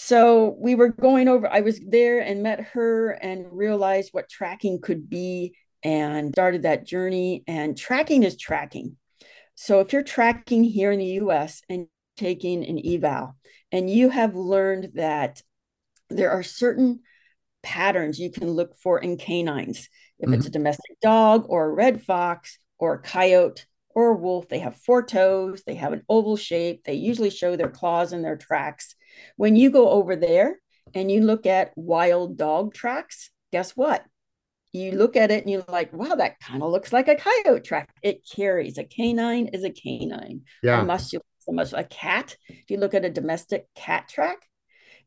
So 0.00 0.54
we 0.56 0.76
were 0.76 0.90
going 0.90 1.26
over, 1.26 1.52
I 1.52 1.62
was 1.62 1.80
there 1.80 2.20
and 2.20 2.40
met 2.40 2.60
her 2.72 3.10
and 3.10 3.46
realized 3.50 4.10
what 4.12 4.28
tracking 4.28 4.80
could 4.80 5.10
be 5.10 5.56
and 5.82 6.32
started 6.32 6.62
that 6.62 6.86
journey. 6.86 7.42
And 7.48 7.76
tracking 7.76 8.22
is 8.22 8.36
tracking. 8.36 8.96
So 9.56 9.80
if 9.80 9.92
you're 9.92 10.04
tracking 10.04 10.62
here 10.62 10.92
in 10.92 11.00
the 11.00 11.18
US 11.22 11.62
and 11.68 11.88
taking 12.16 12.64
an 12.64 12.80
eval, 12.86 13.34
and 13.72 13.90
you 13.90 14.08
have 14.08 14.36
learned 14.36 14.92
that 14.94 15.42
there 16.08 16.30
are 16.30 16.44
certain 16.44 17.00
patterns 17.64 18.20
you 18.20 18.30
can 18.30 18.52
look 18.52 18.76
for 18.76 19.00
in 19.00 19.16
canines. 19.16 19.88
If 20.20 20.30
it's 20.30 20.42
mm-hmm. 20.42 20.46
a 20.46 20.50
domestic 20.50 21.00
dog 21.02 21.46
or 21.48 21.66
a 21.66 21.74
red 21.74 22.04
fox 22.04 22.60
or 22.78 22.94
a 22.94 23.02
coyote 23.02 23.66
or 23.96 24.10
a 24.10 24.16
wolf, 24.16 24.48
they 24.48 24.60
have 24.60 24.76
four 24.76 25.02
toes, 25.02 25.64
they 25.66 25.74
have 25.74 25.92
an 25.92 26.04
oval 26.08 26.36
shape, 26.36 26.84
they 26.84 26.94
usually 26.94 27.30
show 27.30 27.56
their 27.56 27.68
claws 27.68 28.12
and 28.12 28.24
their 28.24 28.36
tracks. 28.36 28.94
When 29.36 29.56
you 29.56 29.70
go 29.70 29.88
over 29.90 30.16
there 30.16 30.58
and 30.94 31.10
you 31.10 31.22
look 31.22 31.46
at 31.46 31.72
wild 31.76 32.36
dog 32.36 32.74
tracks, 32.74 33.30
guess 33.52 33.72
what? 33.72 34.04
You 34.72 34.92
look 34.92 35.16
at 35.16 35.30
it 35.30 35.42
and 35.42 35.50
you're 35.50 35.64
like, 35.68 35.92
wow, 35.92 36.14
that 36.14 36.40
kind 36.40 36.62
of 36.62 36.70
looks 36.70 36.92
like 36.92 37.08
a 37.08 37.16
coyote 37.16 37.64
track. 37.64 37.88
It 38.02 38.26
carries. 38.34 38.78
A 38.78 38.84
canine 38.84 39.48
is 39.48 39.64
a 39.64 39.70
canine. 39.70 40.42
Yeah. 40.62 40.82
A 40.82 40.84
muscle 40.84 41.22
a, 41.48 41.52
muscle. 41.52 41.78
a 41.78 41.84
cat. 41.84 42.36
If 42.48 42.70
you 42.70 42.76
look 42.76 42.94
at 42.94 43.04
a 43.04 43.10
domestic 43.10 43.66
cat 43.74 44.08
track, 44.08 44.38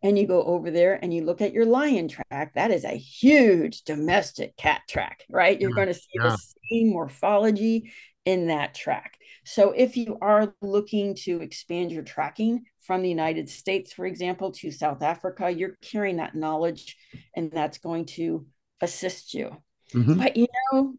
and 0.03 0.17
you 0.17 0.27
go 0.27 0.43
over 0.43 0.71
there 0.71 0.97
and 1.01 1.13
you 1.13 1.23
look 1.23 1.41
at 1.41 1.53
your 1.53 1.65
lion 1.65 2.07
track, 2.07 2.53
that 2.55 2.71
is 2.71 2.83
a 2.83 2.97
huge 2.97 3.83
domestic 3.83 4.57
cat 4.57 4.81
track, 4.89 5.23
right? 5.29 5.59
You're 5.59 5.69
mm, 5.69 5.73
yeah, 5.77 5.85
going 5.85 5.93
to 5.93 5.99
see 5.99 6.09
yeah. 6.15 6.23
the 6.23 6.37
same 6.71 6.89
morphology 6.89 7.91
in 8.25 8.47
that 8.47 8.73
track. 8.73 9.17
So 9.45 9.71
if 9.71 9.97
you 9.97 10.17
are 10.21 10.53
looking 10.61 11.15
to 11.23 11.41
expand 11.41 11.91
your 11.91 12.03
tracking 12.03 12.63
from 12.81 13.01
the 13.01 13.09
United 13.09 13.49
States, 13.49 13.93
for 13.93 14.05
example, 14.05 14.51
to 14.51 14.71
South 14.71 15.01
Africa, 15.01 15.49
you're 15.49 15.77
carrying 15.81 16.17
that 16.17 16.35
knowledge 16.35 16.97
and 17.35 17.51
that's 17.51 17.77
going 17.77 18.05
to 18.05 18.45
assist 18.81 19.33
you. 19.33 19.55
Mm-hmm. 19.93 20.15
But 20.15 20.35
you 20.35 20.47
know, 20.71 20.95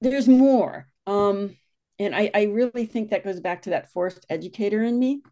there's 0.00 0.28
more. 0.28 0.88
Um, 1.06 1.56
and 1.98 2.14
I, 2.14 2.30
I 2.32 2.42
really 2.44 2.86
think 2.86 3.10
that 3.10 3.24
goes 3.24 3.40
back 3.40 3.62
to 3.62 3.70
that 3.70 3.90
forest 3.90 4.24
educator 4.30 4.82
in 4.82 4.98
me. 4.98 5.22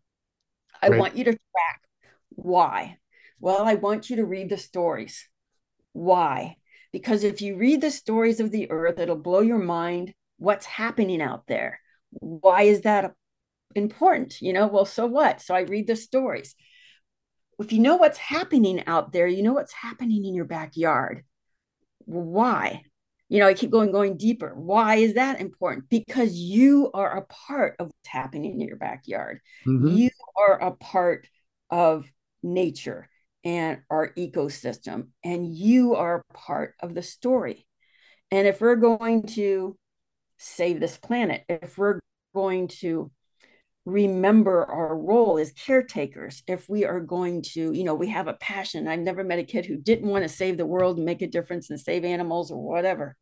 I 0.83 0.89
right. 0.89 0.99
want 0.99 1.17
you 1.17 1.25
to 1.25 1.33
track 1.33 1.81
why. 2.31 2.99
Well, 3.39 3.63
I 3.65 3.75
want 3.75 4.11
you 4.11 4.17
to 4.17 4.25
read 4.25 4.49
the 4.49 4.59
stories. 4.59 5.29
Why? 5.93 6.57
Because 6.93 7.25
if 7.25 7.41
you 7.41 7.57
read 7.57 7.81
the 7.81 7.91
stories 7.91 8.41
of 8.41 8.51
the 8.51 8.71
earth, 8.71 8.99
it'll 8.99 9.17
blow 9.17 9.41
your 9.41 9.59
mind 9.59 10.13
what's 10.39 10.67
happening 10.67 11.23
out 11.23 11.47
there. 11.47 11.81
Why 12.11 12.63
is 12.63 12.83
that 12.83 13.13
important? 13.77 14.41
You 14.41 14.53
know, 14.53 14.67
well, 14.67 14.85
so 14.85 15.07
what? 15.07 15.41
So 15.41 15.55
I 15.55 15.61
read 15.61 15.87
the 15.87 15.97
stories. 15.97 16.55
If 17.59 17.73
you 17.73 17.79
know 17.79 17.97
what's 17.97 18.19
happening 18.19 18.85
out 18.87 19.13
there, 19.13 19.27
you 19.27 19.43
know 19.43 19.53
what's 19.53 19.73
happening 19.73 20.25
in 20.25 20.35
your 20.35 20.45
backyard. 20.45 21.25
Why? 22.01 22.83
You 23.29 23.41
know, 23.41 23.47
I 23.47 23.55
keep 23.55 23.71
going, 23.71 23.91
going 23.91 24.17
deeper. 24.17 24.55
Why 24.55 24.97
is 24.97 25.15
that 25.15 25.41
important? 25.41 25.89
Because 25.89 26.35
you 26.35 26.91
are 26.95 27.17
a 27.17 27.27
part 27.27 27.77
of 27.79 27.87
what's 27.87 28.09
happening 28.09 28.61
in 28.61 28.69
your 28.69 28.77
backyard. 28.77 29.41
Mm-hmm. 29.67 29.89
You 29.89 30.11
are 30.37 30.63
a 30.63 30.73
part 30.73 31.27
of 31.71 32.07
nature 32.43 33.09
and 33.43 33.81
our 33.91 34.13
ecosystem, 34.15 35.09
and 35.25 35.55
you 35.55 35.95
are 35.95 36.25
a 36.29 36.35
part 36.35 36.75
of 36.81 36.95
the 36.95 37.03
story. 37.03 37.67
And 38.31 38.47
if 38.47 38.61
we're 38.61 38.77
going 38.77 39.25
to 39.29 39.77
save 40.39 40.81
this 40.81 40.97
planet, 40.97 41.45
if 41.49 41.79
we're 41.79 42.01
going 42.35 42.69
to 42.69 43.11
remember 43.87 44.65
our 44.65 44.99
role 44.99 45.39
as 45.39 45.53
caretakers, 45.53 46.43
if 46.49 46.69
we 46.69 46.85
are 46.85 47.01
going 47.01 47.41
to, 47.41 47.73
you 47.73 47.85
know, 47.85 47.95
we 47.95 48.09
have 48.09 48.27
a 48.27 48.35
passion. 48.35 48.89
I've 48.89 48.99
never 48.99 49.23
met 49.23 49.39
a 49.39 49.45
kid 49.45 49.65
who 49.65 49.77
didn't 49.77 50.09
want 50.09 50.25
to 50.25 50.29
save 50.29 50.57
the 50.57 50.67
world 50.67 50.97
and 50.97 51.07
make 51.07 51.23
a 51.23 51.29
difference 51.29 51.71
and 51.71 51.81
save 51.81 52.05
animals 52.05 52.51
or 52.51 52.61
whatever. 52.61 53.17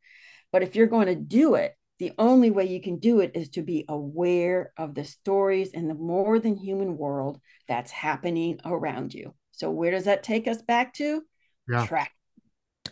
But 0.50 0.62
if 0.62 0.74
you're 0.74 0.87
going 0.87 1.09
to 1.09 1.14
do 1.14 1.55
it, 1.55 1.74
the 1.98 2.12
only 2.18 2.50
way 2.50 2.64
you 2.64 2.81
can 2.81 2.98
do 2.98 3.20
it 3.20 3.33
is 3.35 3.50
to 3.50 3.62
be 3.62 3.85
aware 3.88 4.72
of 4.79 4.94
the 4.94 5.05
stories 5.05 5.70
in 5.70 5.87
the 5.87 5.94
more 5.94 6.38
than 6.38 6.57
human 6.57 6.96
world 6.96 7.40
that's 7.68 7.90
happening 7.90 8.59
around 8.64 9.12
you. 9.12 9.35
So 9.53 9.70
where 9.70 9.90
does 9.90 10.07
that 10.07 10.22
take 10.22 10.48
us 10.48 10.62
back 10.62 10.94
to? 10.94 11.22
Yeah. 11.70 11.87
Track. 11.87 12.12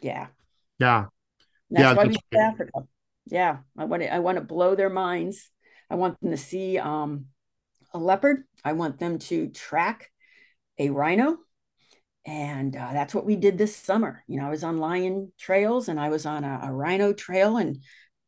Yeah. 0.02 0.26
Yeah. 0.78 1.06
That's 1.70 1.82
yeah, 1.82 1.94
why 1.94 2.04
we 2.04 2.16
go 2.32 2.38
Africa. 2.38 2.80
Yeah. 3.26 3.56
I 3.78 3.86
want 3.86 4.02
to 4.02 4.12
I 4.12 4.18
want 4.18 4.36
to 4.36 4.44
blow 4.44 4.74
their 4.74 4.90
minds. 4.90 5.50
I 5.90 5.94
want 5.94 6.20
them 6.20 6.30
to 6.30 6.36
see 6.36 6.78
um, 6.78 7.26
a 7.94 7.98
leopard. 7.98 8.44
I 8.64 8.72
want 8.72 8.98
them 8.98 9.18
to 9.20 9.48
track 9.48 10.10
a 10.78 10.90
rhino. 10.90 11.38
And 12.24 12.76
uh, 12.76 12.92
that's 12.92 13.14
what 13.14 13.26
we 13.26 13.36
did 13.36 13.58
this 13.58 13.74
summer. 13.74 14.22
You 14.28 14.38
know, 14.38 14.46
I 14.46 14.50
was 14.50 14.62
on 14.62 14.78
lion 14.78 15.32
trails 15.38 15.88
and 15.88 15.98
I 15.98 16.08
was 16.08 16.24
on 16.24 16.44
a, 16.44 16.60
a 16.64 16.72
rhino 16.72 17.12
trail 17.12 17.56
and 17.56 17.78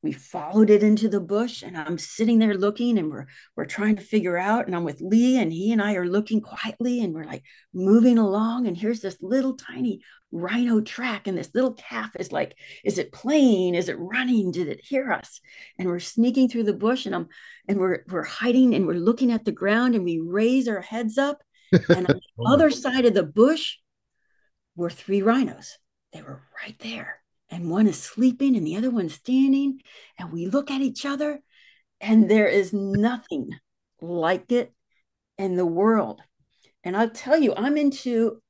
we 0.04 0.12
followed 0.12 0.68
it 0.68 0.82
into 0.82 1.08
the 1.08 1.18
bush 1.18 1.62
and 1.62 1.76
i'm 1.76 1.96
sitting 1.98 2.38
there 2.38 2.54
looking 2.54 2.98
and 2.98 3.10
we're 3.10 3.26
we're 3.56 3.64
trying 3.64 3.96
to 3.96 4.02
figure 4.02 4.36
out 4.36 4.66
and 4.66 4.76
i'm 4.76 4.84
with 4.84 5.00
lee 5.00 5.38
and 5.38 5.50
he 5.50 5.72
and 5.72 5.80
i 5.80 5.94
are 5.94 6.06
looking 6.06 6.42
quietly 6.42 7.02
and 7.02 7.14
we're 7.14 7.24
like 7.24 7.42
moving 7.72 8.18
along 8.18 8.66
and 8.66 8.76
here's 8.76 9.00
this 9.00 9.16
little 9.22 9.56
tiny 9.56 10.00
rhino 10.30 10.80
track 10.80 11.26
and 11.26 11.38
this 11.38 11.54
little 11.54 11.72
calf 11.72 12.10
is 12.18 12.32
like 12.32 12.56
is 12.84 12.98
it 12.98 13.12
playing? 13.12 13.74
Is 13.74 13.88
it 13.88 13.96
running? 13.98 14.50
Did 14.50 14.66
it 14.66 14.84
hear 14.84 15.12
us? 15.12 15.40
And 15.78 15.88
we're 15.88 16.00
sneaking 16.00 16.48
through 16.48 16.64
the 16.64 16.74
bush 16.74 17.06
and 17.06 17.14
i'm 17.14 17.28
and 17.68 17.78
we're 17.78 18.04
we're 18.08 18.24
hiding 18.24 18.74
and 18.74 18.86
we're 18.86 18.94
looking 18.94 19.32
at 19.32 19.44
the 19.44 19.52
ground 19.52 19.94
and 19.94 20.04
we 20.04 20.18
raise 20.18 20.68
our 20.68 20.80
heads 20.80 21.18
up 21.18 21.42
and 21.72 22.06
on 22.10 22.20
the 22.36 22.44
other 22.46 22.70
side 22.70 23.06
of 23.06 23.14
the 23.14 23.22
bush 23.22 23.76
were 24.76 24.90
three 24.90 25.22
rhinos. 25.22 25.78
They 26.12 26.20
were 26.20 26.42
right 26.62 26.78
there 26.80 27.23
and 27.50 27.70
one 27.70 27.86
is 27.86 28.00
sleeping 28.00 28.56
and 28.56 28.66
the 28.66 28.76
other 28.76 28.90
one's 28.90 29.14
standing 29.14 29.80
and 30.18 30.32
we 30.32 30.46
look 30.46 30.70
at 30.70 30.80
each 30.80 31.04
other 31.04 31.40
and 32.00 32.30
there 32.30 32.48
is 32.48 32.72
nothing 32.72 33.50
like 34.00 34.50
it 34.52 34.72
in 35.38 35.56
the 35.56 35.66
world 35.66 36.20
and 36.82 36.96
i'll 36.96 37.10
tell 37.10 37.38
you 37.38 37.54
i'm 37.56 37.76
into 37.76 38.40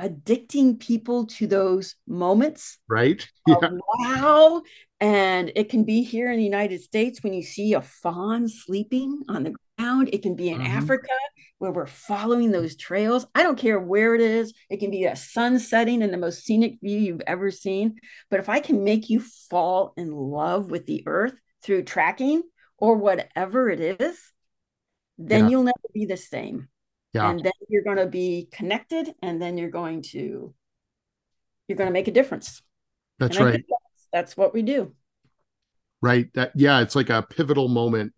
addicting 0.00 0.80
people 0.80 1.26
to 1.26 1.46
those 1.46 1.94
moments 2.06 2.78
right 2.88 3.28
yeah. 3.46 3.56
wow 3.98 4.62
and 5.00 5.52
it 5.54 5.68
can 5.68 5.84
be 5.84 6.02
here 6.02 6.30
in 6.30 6.38
the 6.38 6.44
united 6.44 6.80
states 6.80 7.22
when 7.22 7.32
you 7.32 7.42
see 7.42 7.74
a 7.74 7.82
fawn 7.82 8.48
sleeping 8.48 9.22
on 9.28 9.44
the 9.44 9.54
it 10.12 10.22
can 10.22 10.34
be 10.34 10.48
in 10.48 10.58
mm-hmm. 10.58 10.66
africa 10.66 11.08
where 11.62 11.70
we're 11.70 11.86
following 11.86 12.50
those 12.50 12.74
trails. 12.74 13.24
I 13.36 13.44
don't 13.44 13.56
care 13.56 13.78
where 13.78 14.16
it 14.16 14.20
is. 14.20 14.52
It 14.68 14.78
can 14.78 14.90
be 14.90 15.04
a 15.04 15.14
sun 15.14 15.60
setting 15.60 16.02
and 16.02 16.12
the 16.12 16.18
most 16.18 16.44
scenic 16.44 16.80
view 16.82 16.98
you've 16.98 17.22
ever 17.24 17.52
seen. 17.52 18.00
But 18.30 18.40
if 18.40 18.48
I 18.48 18.58
can 18.58 18.82
make 18.82 19.08
you 19.08 19.20
fall 19.20 19.94
in 19.96 20.10
love 20.10 20.72
with 20.72 20.86
the 20.86 21.04
earth 21.06 21.34
through 21.62 21.84
tracking 21.84 22.42
or 22.78 22.96
whatever 22.96 23.70
it 23.70 23.78
is, 23.78 24.18
then 25.18 25.44
yeah. 25.44 25.50
you'll 25.50 25.62
never 25.62 25.88
be 25.94 26.04
the 26.04 26.16
same. 26.16 26.66
Yeah. 27.12 27.30
And 27.30 27.38
then 27.38 27.52
you're 27.68 27.84
going 27.84 27.98
to 27.98 28.06
be 28.06 28.48
connected 28.50 29.14
and 29.22 29.40
then 29.40 29.56
you're 29.56 29.70
going 29.70 30.02
to 30.10 30.52
you're 31.68 31.78
going 31.78 31.86
to 31.86 31.92
make 31.92 32.08
a 32.08 32.12
difference. 32.12 32.60
That's 33.20 33.38
right. 33.38 33.52
That's, 33.52 34.08
that's 34.12 34.36
what 34.36 34.52
we 34.52 34.62
do. 34.62 34.96
Right. 36.00 36.28
That 36.34 36.50
yeah, 36.56 36.80
it's 36.80 36.96
like 36.96 37.08
a 37.08 37.22
pivotal 37.22 37.68
moment 37.68 38.14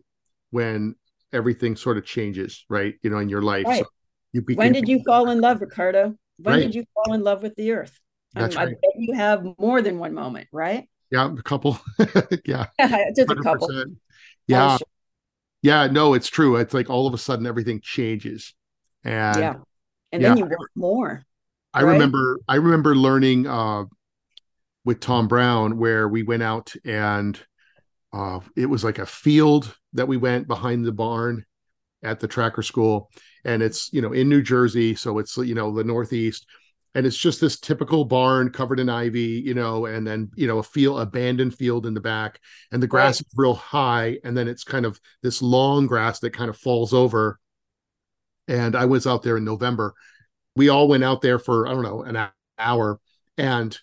when 0.50 0.94
everything 1.34 1.76
sort 1.76 1.98
of 1.98 2.04
changes, 2.04 2.64
right? 2.68 2.94
You 3.02 3.10
know, 3.10 3.18
in 3.18 3.28
your 3.28 3.42
life. 3.42 3.66
Right. 3.66 3.80
So 3.80 3.86
you 4.32 4.42
begin- 4.42 4.58
when 4.58 4.72
did 4.72 4.88
you 4.88 5.02
fall 5.04 5.30
in 5.30 5.40
love, 5.40 5.60
Ricardo? 5.60 6.16
When 6.38 6.54
right. 6.54 6.62
did 6.62 6.74
you 6.74 6.84
fall 6.94 7.14
in 7.14 7.22
love 7.22 7.42
with 7.42 7.54
the 7.56 7.72
earth? 7.72 7.98
That's 8.34 8.56
I, 8.56 8.60
mean, 8.60 8.68
right. 8.68 8.76
I 8.76 8.86
bet 8.86 9.02
you 9.08 9.14
have 9.14 9.46
more 9.58 9.82
than 9.82 9.98
one 9.98 10.14
moment, 10.14 10.48
right? 10.52 10.88
Yeah, 11.10 11.32
a 11.32 11.42
couple. 11.42 11.78
yeah. 12.44 12.66
Just 13.16 13.30
a 13.30 13.36
couple. 13.36 13.70
Yeah. 14.46 14.78
Yeah, 15.62 15.86
no, 15.86 16.12
it's 16.12 16.28
true. 16.28 16.56
It's 16.56 16.74
like 16.74 16.90
all 16.90 17.06
of 17.06 17.14
a 17.14 17.18
sudden 17.18 17.46
everything 17.46 17.80
changes. 17.80 18.54
And 19.02 19.38
yeah. 19.38 19.54
And 20.12 20.22
yeah, 20.22 20.28
then 20.28 20.36
you 20.38 20.44
want 20.44 20.70
more. 20.74 21.24
I 21.72 21.82
right? 21.82 21.92
remember 21.92 22.40
I 22.46 22.56
remember 22.56 22.94
learning 22.94 23.46
uh 23.46 23.84
with 24.84 25.00
Tom 25.00 25.26
Brown 25.26 25.78
where 25.78 26.06
we 26.08 26.22
went 26.22 26.42
out 26.42 26.74
and 26.84 27.40
uh, 28.12 28.40
it 28.54 28.66
was 28.66 28.84
like 28.84 28.98
a 28.98 29.06
field 29.06 29.76
that 29.94 30.08
we 30.08 30.16
went 30.16 30.46
behind 30.46 30.84
the 30.84 30.92
barn 30.92 31.44
at 32.02 32.20
the 32.20 32.28
tracker 32.28 32.62
school. 32.62 33.10
And 33.44 33.62
it's 33.62 33.92
you 33.92 34.02
know 34.02 34.12
in 34.12 34.28
new 34.28 34.42
jersey 34.42 34.94
so 34.94 35.18
it's 35.18 35.36
you 35.36 35.54
know 35.54 35.74
the 35.74 35.84
northeast. 35.84 36.46
And 36.96 37.06
it's 37.06 37.16
just 37.16 37.40
this 37.40 37.58
typical 37.58 38.04
barn 38.04 38.50
covered 38.50 38.78
in 38.78 38.88
ivy 38.88 39.42
you 39.44 39.54
know 39.54 39.86
and 39.86 40.06
then 40.06 40.30
you 40.36 40.46
know 40.46 40.58
a 40.58 40.62
field 40.62 41.00
abandoned 41.00 41.54
field 41.54 41.86
in 41.86 41.94
the 41.94 42.00
back. 42.00 42.40
And 42.70 42.82
the 42.82 42.86
grass 42.86 43.20
right. 43.20 43.26
is 43.26 43.34
real 43.36 43.54
high. 43.54 44.18
And 44.24 44.36
then 44.36 44.48
it's 44.48 44.64
kind 44.64 44.86
of 44.86 45.00
this 45.22 45.42
long 45.42 45.86
grass 45.86 46.20
that 46.20 46.30
kind 46.30 46.50
of 46.50 46.56
falls 46.56 46.92
over. 46.92 47.38
And 48.46 48.76
i 48.76 48.84
was 48.84 49.06
out 49.06 49.22
there 49.22 49.36
in 49.36 49.44
november. 49.44 49.94
We 50.56 50.68
all 50.68 50.88
went 50.88 51.04
out 51.04 51.22
there 51.22 51.38
for 51.38 51.66
i 51.66 51.72
don't 51.72 51.82
know 51.82 52.02
an 52.02 52.28
hour. 52.58 53.00
And 53.36 53.76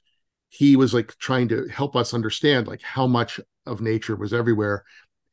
he 0.50 0.76
was 0.76 0.93
like 0.93 1.17
trying 1.17 1.47
to 1.47 1.67
help 1.67 1.95
us 1.95 2.13
understand 2.13 2.67
like 2.67 2.82
how 2.82 3.08
much 3.08 3.39
of 3.65 3.80
nature 3.80 4.15
was 4.15 4.34
everywhere 4.34 4.84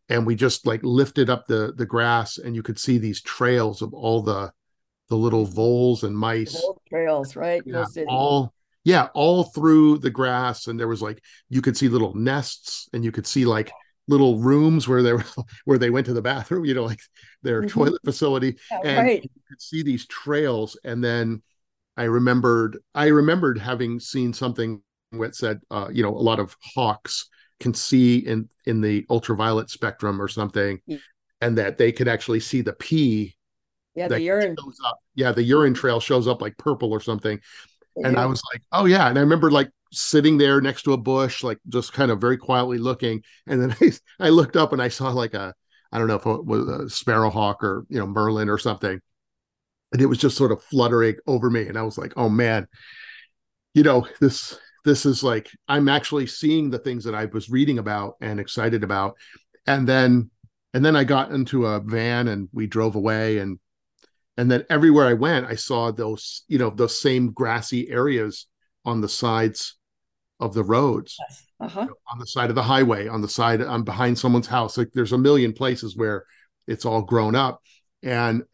and 0.09 0.27
we 0.27 0.35
just 0.35 0.67
like 0.67 0.81
lifted 0.83 1.31
up 1.31 1.47
the 1.47 1.73
the 1.77 1.87
grass 1.87 2.39
and 2.39 2.55
you 2.55 2.63
could 2.63 2.79
see 2.79 2.99
these 2.99 3.21
trails 3.23 3.83
of 3.83 3.93
all 3.95 4.23
the 4.23 4.53
the 5.09 5.17
little 5.17 5.45
voles 5.45 6.05
and 6.05 6.17
mice 6.17 6.63
trails 6.89 7.37
right 7.37 7.63
yeah, 7.65 7.85
all 8.09 8.53
yeah 8.85 9.09
all 9.15 9.45
through 9.45 9.99
the 9.99 10.11
grass 10.11 10.67
and 10.67 10.79
there 10.79 10.89
was 10.89 11.03
like 11.03 11.23
you 11.49 11.63
could 11.63 11.77
see 11.77 11.89
little 11.89 12.15
nests 12.15 12.89
and 12.93 13.05
you 13.05 13.13
could 13.13 13.27
see 13.27 13.45
like 13.45 13.71
little 14.07 14.39
rooms 14.39 14.89
where 14.89 15.03
they 15.03 15.13
were 15.13 15.25
where 15.65 15.79
they 15.79 15.91
went 15.91 16.07
to 16.07 16.15
the 16.15 16.23
bathroom 16.23 16.65
you 16.65 16.75
know 16.75 16.85
like 16.85 17.01
their 17.43 17.63
mm-hmm. 17.63 17.69
toilet 17.69 18.01
facility 18.05 18.57
yeah, 18.71 18.81
and 18.85 19.07
right. 19.07 19.23
you 19.23 19.31
could 19.49 19.61
see 19.61 19.83
these 19.83 20.07
trails 20.07 20.79
and 20.85 21.03
then 21.03 21.43
i 21.97 22.05
remembered 22.05 22.79
i 22.95 23.07
remembered 23.07 23.59
having 23.59 23.99
seen 24.01 24.33
something 24.33 24.83
that 25.13 25.35
said 25.35 25.61
uh, 25.71 25.89
you 25.91 26.03
know 26.03 26.15
a 26.15 26.21
lot 26.21 26.39
of 26.39 26.55
hawks 26.63 27.29
can 27.61 27.75
see 27.75 28.19
in 28.19 28.49
in 28.67 28.81
the 28.81 29.05
ultraviolet 29.11 29.71
spectrum 29.71 30.21
or 30.21 30.29
something 30.29 30.81
yeah. 30.87 30.99
and 31.41 31.59
that 31.59 31.79
they 31.79 31.93
could 31.93 32.09
actually 32.09 32.41
see 32.41 32.61
the 32.61 32.73
pee 32.73 33.37
yeah 33.95 34.09
the 34.09 34.21
urine 34.21 34.57
yeah 35.15 35.33
the 35.33 35.43
urine 35.43 35.75
trail 35.75 35.99
shows 35.99 36.29
up 36.29 36.41
like 36.41 36.57
purple 36.57 36.93
or 36.93 37.01
something 37.01 37.41
and 38.05 38.19
I 38.19 38.27
was 38.27 38.43
like, 38.53 38.63
oh 38.73 38.85
yeah. 38.85 39.09
And 39.09 39.19
I 39.19 39.23
remember 39.23 39.51
like 39.51 39.71
sitting 39.93 40.39
there 40.39 40.61
next 40.61 40.83
to 40.83 40.93
a 40.93 40.97
bush, 40.97 41.43
like 41.43 41.59
just 41.69 41.93
kind 41.93 42.11
of 42.11 42.21
very 42.21 42.37
quietly 42.37 42.79
looking. 42.79 43.23
And 43.47 43.63
then 43.63 43.77
I, 43.81 44.27
I 44.27 44.29
looked 44.31 44.57
up 44.57 44.73
and 44.73 44.83
I 44.83 44.89
saw 44.89 45.11
like 45.11 45.35
a, 45.35 45.55
I 45.93 45.99
don't 45.99 46.09
know 46.09 46.17
if 46.17 46.27
it 46.27 46.45
was 46.45 46.69
a 46.69 46.91
sparrowhawk 46.91 47.63
or, 47.63 47.87
you 47.89 47.99
know, 47.99 48.07
Merlin 48.07 48.49
or 48.49 48.59
something. 48.59 49.01
And 49.93 50.03
it 50.03 50.07
was 50.07 50.19
just 50.19 50.37
sort 50.37 50.53
of 50.53 50.63
fluttering 50.63 51.17
over 51.27 51.49
me. 51.49 51.67
And 51.67 51.79
I 51.79 51.83
was 51.83 51.97
like, 51.97 52.13
oh 52.17 52.29
man, 52.29 52.67
you 53.75 53.83
know, 53.83 54.07
this, 54.21 54.59
this 54.89 55.05
is 55.05 55.23
like, 55.23 55.51
I'm 55.69 55.89
actually 55.89 56.27
seeing 56.27 56.71
the 56.71 56.79
things 56.79 57.05
that 57.05 57.15
I 57.15 57.27
was 57.27 57.51
reading 57.51 57.79
about 57.79 58.17
and 58.21 58.41
excited 58.41 58.83
about. 58.83 59.17
And 59.67 59.87
then, 59.87 60.31
and 60.73 60.85
then 60.85 60.97
I 60.97 61.05
got 61.05 61.31
into 61.31 61.67
a 61.67 61.81
van 61.81 62.29
and 62.29 62.49
we 62.53 62.67
drove 62.67 62.97
away 62.97 63.39
and 63.39 63.59
and 64.39 64.49
then 64.49 64.65
everywhere 64.71 65.07
I 65.07 65.15
went, 65.15 65.47
I 65.47 65.57
saw 65.57 65.91
those, 65.91 66.45
you 66.47 66.59
know, 66.59 66.71
those 66.71 66.99
same 66.99 67.33
grassy 67.33 67.91
areas 67.91 68.47
on 68.85 69.01
the 69.01 69.09
sides 69.09 69.75
of 70.39 70.55
the 70.55 70.63
roads, 70.63 71.17
yes. 71.29 71.45
uh-huh. 71.59 71.89
on 72.13 72.19
the 72.21 72.27
side 72.27 72.49
of 72.49 72.55
the 72.55 72.63
highway, 72.63 73.09
on 73.09 73.21
the 73.21 73.29
side, 73.29 73.61
I'm 73.61 73.83
behind 73.83 74.17
someone's 74.17 74.47
house. 74.47 74.79
Like 74.79 74.93
there's 74.95 75.13
a 75.13 75.19
million 75.19 75.53
places 75.53 75.97
where 75.97 76.25
it's 76.69 76.85
all 76.85 77.03
grown 77.03 77.35
up, 77.35 77.61
and 78.05 78.45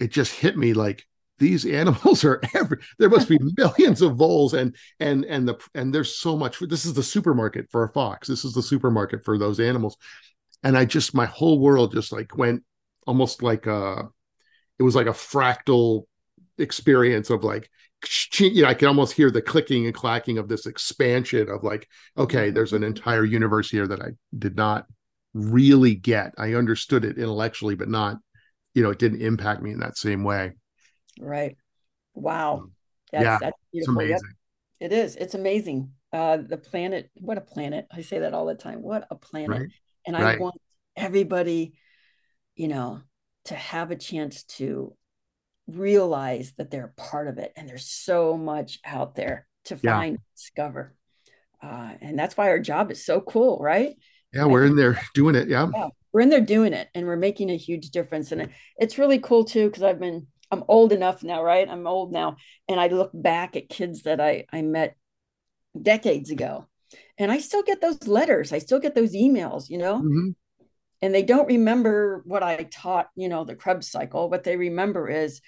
it 0.00 0.10
just 0.10 0.32
hit 0.32 0.58
me 0.58 0.74
like 0.74 1.06
these 1.38 1.66
animals 1.66 2.24
are 2.24 2.40
every. 2.54 2.78
There 2.98 3.10
must 3.10 3.28
be 3.28 3.38
millions 3.56 4.02
of 4.02 4.16
voles, 4.16 4.54
and 4.54 4.76
and 5.00 5.24
and 5.24 5.48
the 5.48 5.56
and 5.74 5.94
there's 5.94 6.16
so 6.16 6.36
much. 6.36 6.58
This 6.60 6.84
is 6.84 6.94
the 6.94 7.02
supermarket 7.02 7.70
for 7.70 7.84
a 7.84 7.92
fox. 7.92 8.28
This 8.28 8.44
is 8.44 8.54
the 8.54 8.62
supermarket 8.62 9.24
for 9.24 9.38
those 9.38 9.60
animals, 9.60 9.96
and 10.62 10.76
I 10.76 10.84
just 10.84 11.14
my 11.14 11.26
whole 11.26 11.58
world 11.58 11.92
just 11.92 12.12
like 12.12 12.36
went 12.36 12.62
almost 13.06 13.42
like 13.42 13.66
a 13.66 14.08
it 14.78 14.82
was 14.82 14.94
like 14.94 15.06
a 15.06 15.10
fractal 15.10 16.04
experience 16.58 17.30
of 17.30 17.44
like 17.44 17.70
you 18.38 18.62
know, 18.62 18.68
I 18.68 18.74
can 18.74 18.88
almost 18.88 19.14
hear 19.14 19.30
the 19.30 19.42
clicking 19.42 19.86
and 19.86 19.94
clacking 19.94 20.38
of 20.38 20.48
this 20.48 20.66
expansion 20.66 21.48
of 21.48 21.62
like, 21.62 21.88
okay, 22.16 22.50
there's 22.50 22.72
an 22.72 22.82
entire 22.82 23.24
universe 23.24 23.70
here 23.70 23.86
that 23.86 24.02
I 24.02 24.10
did 24.36 24.56
not 24.56 24.86
really 25.34 25.94
get. 25.94 26.34
I 26.36 26.54
understood 26.54 27.04
it 27.04 27.18
intellectually, 27.18 27.74
but 27.74 27.88
not, 27.88 28.16
you 28.74 28.82
know, 28.82 28.90
it 28.90 28.98
didn't 28.98 29.22
impact 29.22 29.62
me 29.62 29.70
in 29.70 29.80
that 29.80 29.96
same 29.96 30.24
way. 30.24 30.52
Right. 31.20 31.56
Wow. 32.14 32.68
That's, 33.12 33.24
yeah, 33.24 33.38
that's 33.40 33.58
it's 33.72 33.88
amazing. 33.88 34.10
Yep. 34.80 34.90
It 34.90 34.92
is. 34.92 35.16
It's 35.16 35.34
amazing. 35.34 35.92
Uh, 36.12 36.38
the 36.38 36.56
planet. 36.56 37.10
What 37.14 37.38
a 37.38 37.42
planet! 37.42 37.86
I 37.92 38.02
say 38.02 38.20
that 38.20 38.34
all 38.34 38.46
the 38.46 38.54
time. 38.54 38.82
What 38.82 39.06
a 39.10 39.14
planet! 39.14 39.60
Right. 39.60 39.68
And 40.06 40.16
I 40.16 40.22
right. 40.22 40.40
want 40.40 40.56
everybody, 40.96 41.74
you 42.56 42.68
know, 42.68 43.00
to 43.44 43.54
have 43.54 43.90
a 43.90 43.96
chance 43.96 44.44
to 44.44 44.94
realize 45.66 46.52
that 46.58 46.70
they're 46.70 46.92
part 46.96 47.28
of 47.28 47.38
it 47.38 47.52
and 47.56 47.68
there's 47.68 47.86
so 47.86 48.36
much 48.36 48.78
out 48.84 49.14
there 49.14 49.46
to 49.64 49.76
find 49.76 50.14
yeah. 50.14 50.36
discover 50.36 50.94
uh, 51.62 51.92
and 52.00 52.18
that's 52.18 52.36
why 52.36 52.48
our 52.48 52.58
job 52.58 52.90
is 52.90 53.04
so 53.04 53.20
cool 53.20 53.58
right 53.60 53.96
yeah 54.32 54.44
we're 54.44 54.64
in 54.64 54.76
there 54.76 55.00
doing 55.14 55.34
it 55.34 55.48
yeah. 55.48 55.68
yeah. 55.72 55.88
we're 56.12 56.20
in 56.20 56.28
there 56.28 56.40
doing 56.40 56.72
it 56.72 56.88
and 56.94 57.06
we're 57.06 57.16
making 57.16 57.50
a 57.50 57.56
huge 57.56 57.90
difference 57.90 58.32
and 58.32 58.48
it's 58.76 58.98
really 58.98 59.18
cool 59.18 59.44
too 59.44 59.66
because 59.68 59.84
i've 59.84 60.00
been 60.00 60.26
i'm 60.52 60.62
old 60.68 60.92
enough 60.92 61.22
now 61.22 61.42
right 61.42 61.68
i'm 61.68 61.86
old 61.86 62.12
now 62.12 62.36
and 62.68 62.78
i 62.78 62.86
look 62.86 63.10
back 63.12 63.56
at 63.56 63.68
kids 63.68 64.02
that 64.02 64.20
i 64.20 64.44
i 64.52 64.62
met 64.62 64.96
decades 65.80 66.30
ago 66.30 66.66
and 67.18 67.32
i 67.32 67.38
still 67.38 67.62
get 67.62 67.80
those 67.80 68.06
letters 68.06 68.52
i 68.52 68.58
still 68.58 68.78
get 68.78 68.94
those 68.94 69.14
emails 69.14 69.68
you 69.68 69.78
know 69.78 69.98
mm-hmm 69.98 70.30
and 71.02 71.12
they 71.12 71.24
don't 71.24 71.48
remember 71.48 72.22
what 72.24 72.44
I 72.44 72.62
taught, 72.70 73.08
you 73.16 73.28
know, 73.28 73.44
the 73.44 73.56
Krebs 73.56 73.90
cycle. 73.90 74.30
What 74.30 74.44
they 74.44 74.56
remember 74.56 75.10
is, 75.10 75.40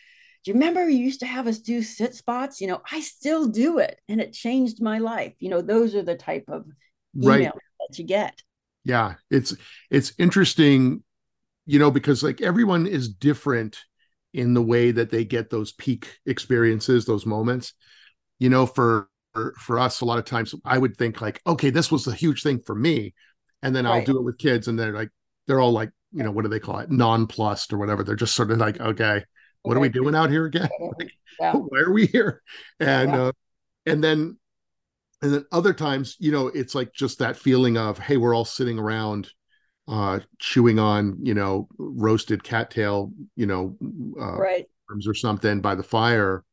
do 0.42 0.50
you 0.50 0.54
remember 0.54 0.90
you 0.90 0.98
used 0.98 1.20
to 1.20 1.26
have 1.26 1.46
us 1.46 1.60
do 1.60 1.80
sit 1.80 2.14
spots? 2.14 2.60
You 2.60 2.66
know, 2.66 2.82
I 2.90 3.00
still 3.00 3.46
do 3.46 3.78
it 3.78 3.98
and 4.08 4.20
it 4.20 4.32
changed 4.32 4.82
my 4.82 4.98
life. 4.98 5.32
You 5.38 5.50
know, 5.50 5.62
those 5.62 5.94
are 5.94 6.02
the 6.02 6.16
type 6.16 6.44
of 6.48 6.66
emails 7.16 7.24
right. 7.26 7.52
that 7.88 7.98
you 7.98 8.04
get. 8.04 8.42
Yeah. 8.84 9.14
It's 9.30 9.54
it's 9.90 10.12
interesting, 10.18 11.04
you 11.64 11.78
know, 11.78 11.90
because 11.90 12.22
like 12.22 12.42
everyone 12.42 12.86
is 12.86 13.08
different 13.08 13.78
in 14.34 14.52
the 14.52 14.62
way 14.62 14.90
that 14.90 15.10
they 15.10 15.24
get 15.24 15.48
those 15.48 15.72
peak 15.72 16.18
experiences, 16.26 17.06
those 17.06 17.24
moments. 17.24 17.72
You 18.38 18.50
know, 18.50 18.66
for 18.66 19.08
for 19.58 19.78
us, 19.78 20.00
a 20.00 20.04
lot 20.04 20.18
of 20.18 20.24
times 20.24 20.54
I 20.64 20.76
would 20.76 20.96
think 20.96 21.20
like, 21.20 21.40
okay, 21.46 21.70
this 21.70 21.90
was 21.90 22.06
a 22.06 22.14
huge 22.14 22.42
thing 22.42 22.60
for 22.60 22.74
me. 22.74 23.14
And 23.62 23.74
then 23.74 23.86
right. 23.86 24.00
I'll 24.00 24.04
do 24.04 24.18
it 24.18 24.24
with 24.24 24.36
kids, 24.36 24.68
and 24.68 24.78
they're 24.78 24.92
like, 24.92 25.08
they're 25.46 25.60
all 25.60 25.72
like, 25.72 25.90
you 26.12 26.22
know, 26.22 26.30
what 26.30 26.42
do 26.42 26.48
they 26.48 26.60
call 26.60 26.80
it? 26.80 26.90
Nonplussed 26.90 27.72
or 27.72 27.78
whatever. 27.78 28.04
They're 28.04 28.16
just 28.16 28.34
sort 28.34 28.50
of 28.50 28.58
like, 28.58 28.78
okay, 28.80 29.24
what 29.62 29.76
are 29.76 29.80
we 29.80 29.88
doing 29.88 30.14
out 30.14 30.30
here 30.30 30.44
again? 30.44 30.68
like, 30.98 31.12
yeah. 31.40 31.52
Why 31.54 31.80
are 31.80 31.92
we 31.92 32.06
here? 32.06 32.42
And 32.80 33.10
yeah. 33.10 33.22
uh, 33.22 33.32
and 33.86 34.04
then 34.04 34.36
and 35.22 35.32
then 35.32 35.44
other 35.52 35.72
times, 35.72 36.16
you 36.18 36.32
know, 36.32 36.48
it's 36.48 36.74
like 36.74 36.92
just 36.92 37.20
that 37.20 37.36
feeling 37.36 37.78
of, 37.78 37.98
hey, 37.98 38.16
we're 38.16 38.34
all 38.34 38.44
sitting 38.44 38.78
around 38.78 39.30
uh 39.88 40.20
chewing 40.38 40.78
on, 40.78 41.18
you 41.22 41.34
know, 41.34 41.68
roasted 41.78 42.42
cattail, 42.42 43.12
you 43.36 43.46
know, 43.46 43.76
uh 44.20 44.36
right. 44.38 44.66
or 45.06 45.14
something 45.14 45.60
by 45.60 45.74
the 45.74 45.82
fire 45.82 46.44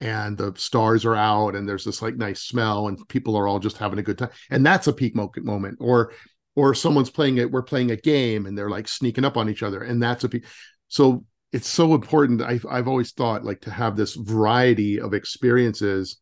and 0.00 0.38
the 0.38 0.52
stars 0.56 1.04
are 1.04 1.16
out 1.16 1.54
and 1.54 1.68
there's 1.68 1.84
this 1.84 2.00
like 2.00 2.16
nice 2.16 2.42
smell 2.42 2.88
and 2.88 3.06
people 3.08 3.36
are 3.36 3.46
all 3.46 3.58
just 3.58 3.76
having 3.76 3.98
a 3.98 4.02
good 4.02 4.18
time 4.18 4.30
and 4.50 4.64
that's 4.64 4.86
a 4.86 4.92
peak 4.92 5.14
moment 5.14 5.76
or 5.80 6.12
or 6.56 6.74
someone's 6.74 7.10
playing 7.10 7.36
it 7.36 7.50
we're 7.50 7.62
playing 7.62 7.90
a 7.90 7.96
game 7.96 8.46
and 8.46 8.56
they're 8.56 8.70
like 8.70 8.88
sneaking 8.88 9.24
up 9.24 9.36
on 9.36 9.48
each 9.48 9.62
other 9.62 9.82
and 9.82 10.02
that's 10.02 10.24
a 10.24 10.30
so 10.88 11.24
it's 11.52 11.68
so 11.68 11.94
important 11.94 12.42
I've, 12.42 12.64
I've 12.70 12.88
always 12.88 13.12
thought 13.12 13.44
like 13.44 13.60
to 13.62 13.70
have 13.70 13.96
this 13.96 14.14
variety 14.14 15.00
of 15.00 15.14
experiences 15.14 16.18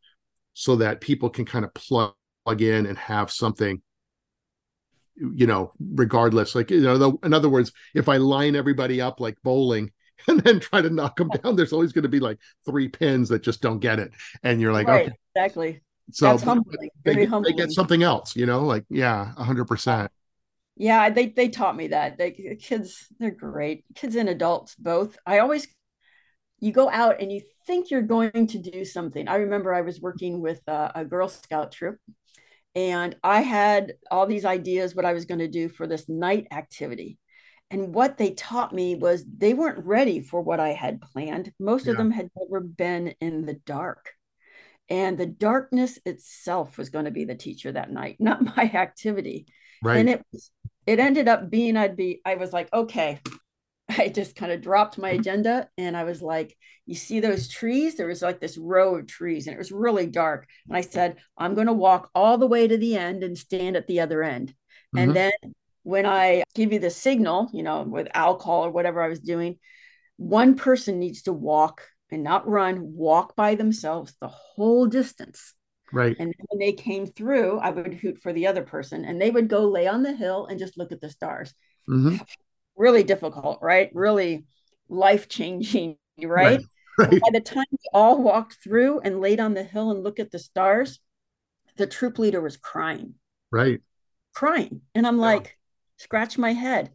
so 0.54 0.76
that 0.76 1.00
people 1.00 1.30
can 1.30 1.44
kind 1.44 1.64
of 1.64 1.72
plug 1.74 2.14
in 2.58 2.86
and 2.86 2.98
have 2.98 3.30
something 3.30 3.80
you 5.34 5.46
know 5.46 5.72
regardless 5.94 6.54
like 6.54 6.70
you 6.70 6.80
know 6.80 6.98
the, 6.98 7.12
in 7.24 7.34
other 7.34 7.48
words 7.48 7.72
if 7.94 8.08
i 8.08 8.16
line 8.16 8.54
everybody 8.54 9.00
up 9.00 9.20
like 9.20 9.36
bowling 9.42 9.90
and 10.28 10.40
then 10.40 10.60
try 10.60 10.80
to 10.80 10.90
knock 10.90 11.16
them 11.16 11.28
down 11.28 11.56
there's 11.56 11.72
always 11.72 11.92
going 11.92 12.02
to 12.02 12.08
be 12.08 12.20
like 12.20 12.38
three 12.66 12.88
pins 12.88 13.28
that 13.28 13.42
just 13.42 13.60
don't 13.60 13.78
get 13.78 13.98
it. 13.98 14.10
And 14.42 14.60
you're 14.60 14.72
like 14.72 14.88
right, 14.88 15.06
okay. 15.06 15.14
exactly. 15.34 15.82
So 16.10 16.26
That's 16.26 16.42
humbling. 16.42 16.90
They, 17.04 17.14
Very 17.14 17.26
humbling. 17.26 17.56
they 17.56 17.62
get 17.62 17.72
something 17.72 18.02
else 18.02 18.34
you 18.34 18.46
know 18.46 18.64
like 18.64 18.84
yeah 18.88 19.32
100% 19.38 20.08
yeah 20.76 21.10
they 21.10 21.26
they 21.26 21.48
taught 21.48 21.76
me 21.76 21.88
that 21.88 22.18
they 22.18 22.56
kids 22.60 23.06
they're 23.18 23.30
great 23.30 23.84
kids 23.94 24.16
and 24.16 24.28
adults 24.28 24.74
both. 24.76 25.16
I 25.26 25.38
always 25.38 25.68
you 26.60 26.72
go 26.72 26.90
out 26.90 27.20
and 27.20 27.30
you 27.30 27.40
think 27.66 27.90
you're 27.90 28.02
going 28.02 28.48
to 28.48 28.58
do 28.58 28.84
something. 28.84 29.28
I 29.28 29.36
remember 29.36 29.72
i 29.74 29.82
was 29.82 30.00
working 30.00 30.40
with 30.40 30.60
a, 30.66 30.92
a 30.96 31.04
girl 31.04 31.28
scout 31.28 31.72
troop 31.72 31.98
and 32.78 33.16
i 33.22 33.40
had 33.40 33.94
all 34.10 34.26
these 34.26 34.44
ideas 34.44 34.94
what 34.94 35.04
i 35.04 35.12
was 35.12 35.24
going 35.24 35.40
to 35.40 35.48
do 35.48 35.68
for 35.68 35.86
this 35.86 36.08
night 36.08 36.46
activity 36.50 37.18
and 37.70 37.94
what 37.94 38.16
they 38.16 38.30
taught 38.30 38.74
me 38.74 38.94
was 38.94 39.24
they 39.36 39.52
weren't 39.52 39.84
ready 39.84 40.20
for 40.20 40.40
what 40.40 40.60
i 40.60 40.70
had 40.70 41.00
planned 41.00 41.52
most 41.58 41.86
yeah. 41.86 41.92
of 41.92 41.98
them 41.98 42.10
had 42.10 42.30
never 42.36 42.60
been 42.60 43.14
in 43.20 43.44
the 43.44 43.54
dark 43.54 44.10
and 44.90 45.18
the 45.18 45.26
darkness 45.26 45.98
itself 46.06 46.78
was 46.78 46.88
going 46.88 47.04
to 47.04 47.10
be 47.10 47.24
the 47.24 47.34
teacher 47.34 47.72
that 47.72 47.90
night 47.90 48.16
not 48.20 48.56
my 48.56 48.70
activity 48.74 49.46
Right. 49.82 49.98
And 49.98 50.10
it 50.10 50.26
it 50.86 50.98
ended 50.98 51.28
up 51.28 51.50
being 51.50 51.76
I'd 51.76 51.96
be 51.96 52.20
I 52.24 52.36
was 52.36 52.52
like, 52.52 52.72
okay. 52.72 53.20
I 53.98 54.08
just 54.08 54.36
kind 54.36 54.52
of 54.52 54.60
dropped 54.60 54.98
my 54.98 55.10
agenda 55.10 55.68
and 55.78 55.96
I 55.96 56.04
was 56.04 56.20
like, 56.20 56.56
you 56.86 56.94
see 56.94 57.20
those 57.20 57.48
trees? 57.48 57.96
There 57.96 58.06
was 58.06 58.22
like 58.22 58.40
this 58.40 58.58
row 58.58 58.96
of 58.96 59.06
trees 59.06 59.46
and 59.46 59.54
it 59.54 59.58
was 59.58 59.72
really 59.72 60.06
dark. 60.06 60.46
And 60.68 60.76
I 60.76 60.82
said, 60.82 61.16
I'm 61.36 61.54
going 61.54 61.66
to 61.66 61.72
walk 61.72 62.10
all 62.14 62.38
the 62.38 62.46
way 62.46 62.68
to 62.68 62.76
the 62.76 62.96
end 62.96 63.22
and 63.22 63.36
stand 63.36 63.76
at 63.76 63.86
the 63.86 64.00
other 64.00 64.22
end. 64.22 64.54
Mm-hmm. 64.94 64.98
And 64.98 65.16
then 65.16 65.54
when 65.82 66.06
I 66.06 66.44
give 66.54 66.72
you 66.72 66.78
the 66.78 66.90
signal, 66.90 67.50
you 67.52 67.62
know, 67.62 67.82
with 67.82 68.08
alcohol 68.14 68.66
or 68.66 68.70
whatever 68.70 69.02
I 69.02 69.08
was 69.08 69.20
doing, 69.20 69.58
one 70.16 70.56
person 70.56 70.98
needs 70.98 71.22
to 71.22 71.32
walk 71.32 71.86
and 72.10 72.22
not 72.22 72.48
run, 72.48 72.94
walk 72.94 73.36
by 73.36 73.54
themselves 73.54 74.14
the 74.20 74.28
whole 74.28 74.86
distance. 74.86 75.54
Right. 75.92 76.16
And 76.18 76.34
when 76.48 76.58
they 76.58 76.72
came 76.72 77.06
through, 77.06 77.58
I 77.58 77.70
would 77.70 77.94
hoot 77.94 78.18
for 78.18 78.32
the 78.32 78.46
other 78.46 78.62
person 78.62 79.04
and 79.04 79.20
they 79.20 79.30
would 79.30 79.48
go 79.48 79.68
lay 79.68 79.86
on 79.86 80.02
the 80.02 80.12
hill 80.12 80.46
and 80.46 80.58
just 80.58 80.76
look 80.76 80.92
at 80.92 81.00
the 81.00 81.08
stars. 81.08 81.54
Mm-hmm. 81.88 82.16
Really 82.78 83.02
difficult, 83.02 83.58
right? 83.60 83.90
Really 83.92 84.46
life 84.88 85.28
changing, 85.28 85.96
right? 86.22 86.60
right? 86.98 87.10
right. 87.10 87.20
By 87.20 87.30
the 87.32 87.40
time 87.40 87.66
we 87.70 87.78
all 87.92 88.22
walked 88.22 88.58
through 88.62 89.00
and 89.00 89.20
laid 89.20 89.40
on 89.40 89.54
the 89.54 89.64
hill 89.64 89.90
and 89.90 90.02
looked 90.02 90.20
at 90.20 90.30
the 90.30 90.38
stars, 90.38 91.00
the 91.76 91.86
troop 91.86 92.18
leader 92.18 92.40
was 92.40 92.56
crying. 92.56 93.14
Right. 93.50 93.80
Crying. 94.34 94.82
And 94.94 95.06
I'm 95.06 95.16
yeah. 95.16 95.26
like, 95.26 95.58
scratch 95.96 96.38
my 96.38 96.52
head. 96.52 96.90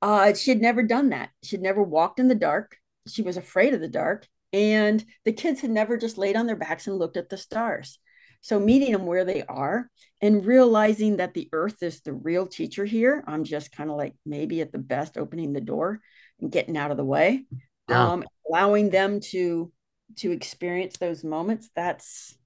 Uh, 0.00 0.34
she 0.34 0.50
had 0.50 0.60
never 0.60 0.82
done 0.82 1.10
that. 1.10 1.30
She'd 1.42 1.62
never 1.62 1.82
walked 1.82 2.20
in 2.20 2.28
the 2.28 2.34
dark. 2.34 2.76
She 3.08 3.22
was 3.22 3.36
afraid 3.36 3.74
of 3.74 3.80
the 3.80 3.88
dark. 3.88 4.26
And 4.52 5.02
the 5.24 5.32
kids 5.32 5.60
had 5.60 5.70
never 5.70 5.96
just 5.96 6.18
laid 6.18 6.36
on 6.36 6.46
their 6.46 6.56
backs 6.56 6.86
and 6.86 6.98
looked 6.98 7.16
at 7.16 7.30
the 7.30 7.38
stars. 7.38 7.98
So 8.42 8.60
meeting 8.60 8.92
them 8.92 9.06
where 9.06 9.24
they 9.24 9.42
are 9.44 9.88
and 10.20 10.44
realizing 10.44 11.16
that 11.16 11.34
the 11.34 11.48
earth 11.52 11.82
is 11.82 12.00
the 12.00 12.12
real 12.12 12.46
teacher 12.46 12.84
here. 12.84 13.24
I'm 13.26 13.44
just 13.44 13.72
kind 13.72 13.90
of 13.90 13.96
like 13.96 14.14
maybe 14.26 14.60
at 14.60 14.72
the 14.72 14.78
best 14.78 15.16
opening 15.16 15.52
the 15.52 15.60
door 15.60 16.00
and 16.40 16.52
getting 16.52 16.76
out 16.76 16.90
of 16.90 16.96
the 16.96 17.04
way. 17.04 17.44
Yeah. 17.88 18.08
Um, 18.08 18.24
allowing 18.48 18.90
them 18.90 19.20
to 19.30 19.72
to 20.16 20.30
experience 20.30 20.98
those 20.98 21.24
moments. 21.24 21.70
That's 21.74 22.36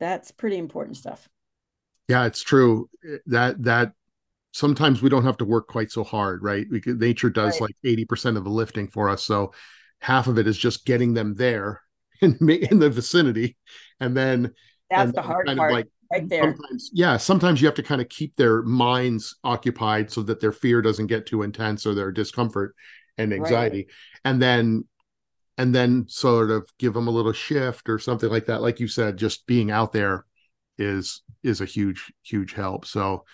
that's 0.00 0.30
pretty 0.32 0.56
important 0.56 0.96
stuff 0.96 1.28
yeah 2.08 2.26
it's 2.26 2.42
true 2.42 2.88
that 3.26 3.62
that 3.62 3.92
sometimes 4.52 5.00
we 5.00 5.08
don't 5.08 5.24
have 5.24 5.38
to 5.38 5.44
work 5.44 5.66
quite 5.68 5.90
so 5.90 6.04
hard 6.04 6.42
right 6.42 6.66
we 6.70 6.82
nature 6.86 7.30
does 7.30 7.60
right. 7.60 7.62
like 7.62 7.76
80% 7.84 8.36
of 8.36 8.44
the 8.44 8.50
lifting 8.50 8.88
for 8.88 9.08
us 9.08 9.24
so 9.24 9.52
half 10.00 10.26
of 10.26 10.38
it 10.38 10.46
is 10.46 10.58
just 10.58 10.84
getting 10.84 11.14
them 11.14 11.34
there 11.34 11.80
in, 12.20 12.36
in 12.50 12.78
the 12.78 12.90
vicinity 12.90 13.56
and 14.00 14.16
then 14.16 14.52
that's 14.98 15.08
and 15.08 15.14
the 15.14 15.22
hard 15.22 15.46
part 15.56 15.72
like 15.72 15.88
right 16.12 16.28
there. 16.28 16.42
sometimes 16.42 16.90
yeah 16.92 17.16
sometimes 17.16 17.60
you 17.60 17.66
have 17.66 17.74
to 17.74 17.82
kind 17.82 18.00
of 18.00 18.08
keep 18.08 18.34
their 18.36 18.62
minds 18.62 19.36
occupied 19.44 20.10
so 20.10 20.22
that 20.22 20.40
their 20.40 20.52
fear 20.52 20.82
doesn't 20.82 21.06
get 21.06 21.26
too 21.26 21.42
intense 21.42 21.86
or 21.86 21.94
their 21.94 22.12
discomfort 22.12 22.74
and 23.18 23.32
anxiety. 23.32 23.78
Right. 23.78 23.86
and 24.24 24.42
then 24.42 24.84
and 25.58 25.74
then 25.74 26.06
sort 26.08 26.50
of 26.50 26.68
give 26.78 26.94
them 26.94 27.08
a 27.08 27.10
little 27.12 27.32
shift 27.32 27.88
or 27.88 27.98
something 27.98 28.30
like 28.30 28.46
that. 28.46 28.62
Like 28.62 28.80
you 28.80 28.88
said 28.88 29.16
just 29.16 29.46
being 29.46 29.70
out 29.70 29.92
there 29.92 30.24
is 30.78 31.22
is 31.42 31.60
a 31.60 31.66
huge 31.66 32.12
huge 32.22 32.54
help. 32.54 32.86
So 32.86 33.24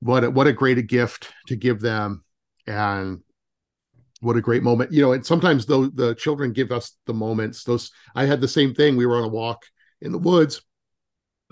what 0.00 0.24
a, 0.24 0.30
what 0.30 0.46
a 0.46 0.52
great 0.52 0.78
a 0.78 0.82
gift 0.82 1.32
to 1.46 1.56
give 1.56 1.80
them 1.80 2.24
and 2.66 3.20
what 4.20 4.36
a 4.36 4.42
great 4.42 4.62
moment. 4.62 4.92
You 4.92 5.02
know 5.02 5.12
and 5.12 5.24
sometimes 5.24 5.64
though 5.64 5.86
the 5.86 6.14
children 6.14 6.52
give 6.52 6.72
us 6.72 6.96
the 7.06 7.14
moments. 7.14 7.64
Those 7.64 7.90
i 8.14 8.26
had 8.26 8.40
the 8.40 8.48
same 8.48 8.74
thing. 8.74 8.96
We 8.96 9.06
were 9.06 9.16
on 9.16 9.24
a 9.24 9.28
walk 9.28 9.64
in 10.00 10.12
the 10.12 10.18
woods 10.18 10.60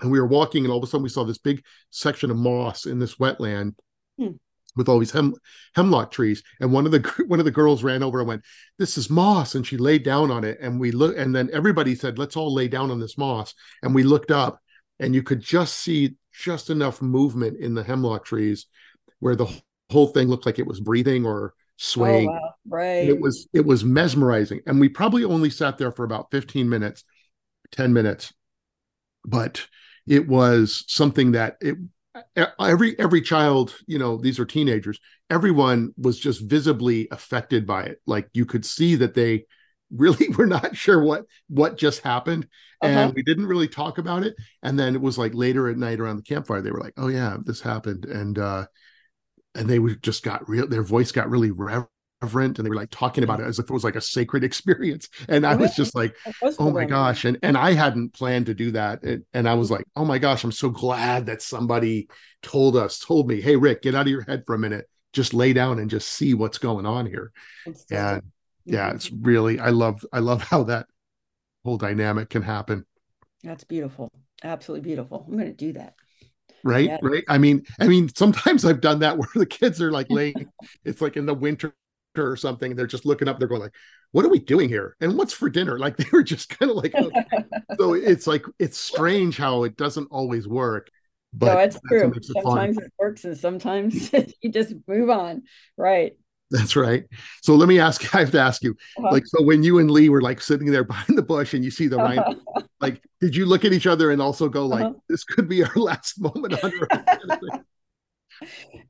and 0.01 0.11
we 0.11 0.19
were 0.19 0.27
walking 0.27 0.63
and 0.63 0.71
all 0.71 0.77
of 0.77 0.83
a 0.83 0.87
sudden 0.87 1.03
we 1.03 1.09
saw 1.09 1.23
this 1.23 1.37
big 1.37 1.63
section 1.89 2.29
of 2.31 2.37
moss 2.37 2.85
in 2.85 2.99
this 2.99 3.15
wetland 3.15 3.73
hmm. 4.17 4.31
with 4.75 4.87
all 4.87 4.99
these 4.99 5.11
hem, 5.11 5.33
hemlock 5.75 6.11
trees. 6.11 6.43
And 6.59 6.71
one 6.71 6.85
of 6.85 6.91
the 6.91 6.99
one 7.27 7.39
of 7.39 7.45
the 7.45 7.51
girls 7.51 7.83
ran 7.83 8.03
over 8.03 8.19
and 8.19 8.27
went 8.27 8.43
this 8.77 8.97
is 8.97 9.09
moss. 9.09 9.55
And 9.55 9.65
she 9.65 9.77
laid 9.77 10.03
down 10.03 10.31
on 10.31 10.43
it 10.43 10.59
and 10.61 10.79
we 10.79 10.91
look 10.91 11.17
and 11.17 11.35
then 11.35 11.49
everybody 11.51 11.95
said 11.95 12.19
let's 12.19 12.37
all 12.37 12.53
lay 12.53 12.67
down 12.67 12.91
on 12.91 12.99
this 12.99 13.17
moss. 13.17 13.53
And 13.81 13.95
we 13.95 14.03
looked 14.03 14.31
up 14.31 14.61
and 14.99 15.15
you 15.15 15.23
could 15.23 15.41
just 15.41 15.75
see 15.75 16.15
just 16.31 16.69
enough 16.69 17.01
movement 17.01 17.59
in 17.59 17.73
the 17.73 17.83
hemlock 17.83 18.25
trees 18.25 18.67
where 19.19 19.35
the 19.35 19.47
whole 19.91 20.07
thing 20.07 20.27
looked 20.27 20.45
like 20.45 20.59
it 20.59 20.67
was 20.67 20.79
breathing 20.79 21.25
or 21.25 21.53
swaying. 21.77 22.29
Oh, 22.29 22.33
wow. 22.33 22.53
right 22.69 23.07
it 23.07 23.19
was 23.19 23.47
it 23.53 23.65
was 23.65 23.83
mesmerizing. 23.83 24.61
And 24.67 24.79
we 24.79 24.89
probably 24.89 25.23
only 25.23 25.49
sat 25.49 25.79
there 25.79 25.91
for 25.91 26.03
about 26.03 26.29
15 26.29 26.69
minutes 26.69 27.03
10 27.71 27.93
minutes. 27.93 28.33
But 29.25 29.67
it 30.07 30.27
was 30.27 30.83
something 30.87 31.33
that 31.33 31.57
it 31.61 31.77
every 32.59 32.97
every 32.97 33.21
child 33.21 33.75
you 33.85 33.99
know 33.99 34.17
these 34.17 34.39
are 34.39 34.45
teenagers 34.45 34.99
everyone 35.29 35.93
was 35.97 36.19
just 36.19 36.41
visibly 36.41 37.07
affected 37.11 37.65
by 37.65 37.83
it. 37.83 38.01
Like 38.05 38.29
you 38.33 38.45
could 38.45 38.65
see 38.65 38.95
that 38.95 39.13
they 39.13 39.45
really 39.91 40.27
were 40.29 40.45
not 40.45 40.75
sure 40.75 41.01
what 41.01 41.23
what 41.47 41.77
just 41.77 42.01
happened 42.01 42.45
uh-huh. 42.81 42.93
and 42.93 43.13
we 43.13 43.23
didn't 43.23 43.45
really 43.45 43.69
talk 43.69 43.99
about 43.99 44.23
it. 44.23 44.35
And 44.61 44.77
then 44.77 44.95
it 44.95 45.01
was 45.01 45.17
like 45.17 45.33
later 45.33 45.69
at 45.69 45.77
night 45.77 46.01
around 46.01 46.17
the 46.17 46.23
campfire 46.23 46.61
they 46.61 46.71
were 46.71 46.81
like 46.81 46.93
oh 46.97 47.07
yeah 47.07 47.37
this 47.43 47.61
happened. 47.61 48.05
And 48.05 48.37
uh 48.37 48.65
and 49.55 49.69
they 49.69 49.79
just 50.01 50.23
got 50.23 50.47
real 50.49 50.67
their 50.67 50.83
voice 50.83 51.11
got 51.11 51.29
really 51.29 51.51
rev- 51.51 51.87
reverent 52.21 52.57
and 52.57 52.65
they 52.65 52.69
were 52.69 52.75
like 52.75 52.89
talking 52.89 53.23
about 53.23 53.39
it 53.39 53.43
mm-hmm. 53.43 53.49
as 53.49 53.59
if 53.59 53.69
it 53.69 53.73
was 53.73 53.83
like 53.83 53.95
a 53.95 54.01
sacred 54.01 54.43
experience. 54.43 55.09
And 55.27 55.45
i 55.45 55.53
oh, 55.53 55.57
was 55.57 55.75
just 55.75 55.95
like 55.95 56.15
oh 56.59 56.71
my 56.71 56.85
gosh. 56.85 57.25
And 57.25 57.37
and 57.43 57.57
i 57.57 57.73
hadn't 57.73 58.13
planned 58.13 58.47
to 58.47 58.53
do 58.53 58.71
that 58.71 59.03
and, 59.03 59.23
and 59.33 59.47
i 59.47 59.53
was 59.53 59.71
like 59.71 59.85
oh 59.95 60.05
my 60.05 60.17
gosh 60.17 60.43
i'm 60.43 60.51
so 60.51 60.69
glad 60.69 61.27
that 61.27 61.41
somebody 61.41 62.07
told 62.41 62.75
us 62.75 62.99
told 62.99 63.27
me 63.27 63.41
hey 63.41 63.55
rick 63.55 63.81
get 63.81 63.95
out 63.95 64.07
of 64.07 64.11
your 64.11 64.23
head 64.23 64.43
for 64.45 64.55
a 64.55 64.59
minute. 64.59 64.87
Just 65.13 65.33
lay 65.33 65.53
down 65.53 65.79
and 65.79 65.89
just 65.89 66.09
see 66.09 66.33
what's 66.33 66.57
going 66.57 66.85
on 66.85 67.05
here 67.05 67.31
and 67.65 67.75
yeah 68.65 68.87
mm-hmm. 68.87 68.95
it's 68.95 69.11
really 69.11 69.59
i 69.59 69.69
love 69.69 70.05
i 70.11 70.19
love 70.19 70.43
how 70.43 70.63
that 70.63 70.85
whole 71.67 71.77
dynamic 71.77 72.29
can 72.29 72.41
happen. 72.41 72.85
That's 73.43 73.65
beautiful. 73.65 74.09
Absolutely 74.41 74.87
beautiful. 74.87 75.25
I'm 75.27 75.33
going 75.33 75.47
to 75.47 75.53
do 75.53 75.73
that. 75.73 75.95
Right? 76.63 76.85
Yeah. 76.85 76.97
right? 77.01 77.23
I 77.27 77.37
mean 77.37 77.65
i 77.79 77.87
mean 77.87 78.09
sometimes 78.13 78.65
i've 78.65 78.81
done 78.81 78.99
that 78.99 79.17
where 79.17 79.29
the 79.35 79.45
kids 79.45 79.81
are 79.81 79.91
like 79.91 80.07
laying 80.09 80.49
it's 80.85 81.01
like 81.01 81.15
in 81.15 81.25
the 81.25 81.33
winter 81.33 81.73
or 82.25 82.35
something 82.35 82.71
and 82.71 82.79
they're 82.79 82.87
just 82.87 83.05
looking 83.05 83.27
up 83.27 83.39
they're 83.39 83.47
going 83.47 83.61
like 83.61 83.75
what 84.11 84.25
are 84.25 84.29
we 84.29 84.39
doing 84.39 84.69
here 84.69 84.95
and 85.01 85.17
what's 85.17 85.33
for 85.33 85.49
dinner 85.49 85.77
like 85.79 85.97
they 85.97 86.07
were 86.11 86.23
just 86.23 86.49
kind 86.49 86.71
of 86.71 86.77
like 86.77 86.95
okay. 86.95 87.23
so 87.77 87.93
it's 87.93 88.27
like 88.27 88.45
it's 88.59 88.77
strange 88.77 89.37
how 89.37 89.63
it 89.63 89.75
doesn't 89.77 90.07
always 90.11 90.47
work 90.47 90.89
but 91.33 91.53
no, 91.53 91.59
it's 91.59 91.79
true 91.87 92.13
it 92.15 92.25
sometimes 92.25 92.77
it 92.77 92.91
works 92.97 93.25
and 93.25 93.37
sometimes 93.37 94.11
you 94.41 94.51
just 94.51 94.73
move 94.87 95.09
on 95.09 95.43
right 95.77 96.13
that's 96.49 96.75
right. 96.75 97.03
So 97.41 97.55
let 97.55 97.67
me 97.67 97.77
ask. 97.79 98.15
I 98.15 98.19
have 98.19 98.31
to 98.31 98.39
ask 98.39 98.63
you, 98.63 98.71
uh-huh. 98.97 99.11
like, 99.11 99.25
so 99.25 99.43
when 99.43 99.63
you 99.63 99.79
and 99.79 99.91
Lee 99.91 100.07
were 100.07 100.21
like 100.21 100.39
sitting 100.39 100.71
there 100.71 100.85
behind 100.85 101.17
the 101.17 101.21
bush 101.21 101.53
and 101.53 101.63
you 101.63 101.71
see 101.71 101.87
the 101.87 101.99
uh-huh. 101.99 102.21
rhino, 102.21 102.41
like, 102.79 103.03
did 103.19 103.35
you 103.35 103.45
look 103.45 103.65
at 103.65 103.73
each 103.73 103.85
other 103.85 104.11
and 104.11 104.21
also 104.21 104.47
go 104.47 104.65
like, 104.65 104.85
uh-huh. 104.85 104.93
"This 105.09 105.25
could 105.25 105.49
be 105.49 105.63
our 105.63 105.75
last 105.75 106.21
moment 106.21 106.63
on 106.63 106.71
Earth"? 106.73 107.61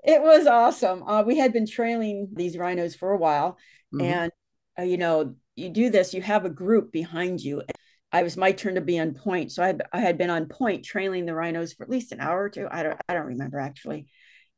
It 0.03 0.21
was 0.21 0.47
awesome. 0.47 1.03
Uh, 1.03 1.23
we 1.23 1.37
had 1.37 1.53
been 1.53 1.67
trailing 1.67 2.29
these 2.33 2.57
rhinos 2.57 2.95
for 2.95 3.11
a 3.11 3.17
while, 3.17 3.57
mm-hmm. 3.93 4.01
and 4.01 4.31
uh, 4.79 4.83
you 4.83 4.97
know, 4.97 5.35
you 5.55 5.69
do 5.69 5.89
this. 5.89 6.13
You 6.13 6.21
have 6.21 6.45
a 6.45 6.49
group 6.49 6.91
behind 6.91 7.41
you. 7.41 7.63
I 8.11 8.23
was 8.23 8.37
my 8.37 8.51
turn 8.51 8.75
to 8.75 8.81
be 8.81 8.99
on 8.99 9.13
point, 9.13 9.51
so 9.51 9.63
I 9.63 9.67
had, 9.67 9.83
I 9.91 9.99
had 9.99 10.17
been 10.17 10.29
on 10.29 10.47
point 10.47 10.85
trailing 10.85 11.25
the 11.25 11.35
rhinos 11.35 11.73
for 11.73 11.83
at 11.83 11.89
least 11.89 12.11
an 12.11 12.19
hour 12.19 12.43
or 12.43 12.49
two. 12.49 12.67
I 12.69 12.83
don't 12.83 12.99
I 13.09 13.13
don't 13.13 13.27
remember 13.27 13.59
actually, 13.59 14.07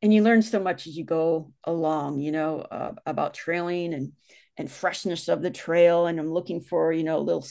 and 0.02 0.14
you 0.14 0.22
learn 0.22 0.42
so 0.42 0.60
much 0.60 0.86
as 0.86 0.96
you 0.96 1.04
go 1.04 1.52
along. 1.64 2.20
You 2.20 2.32
know 2.32 2.60
uh, 2.60 2.92
about 3.06 3.34
trailing 3.34 3.94
and 3.94 4.12
and 4.56 4.70
freshness 4.70 5.28
of 5.28 5.42
the 5.42 5.50
trail, 5.50 6.06
and 6.06 6.20
I'm 6.20 6.30
looking 6.30 6.60
for 6.60 6.92
you 6.92 7.04
know 7.04 7.18
a 7.18 7.20
little 7.20 7.46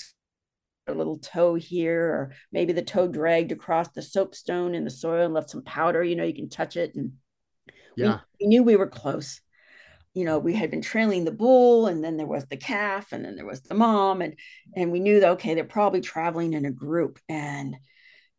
a 0.88 0.94
little 0.94 1.18
toe 1.18 1.56
here, 1.56 2.02
or 2.02 2.32
maybe 2.52 2.74
the 2.74 2.82
toe 2.82 3.08
dragged 3.08 3.52
across 3.52 3.90
the 3.90 4.02
soapstone 4.02 4.76
in 4.76 4.84
the 4.84 4.90
soil 4.90 5.26
and 5.26 5.34
left 5.34 5.50
some 5.50 5.64
powder. 5.64 6.04
You 6.04 6.16
know, 6.16 6.24
you 6.24 6.34
can 6.34 6.50
touch 6.50 6.78
it 6.78 6.96
and 6.96 7.14
yeah. 7.96 8.20
We, 8.40 8.46
we 8.46 8.48
knew 8.48 8.64
we 8.64 8.76
were 8.76 8.88
close. 8.88 9.42
You 10.14 10.26
know, 10.26 10.40
we 10.40 10.54
had 10.54 10.72
been 10.72 10.82
trailing 10.82 11.24
the 11.24 11.32
bull 11.32 11.88
and 11.88 12.04
then 12.04 12.18
there 12.18 12.28
was 12.28 12.46
the 12.48 12.58
calf 12.58 13.12
and 13.12 13.24
then 13.24 13.36
there 13.36 13.46
was 13.46 13.62
the 13.62 13.76
mom 13.76 14.22
and 14.22 14.36
and 14.76 14.92
we 14.92 15.00
knew 15.00 15.20
that 15.20 15.32
okay, 15.32 15.54
they're 15.54 15.64
probably 15.64 16.02
traveling 16.02 16.54
in 16.54 16.66
a 16.66 16.72
group 16.72 17.20
and 17.30 17.76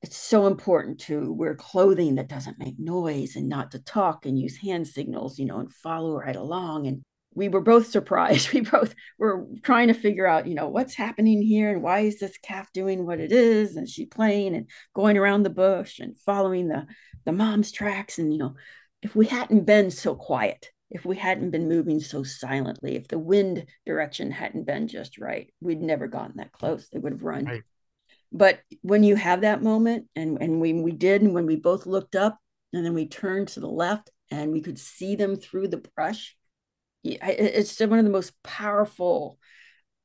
it's 0.03 0.17
so 0.17 0.47
important 0.47 0.99
to 1.01 1.33
wear 1.33 1.55
clothing 1.55 2.15
that 2.15 2.29
doesn't 2.29 2.59
make 2.59 2.79
noise 2.79 3.37
and 3.37 3.49
not 3.49 3.73
to 3.73 3.79
talk 3.79 4.25
and 4.25 4.39
use 4.39 4.57
hand 4.57 4.89
signals, 4.89 5.39
you 5.39 5.45
know, 5.45 5.59
and 5.59 5.73
follow 5.73 6.17
right 6.17 6.37
along. 6.37 6.87
And 6.87 7.03
we 7.35 7.49
were 7.49 7.61
both 7.61 7.89
surprised. 7.89 8.51
We 8.55 8.63
both 8.63 8.95
were 9.19 9.47
trying 9.63 9.89
to 9.89 9.95
figure 9.95 10.27
out, 10.27 10.47
you 10.47 10.55
know, 10.55 10.69
what's 10.69 10.95
happening 10.95 11.43
here 11.43 11.71
and 11.71 11.83
why 11.83 12.01
is 12.01 12.19
this 12.19 12.39
calf 12.39 12.73
doing 12.73 13.07
what 13.07 13.21
it 13.21 13.31
is? 13.31 13.77
And 13.77 13.89
she 13.89 14.07
playing 14.07 14.55
and 14.55 14.71
going 14.95 15.19
around 15.19 15.43
the 15.43 15.51
bush 15.51 16.01
and 16.01 16.19
following 16.19 16.69
the 16.69 16.87
the 17.27 17.33
mom's 17.33 17.71
tracks. 17.71 18.19
And, 18.19 18.33
you 18.33 18.39
know, 18.39 18.55
if 19.03 19.17
we 19.17 19.27
hadn't 19.27 19.65
been 19.65 19.91
so 19.91 20.15
quiet, 20.15 20.71
if 20.91 21.05
we 21.05 21.17
hadn't 21.17 21.51
been 21.51 21.69
moving 21.69 22.01
so 22.01 22.23
silently, 22.23 22.97
if 22.97 23.09
the 23.09 23.19
wind 23.19 23.67
direction 23.87 24.31
hadn't 24.31 24.67
been 24.67 24.89
just 24.89 25.19
right, 25.19 25.53
we'd 25.61 25.81
never 25.81 26.07
gotten 26.07 26.37
that 26.37 26.53
close. 26.53 26.89
They 26.89 26.99
would 26.99 27.13
have 27.13 27.23
run. 27.23 27.45
Right. 27.45 27.63
But 28.33 28.61
when 28.83 29.03
you 29.03 29.17
have 29.17 29.41
that 29.41 29.63
moment, 29.63 30.07
and 30.15 30.39
and 30.41 30.61
when 30.61 30.83
we 30.83 30.93
did, 30.93 31.23
and 31.23 31.35
when 31.35 31.47
we 31.47 31.57
both 31.57 31.87
looked 31.87 32.17
up, 32.17 32.39
and 32.73 32.85
then 32.85 32.95
we 32.95 33.07
turned 33.07 33.49
to 33.49 33.61
the 33.61 33.69
left, 33.69 34.11
and 34.31 34.53
we 34.53 34.61
could 34.61 34.79
see 34.79 35.17
them 35.17 35.37
through 35.37 35.69
the 35.69 35.83
brush, 35.97 36.37
it's 37.03 37.81
one 37.81 37.99
of 37.99 38.05
the 38.05 38.11
most 38.11 38.33
powerful 38.43 39.39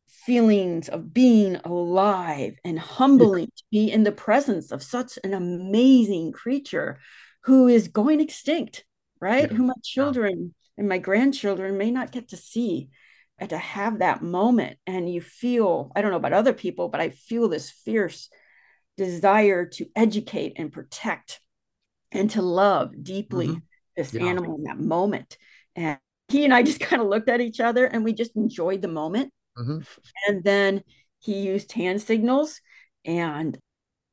feelings 0.07 0.89
of 0.89 1.13
being 1.13 1.57
alive 1.65 2.55
and 2.63 2.79
humbling 2.79 3.47
to 3.47 3.63
be 3.71 3.91
in 3.91 4.03
the 4.03 4.11
presence 4.11 4.71
of 4.71 4.81
such 4.81 5.19
an 5.23 5.33
amazing 5.33 6.31
creature 6.31 6.99
who 7.45 7.67
is 7.67 7.87
going 7.87 8.19
extinct, 8.19 8.85
right? 9.21 9.49
Yeah. 9.49 9.57
Who 9.57 9.63
my 9.63 9.73
children 9.83 10.53
and 10.77 10.89
my 10.89 10.97
grandchildren 10.97 11.77
may 11.77 11.91
not 11.91 12.11
get 12.11 12.29
to 12.29 12.37
see. 12.37 12.89
And 13.37 13.49
to 13.49 13.57
have 13.57 13.99
that 13.99 14.23
moment, 14.23 14.77
and 14.87 15.11
you 15.11 15.19
feel, 15.19 15.91
I 15.95 16.01
don't 16.01 16.11
know 16.11 16.17
about 16.17 16.33
other 16.33 16.53
people, 16.53 16.87
but 16.87 17.01
I 17.01 17.09
feel 17.09 17.49
this 17.49 17.69
fierce 17.69 18.29
desire 18.95 19.65
to 19.65 19.87
educate 19.95 20.53
and 20.55 20.71
protect 20.71 21.41
and 22.13 22.29
to 22.31 22.41
love 22.41 23.03
deeply 23.03 23.47
mm-hmm. 23.47 23.59
this 23.97 24.13
yeah. 24.13 24.23
animal 24.23 24.55
in 24.55 24.63
that 24.63 24.79
moment. 24.79 25.37
And 25.75 25.99
he 26.29 26.45
and 26.45 26.53
I 26.53 26.63
just 26.63 26.79
kind 26.79 27.01
of 27.01 27.09
looked 27.09 27.29
at 27.29 27.41
each 27.41 27.59
other 27.59 27.85
and 27.85 28.03
we 28.03 28.13
just 28.13 28.35
enjoyed 28.37 28.81
the 28.81 28.87
moment. 28.87 29.33
Mm-hmm. 29.57 29.79
And 30.27 30.43
then 30.43 30.83
he 31.19 31.41
used 31.41 31.73
hand 31.73 32.01
signals 32.01 32.61
and 33.03 33.57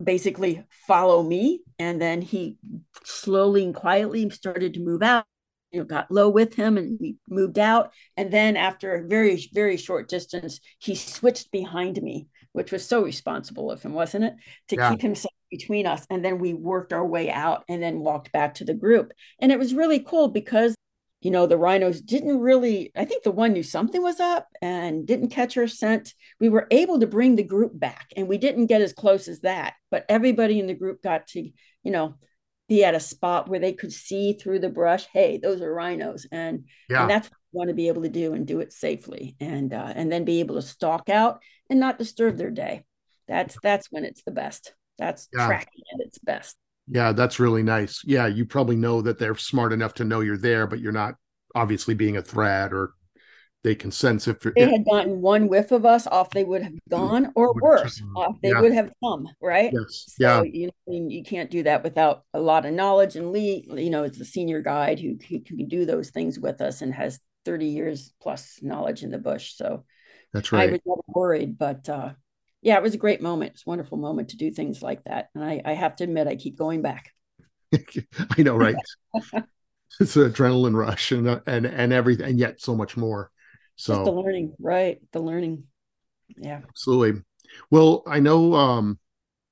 basically 0.04 0.64
follow 0.86 1.22
me. 1.22 1.62
And 1.78 2.00
then 2.00 2.22
he 2.22 2.56
slowly 3.04 3.64
and 3.64 3.74
quietly 3.74 4.28
started 4.30 4.74
to 4.74 4.80
move 4.80 5.02
out. 5.02 5.24
You 5.70 5.80
know, 5.80 5.86
got 5.86 6.10
low 6.10 6.28
with 6.28 6.54
him 6.54 6.76
and 6.76 6.98
we 7.00 7.16
moved 7.28 7.58
out. 7.58 7.92
And 8.16 8.30
then 8.30 8.56
after 8.56 8.92
a 8.92 9.06
very, 9.06 9.48
very 9.54 9.78
short 9.78 10.08
distance, 10.08 10.60
he 10.78 10.94
switched 10.94 11.50
behind 11.50 12.00
me, 12.02 12.28
which 12.52 12.72
was 12.72 12.84
so 12.86 13.02
responsible 13.02 13.70
of 13.70 13.82
him, 13.82 13.94
wasn't 13.94 14.24
it? 14.24 14.34
To 14.68 14.76
yeah. 14.76 14.90
keep 14.90 15.00
himself 15.00 15.32
between 15.50 15.86
us. 15.86 16.06
And 16.10 16.22
then 16.22 16.38
we 16.38 16.52
worked 16.52 16.92
our 16.92 17.06
way 17.06 17.30
out 17.30 17.64
and 17.68 17.82
then 17.82 18.00
walked 18.00 18.32
back 18.32 18.54
to 18.56 18.64
the 18.64 18.74
group. 18.74 19.12
And 19.40 19.50
it 19.50 19.58
was 19.58 19.72
really 19.72 20.00
cool 20.00 20.28
because 20.28 20.74
you 21.22 21.30
know, 21.30 21.46
the 21.46 21.56
rhinos 21.56 22.00
didn't 22.00 22.40
really, 22.40 22.90
I 22.96 23.04
think 23.04 23.22
the 23.22 23.30
one 23.30 23.52
knew 23.52 23.62
something 23.62 24.02
was 24.02 24.18
up 24.18 24.48
and 24.60 25.06
didn't 25.06 25.30
catch 25.30 25.54
her 25.54 25.68
scent. 25.68 26.14
We 26.40 26.48
were 26.48 26.66
able 26.70 26.98
to 26.98 27.06
bring 27.06 27.36
the 27.36 27.44
group 27.44 27.78
back 27.78 28.12
and 28.16 28.26
we 28.26 28.38
didn't 28.38 28.66
get 28.66 28.82
as 28.82 28.92
close 28.92 29.28
as 29.28 29.40
that, 29.40 29.74
but 29.90 30.04
everybody 30.08 30.58
in 30.58 30.66
the 30.66 30.74
group 30.74 31.00
got 31.00 31.28
to, 31.28 31.40
you 31.40 31.90
know, 31.90 32.14
be 32.68 32.84
at 32.84 32.96
a 32.96 33.00
spot 33.00 33.48
where 33.48 33.60
they 33.60 33.72
could 33.72 33.92
see 33.92 34.32
through 34.32 34.58
the 34.58 34.68
brush. 34.68 35.06
Hey, 35.12 35.38
those 35.38 35.60
are 35.60 35.72
rhinos. 35.72 36.26
And, 36.32 36.64
yeah. 36.88 37.02
and 37.02 37.10
that's 37.10 37.28
what 37.28 37.38
we 37.52 37.58
want 37.58 37.68
to 37.68 37.74
be 37.74 37.88
able 37.88 38.02
to 38.02 38.08
do 38.08 38.34
and 38.34 38.46
do 38.46 38.60
it 38.60 38.72
safely 38.72 39.36
and, 39.38 39.72
uh, 39.72 39.92
and 39.94 40.10
then 40.10 40.24
be 40.24 40.40
able 40.40 40.56
to 40.56 40.62
stalk 40.62 41.08
out 41.08 41.40
and 41.70 41.78
not 41.78 41.98
disturb 41.98 42.36
their 42.36 42.50
day. 42.50 42.84
That's, 43.28 43.56
that's 43.62 43.86
when 43.92 44.04
it's 44.04 44.24
the 44.24 44.32
best. 44.32 44.74
That's 44.98 45.28
yeah. 45.32 45.46
tracking 45.46 45.84
at 45.94 46.06
its 46.06 46.18
best. 46.18 46.56
Yeah, 46.88 47.12
that's 47.12 47.38
really 47.38 47.62
nice. 47.62 48.02
Yeah, 48.04 48.26
you 48.26 48.44
probably 48.44 48.76
know 48.76 49.02
that 49.02 49.18
they're 49.18 49.36
smart 49.36 49.72
enough 49.72 49.94
to 49.94 50.04
know 50.04 50.20
you're 50.20 50.36
there, 50.36 50.66
but 50.66 50.80
you're 50.80 50.92
not 50.92 51.14
obviously 51.54 51.94
being 51.94 52.16
a 52.16 52.22
threat 52.22 52.72
or 52.72 52.94
they 53.64 53.74
can 53.74 53.92
sense 53.92 54.26
if 54.26 54.40
they 54.40 54.68
had 54.68 54.84
gotten 54.84 55.20
one 55.20 55.46
whiff 55.46 55.70
of 55.70 55.86
us 55.86 56.06
off 56.08 56.30
they 56.30 56.42
would 56.42 56.62
have 56.62 56.72
gone 56.88 57.30
or 57.36 57.54
worse 57.54 58.02
off 58.16 58.34
they 58.42 58.48
yeah. 58.48 58.60
would 58.60 58.72
have 58.72 58.90
come 59.02 59.28
right? 59.40 59.70
Yes 59.72 60.04
so, 60.08 60.14
yeah. 60.18 60.42
you 60.42 60.66
know, 60.66 61.08
you 61.08 61.22
can't 61.22 61.50
do 61.50 61.62
that 61.62 61.84
without 61.84 62.24
a 62.34 62.40
lot 62.40 62.66
of 62.66 62.72
knowledge 62.72 63.14
and 63.14 63.30
lee 63.30 63.64
you 63.68 63.90
know 63.90 64.02
it's 64.02 64.18
the 64.18 64.24
senior 64.24 64.62
guide 64.62 64.98
who, 64.98 65.16
who 65.28 65.40
can 65.40 65.68
do 65.68 65.84
those 65.84 66.10
things 66.10 66.38
with 66.40 66.60
us 66.60 66.82
and 66.82 66.92
has 66.92 67.20
30 67.44 67.66
years 67.66 68.12
plus 68.20 68.58
knowledge 68.62 69.02
in 69.02 69.10
the 69.10 69.18
bush. 69.18 69.54
So 69.54 69.84
that's 70.32 70.52
right. 70.52 70.68
i 70.68 70.72
was 70.72 70.80
never 70.86 71.02
worried 71.08 71.58
but 71.58 71.88
uh 71.88 72.12
yeah, 72.62 72.76
it 72.76 72.82
was 72.82 72.94
a 72.94 72.98
great 72.98 73.20
moment. 73.20 73.52
It's 73.54 73.66
a 73.66 73.68
wonderful 73.68 73.98
moment 73.98 74.30
to 74.30 74.36
do 74.36 74.50
things 74.52 74.82
like 74.82 75.02
that. 75.04 75.28
And 75.34 75.44
I, 75.44 75.60
I 75.64 75.72
have 75.72 75.96
to 75.96 76.04
admit, 76.04 76.28
I 76.28 76.36
keep 76.36 76.56
going 76.56 76.80
back. 76.80 77.10
I 77.74 78.42
know, 78.42 78.56
right? 78.56 78.76
it's 80.00 80.16
an 80.16 80.30
adrenaline 80.30 80.76
rush 80.76 81.10
and 81.10 81.28
uh, 81.28 81.40
and 81.46 81.66
and 81.66 81.92
everything, 81.92 82.26
and 82.30 82.38
yet 82.38 82.60
so 82.60 82.76
much 82.76 82.96
more. 82.96 83.30
So 83.76 83.94
Just 83.94 84.04
the 84.04 84.12
learning, 84.12 84.54
right? 84.60 85.00
The 85.12 85.20
learning. 85.20 85.64
Yeah, 86.36 86.60
absolutely. 86.68 87.22
Well, 87.70 88.04
I 88.06 88.20
know. 88.20 88.54
Um, 88.54 88.98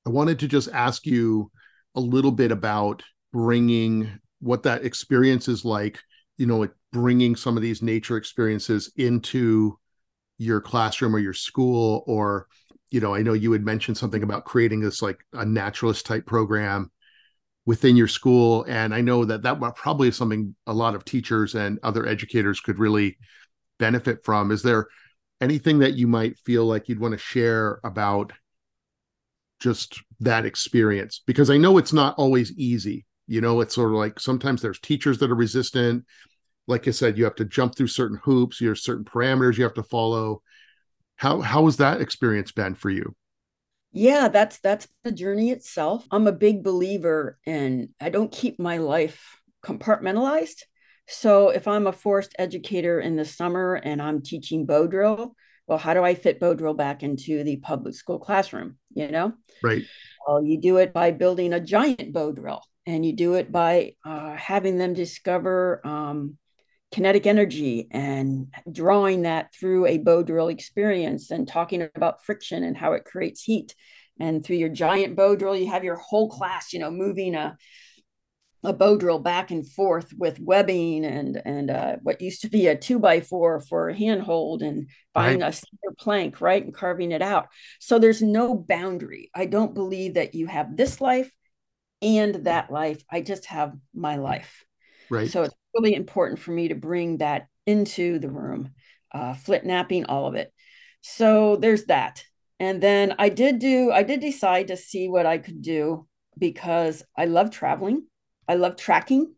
I 0.05 0.09
wanted 0.09 0.39
to 0.39 0.47
just 0.47 0.69
ask 0.71 1.05
you 1.05 1.51
a 1.95 1.99
little 1.99 2.31
bit 2.31 2.51
about 2.51 3.03
bringing 3.33 4.19
what 4.39 4.63
that 4.63 4.85
experience 4.85 5.49
is 5.49 5.65
like. 5.65 5.99
You 6.37 6.45
know, 6.45 6.59
like 6.59 6.71
bringing 6.93 7.35
some 7.35 7.57
of 7.57 7.63
these 7.63 7.81
nature 7.81 8.15
experiences 8.15 8.91
into 8.95 9.77
your 10.37 10.61
classroom 10.61 11.15
or 11.15 11.19
your 11.19 11.33
school 11.33 12.03
or 12.07 12.47
you 12.91 12.99
know, 12.99 13.15
I 13.15 13.23
know 13.23 13.33
you 13.33 13.53
had 13.53 13.65
mentioned 13.65 13.97
something 13.97 14.21
about 14.21 14.43
creating 14.45 14.81
this 14.81 15.01
like 15.01 15.19
a 15.33 15.45
naturalist 15.45 16.05
type 16.05 16.25
program 16.25 16.91
within 17.65 17.95
your 17.95 18.07
school. 18.07 18.65
And 18.67 18.93
I 18.93 18.99
know 18.99 19.23
that 19.25 19.43
that 19.43 19.59
probably 19.75 20.09
is 20.09 20.17
something 20.17 20.55
a 20.67 20.73
lot 20.73 20.93
of 20.93 21.05
teachers 21.05 21.55
and 21.55 21.79
other 21.83 22.05
educators 22.05 22.59
could 22.59 22.79
really 22.79 23.17
benefit 23.79 24.25
from. 24.25 24.51
Is 24.51 24.61
there 24.61 24.87
anything 25.39 25.79
that 25.79 25.93
you 25.93 26.05
might 26.05 26.37
feel 26.39 26.65
like 26.65 26.89
you'd 26.89 26.99
want 26.99 27.13
to 27.13 27.17
share 27.17 27.79
about 27.85 28.33
just 29.59 30.01
that 30.19 30.45
experience? 30.45 31.21
Because 31.25 31.49
I 31.49 31.57
know 31.57 31.77
it's 31.77 31.93
not 31.93 32.15
always 32.17 32.51
easy. 32.57 33.05
You 33.25 33.39
know, 33.39 33.61
it's 33.61 33.75
sort 33.75 33.91
of 33.91 33.97
like 33.97 34.19
sometimes 34.19 34.61
there's 34.61 34.79
teachers 34.79 35.17
that 35.19 35.31
are 35.31 35.35
resistant. 35.35 36.05
Like 36.67 36.89
I 36.89 36.91
said, 36.91 37.17
you 37.17 37.23
have 37.23 37.35
to 37.35 37.45
jump 37.45 37.75
through 37.75 37.87
certain 37.87 38.19
hoops, 38.21 38.59
there's 38.59 38.83
certain 38.83 39.05
parameters 39.05 39.57
you 39.57 39.63
have 39.63 39.73
to 39.75 39.83
follow 39.83 40.41
how 41.21 41.39
how 41.39 41.65
has 41.65 41.77
that 41.77 42.01
experience 42.01 42.51
been 42.51 42.73
for 42.73 42.89
you? 42.89 43.15
Yeah, 43.91 44.27
that's 44.27 44.57
that's 44.59 44.87
the 45.03 45.11
journey 45.11 45.51
itself. 45.51 46.03
I'm 46.09 46.25
a 46.25 46.31
big 46.31 46.63
believer 46.63 47.37
and 47.45 47.89
I 48.01 48.09
don't 48.09 48.31
keep 48.31 48.59
my 48.59 48.77
life 48.77 49.39
compartmentalized. 49.63 50.63
So 51.07 51.49
if 51.49 51.67
I'm 51.67 51.85
a 51.85 51.91
forest 51.91 52.33
educator 52.39 52.99
in 52.99 53.17
the 53.17 53.25
summer 53.25 53.75
and 53.75 54.01
I'm 54.01 54.23
teaching 54.23 54.65
bow 54.65 54.87
drill, 54.87 55.35
well, 55.67 55.77
how 55.77 55.93
do 55.93 56.03
I 56.03 56.15
fit 56.15 56.39
bow 56.39 56.55
drill 56.55 56.73
back 56.73 57.03
into 57.03 57.43
the 57.43 57.57
public 57.57 57.93
school 57.93 58.17
classroom? 58.17 58.77
You 58.91 59.09
know, 59.09 59.33
right? 59.61 59.83
Well, 60.25 60.43
you 60.43 60.59
do 60.59 60.77
it 60.77 60.91
by 60.91 61.11
building 61.11 61.53
a 61.53 61.59
giant 61.59 62.13
bow 62.13 62.31
drill, 62.31 62.63
and 62.87 63.05
you 63.05 63.13
do 63.13 63.35
it 63.35 63.51
by 63.51 63.93
uh, 64.03 64.35
having 64.37 64.79
them 64.79 64.95
discover 64.95 65.85
um, 65.85 66.39
kinetic 66.91 67.25
energy 67.25 67.87
and 67.91 68.53
drawing 68.71 69.21
that 69.23 69.53
through 69.53 69.85
a 69.85 69.97
bow 69.97 70.23
drill 70.23 70.49
experience 70.49 71.31
and 71.31 71.47
talking 71.47 71.87
about 71.95 72.23
friction 72.23 72.63
and 72.63 72.77
how 72.77 72.93
it 72.93 73.05
creates 73.05 73.43
heat. 73.43 73.75
And 74.19 74.43
through 74.43 74.57
your 74.57 74.69
giant 74.69 75.15
bow 75.15 75.35
drill, 75.35 75.55
you 75.55 75.67
have 75.67 75.83
your 75.83 75.95
whole 75.95 76.29
class, 76.29 76.73
you 76.73 76.79
know, 76.79 76.91
moving 76.91 77.35
a 77.35 77.57
a 78.63 78.73
bow 78.73 78.95
drill 78.95 79.19
back 79.19 79.49
and 79.51 79.67
forth 79.67 80.13
with 80.15 80.39
webbing 80.39 81.03
and 81.03 81.41
and 81.45 81.71
uh, 81.71 81.95
what 82.03 82.21
used 82.21 82.41
to 82.41 82.49
be 82.49 82.67
a 82.67 82.77
two 82.77 82.99
by 82.99 83.21
four 83.21 83.59
for 83.59 83.89
a 83.89 83.97
handhold 83.97 84.61
and 84.61 84.87
buying 85.13 85.39
right. 85.39 85.49
a 85.49 85.53
cedar 85.53 85.95
plank 85.97 86.41
right 86.41 86.63
and 86.63 86.73
carving 86.73 87.11
it 87.11 87.21
out 87.21 87.47
so 87.79 87.97
there's 87.97 88.21
no 88.21 88.53
boundary 88.55 89.31
i 89.33 89.45
don't 89.45 89.73
believe 89.73 90.13
that 90.13 90.35
you 90.35 90.45
have 90.45 90.77
this 90.77 91.01
life 91.01 91.31
and 92.03 92.35
that 92.45 92.71
life 92.71 93.03
i 93.09 93.19
just 93.19 93.45
have 93.45 93.73
my 93.95 94.17
life 94.17 94.63
right 95.11 95.29
so 95.29 95.43
it's 95.43 95.53
really 95.75 95.93
important 95.93 96.39
for 96.39 96.51
me 96.51 96.69
to 96.69 96.75
bring 96.75 97.17
that 97.17 97.47
into 97.65 98.19
the 98.19 98.29
room, 98.29 98.71
uh, 99.13 99.33
flint 99.33 99.65
knapping, 99.65 100.05
all 100.05 100.27
of 100.27 100.35
it. 100.35 100.51
So 101.01 101.55
there's 101.55 101.85
that. 101.85 102.23
And 102.59 102.81
then 102.81 103.15
I 103.17 103.29
did 103.29 103.59
do, 103.59 103.91
I 103.91 104.03
did 104.03 104.19
decide 104.19 104.67
to 104.67 104.77
see 104.77 105.07
what 105.07 105.25
I 105.25 105.37
could 105.37 105.61
do 105.61 106.07
because 106.37 107.03
I 107.17 107.25
love 107.25 107.51
traveling. 107.51 108.05
I 108.47 108.55
love 108.55 108.75
tracking. 108.75 109.33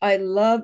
I 0.00 0.16
love 0.16 0.62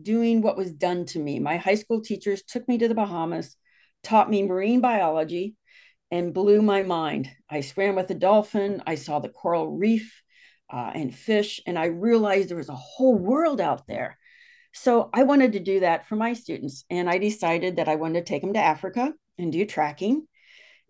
doing 0.00 0.42
what 0.42 0.56
was 0.56 0.72
done 0.72 1.06
to 1.06 1.18
me. 1.18 1.38
My 1.38 1.56
high 1.56 1.74
school 1.74 2.00
teachers 2.00 2.42
took 2.42 2.66
me 2.68 2.78
to 2.78 2.88
the 2.88 2.94
Bahamas, 2.94 3.56
taught 4.02 4.30
me 4.30 4.42
marine 4.42 4.80
biology, 4.80 5.54
and 6.10 6.34
blew 6.34 6.62
my 6.62 6.82
mind. 6.82 7.30
I 7.48 7.60
swam 7.60 7.96
with 7.96 8.10
a 8.10 8.14
dolphin. 8.14 8.82
I 8.86 8.94
saw 8.94 9.18
the 9.18 9.28
coral 9.28 9.70
reef 9.70 10.22
uh, 10.70 10.90
and 10.94 11.14
fish, 11.14 11.60
and 11.66 11.78
I 11.78 11.86
realized 11.86 12.48
there 12.48 12.56
was 12.56 12.68
a 12.68 12.74
whole 12.74 13.14
world 13.14 13.60
out 13.60 13.86
there. 13.86 14.18
So 14.74 15.08
I 15.14 15.22
wanted 15.22 15.52
to 15.52 15.60
do 15.60 15.80
that 15.80 16.06
for 16.08 16.16
my 16.16 16.32
students. 16.32 16.84
And 16.90 17.08
I 17.08 17.18
decided 17.18 17.76
that 17.76 17.88
I 17.88 17.94
wanted 17.94 18.26
to 18.26 18.32
take 18.32 18.42
them 18.42 18.52
to 18.54 18.58
Africa 18.58 19.14
and 19.38 19.52
do 19.52 19.64
tracking. 19.64 20.26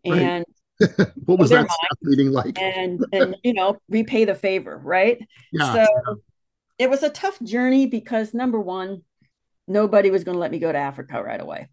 And 0.04 0.44
what 1.24 1.38
was 1.38 1.50
that 1.50 1.68
meeting 2.02 2.32
like? 2.32 2.58
and 2.60 3.04
and 3.12 3.36
you 3.44 3.52
know, 3.52 3.76
repay 3.88 4.24
the 4.24 4.34
favor, 4.34 4.80
right? 4.82 5.18
Yeah. 5.52 5.72
So 5.72 5.80
yeah. 5.80 6.14
it 6.78 6.90
was 6.90 7.02
a 7.02 7.10
tough 7.10 7.40
journey 7.42 7.86
because 7.86 8.34
number 8.34 8.58
one, 8.58 9.02
nobody 9.68 10.10
was 10.10 10.24
going 10.24 10.34
to 10.34 10.40
let 10.40 10.50
me 10.50 10.58
go 10.58 10.72
to 10.72 10.78
Africa 10.78 11.22
right 11.22 11.40
away. 11.40 11.68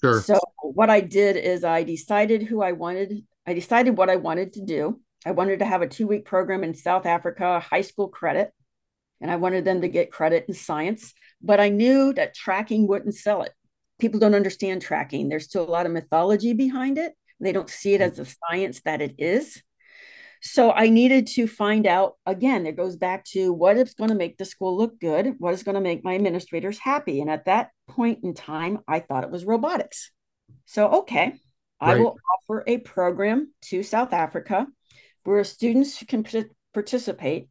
Sure. 0.00 0.20
So 0.20 0.40
what 0.62 0.90
I 0.90 1.00
did 1.00 1.36
is 1.36 1.62
I 1.62 1.84
decided 1.84 2.42
who 2.42 2.62
I 2.62 2.72
wanted. 2.72 3.24
I 3.46 3.54
decided 3.54 3.96
what 3.96 4.10
I 4.10 4.16
wanted 4.16 4.54
to 4.54 4.64
do. 4.64 5.00
I 5.24 5.30
wanted 5.32 5.60
to 5.60 5.64
have 5.64 5.82
a 5.82 5.88
two 5.88 6.06
week 6.06 6.24
program 6.24 6.64
in 6.64 6.74
South 6.74 7.06
Africa, 7.06 7.60
high 7.60 7.82
school 7.82 8.08
credit 8.08 8.52
and 9.22 9.30
I 9.30 9.36
wanted 9.36 9.64
them 9.64 9.80
to 9.80 9.88
get 9.88 10.10
credit 10.10 10.46
in 10.48 10.54
science, 10.54 11.14
but 11.40 11.60
I 11.60 11.68
knew 11.68 12.12
that 12.14 12.34
tracking 12.34 12.88
wouldn't 12.88 13.14
sell 13.14 13.42
it. 13.42 13.52
People 13.98 14.18
don't 14.18 14.34
understand 14.34 14.82
tracking. 14.82 15.28
There's 15.28 15.44
still 15.44 15.62
a 15.62 15.70
lot 15.70 15.86
of 15.86 15.92
mythology 15.92 16.52
behind 16.52 16.98
it. 16.98 17.14
They 17.40 17.52
don't 17.52 17.70
see 17.70 17.94
it 17.94 18.00
as 18.00 18.16
the 18.16 18.26
science 18.26 18.82
that 18.84 19.00
it 19.00 19.14
is. 19.18 19.62
So 20.42 20.72
I 20.72 20.88
needed 20.88 21.28
to 21.28 21.46
find 21.46 21.86
out 21.86 22.14
again, 22.26 22.66
it 22.66 22.76
goes 22.76 22.96
back 22.96 23.24
to 23.26 23.52
what 23.52 23.76
is 23.76 23.94
going 23.94 24.10
to 24.10 24.16
make 24.16 24.38
the 24.38 24.44
school 24.44 24.76
look 24.76 24.98
good, 24.98 25.34
what 25.38 25.54
is 25.54 25.62
going 25.62 25.76
to 25.76 25.80
make 25.80 26.04
my 26.04 26.16
administrators 26.16 26.78
happy. 26.78 27.20
And 27.20 27.30
at 27.30 27.44
that 27.44 27.70
point 27.88 28.24
in 28.24 28.34
time, 28.34 28.80
I 28.88 28.98
thought 28.98 29.22
it 29.22 29.30
was 29.30 29.44
robotics. 29.44 30.10
So, 30.66 30.88
okay, 31.02 31.26
right. 31.26 31.38
I 31.80 31.94
will 31.94 32.16
offer 32.34 32.64
a 32.66 32.78
program 32.78 33.52
to 33.66 33.84
South 33.84 34.12
Africa 34.12 34.66
where 35.24 35.44
students 35.44 36.02
can 36.04 36.24
participate 36.74 37.48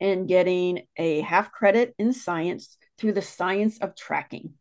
in 0.00 0.26
getting 0.26 0.82
a 0.96 1.20
half 1.20 1.52
credit 1.52 1.94
in 1.98 2.12
science 2.12 2.76
through 2.98 3.12
the 3.12 3.22
science 3.22 3.78
of 3.78 3.96
tracking. 3.96 4.54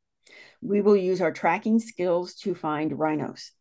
We 0.61 0.81
will 0.81 0.95
use 0.95 1.21
our 1.21 1.31
tracking 1.31 1.79
skills 1.79 2.35
to 2.35 2.55
find 2.55 2.97
rhinos. 2.97 3.51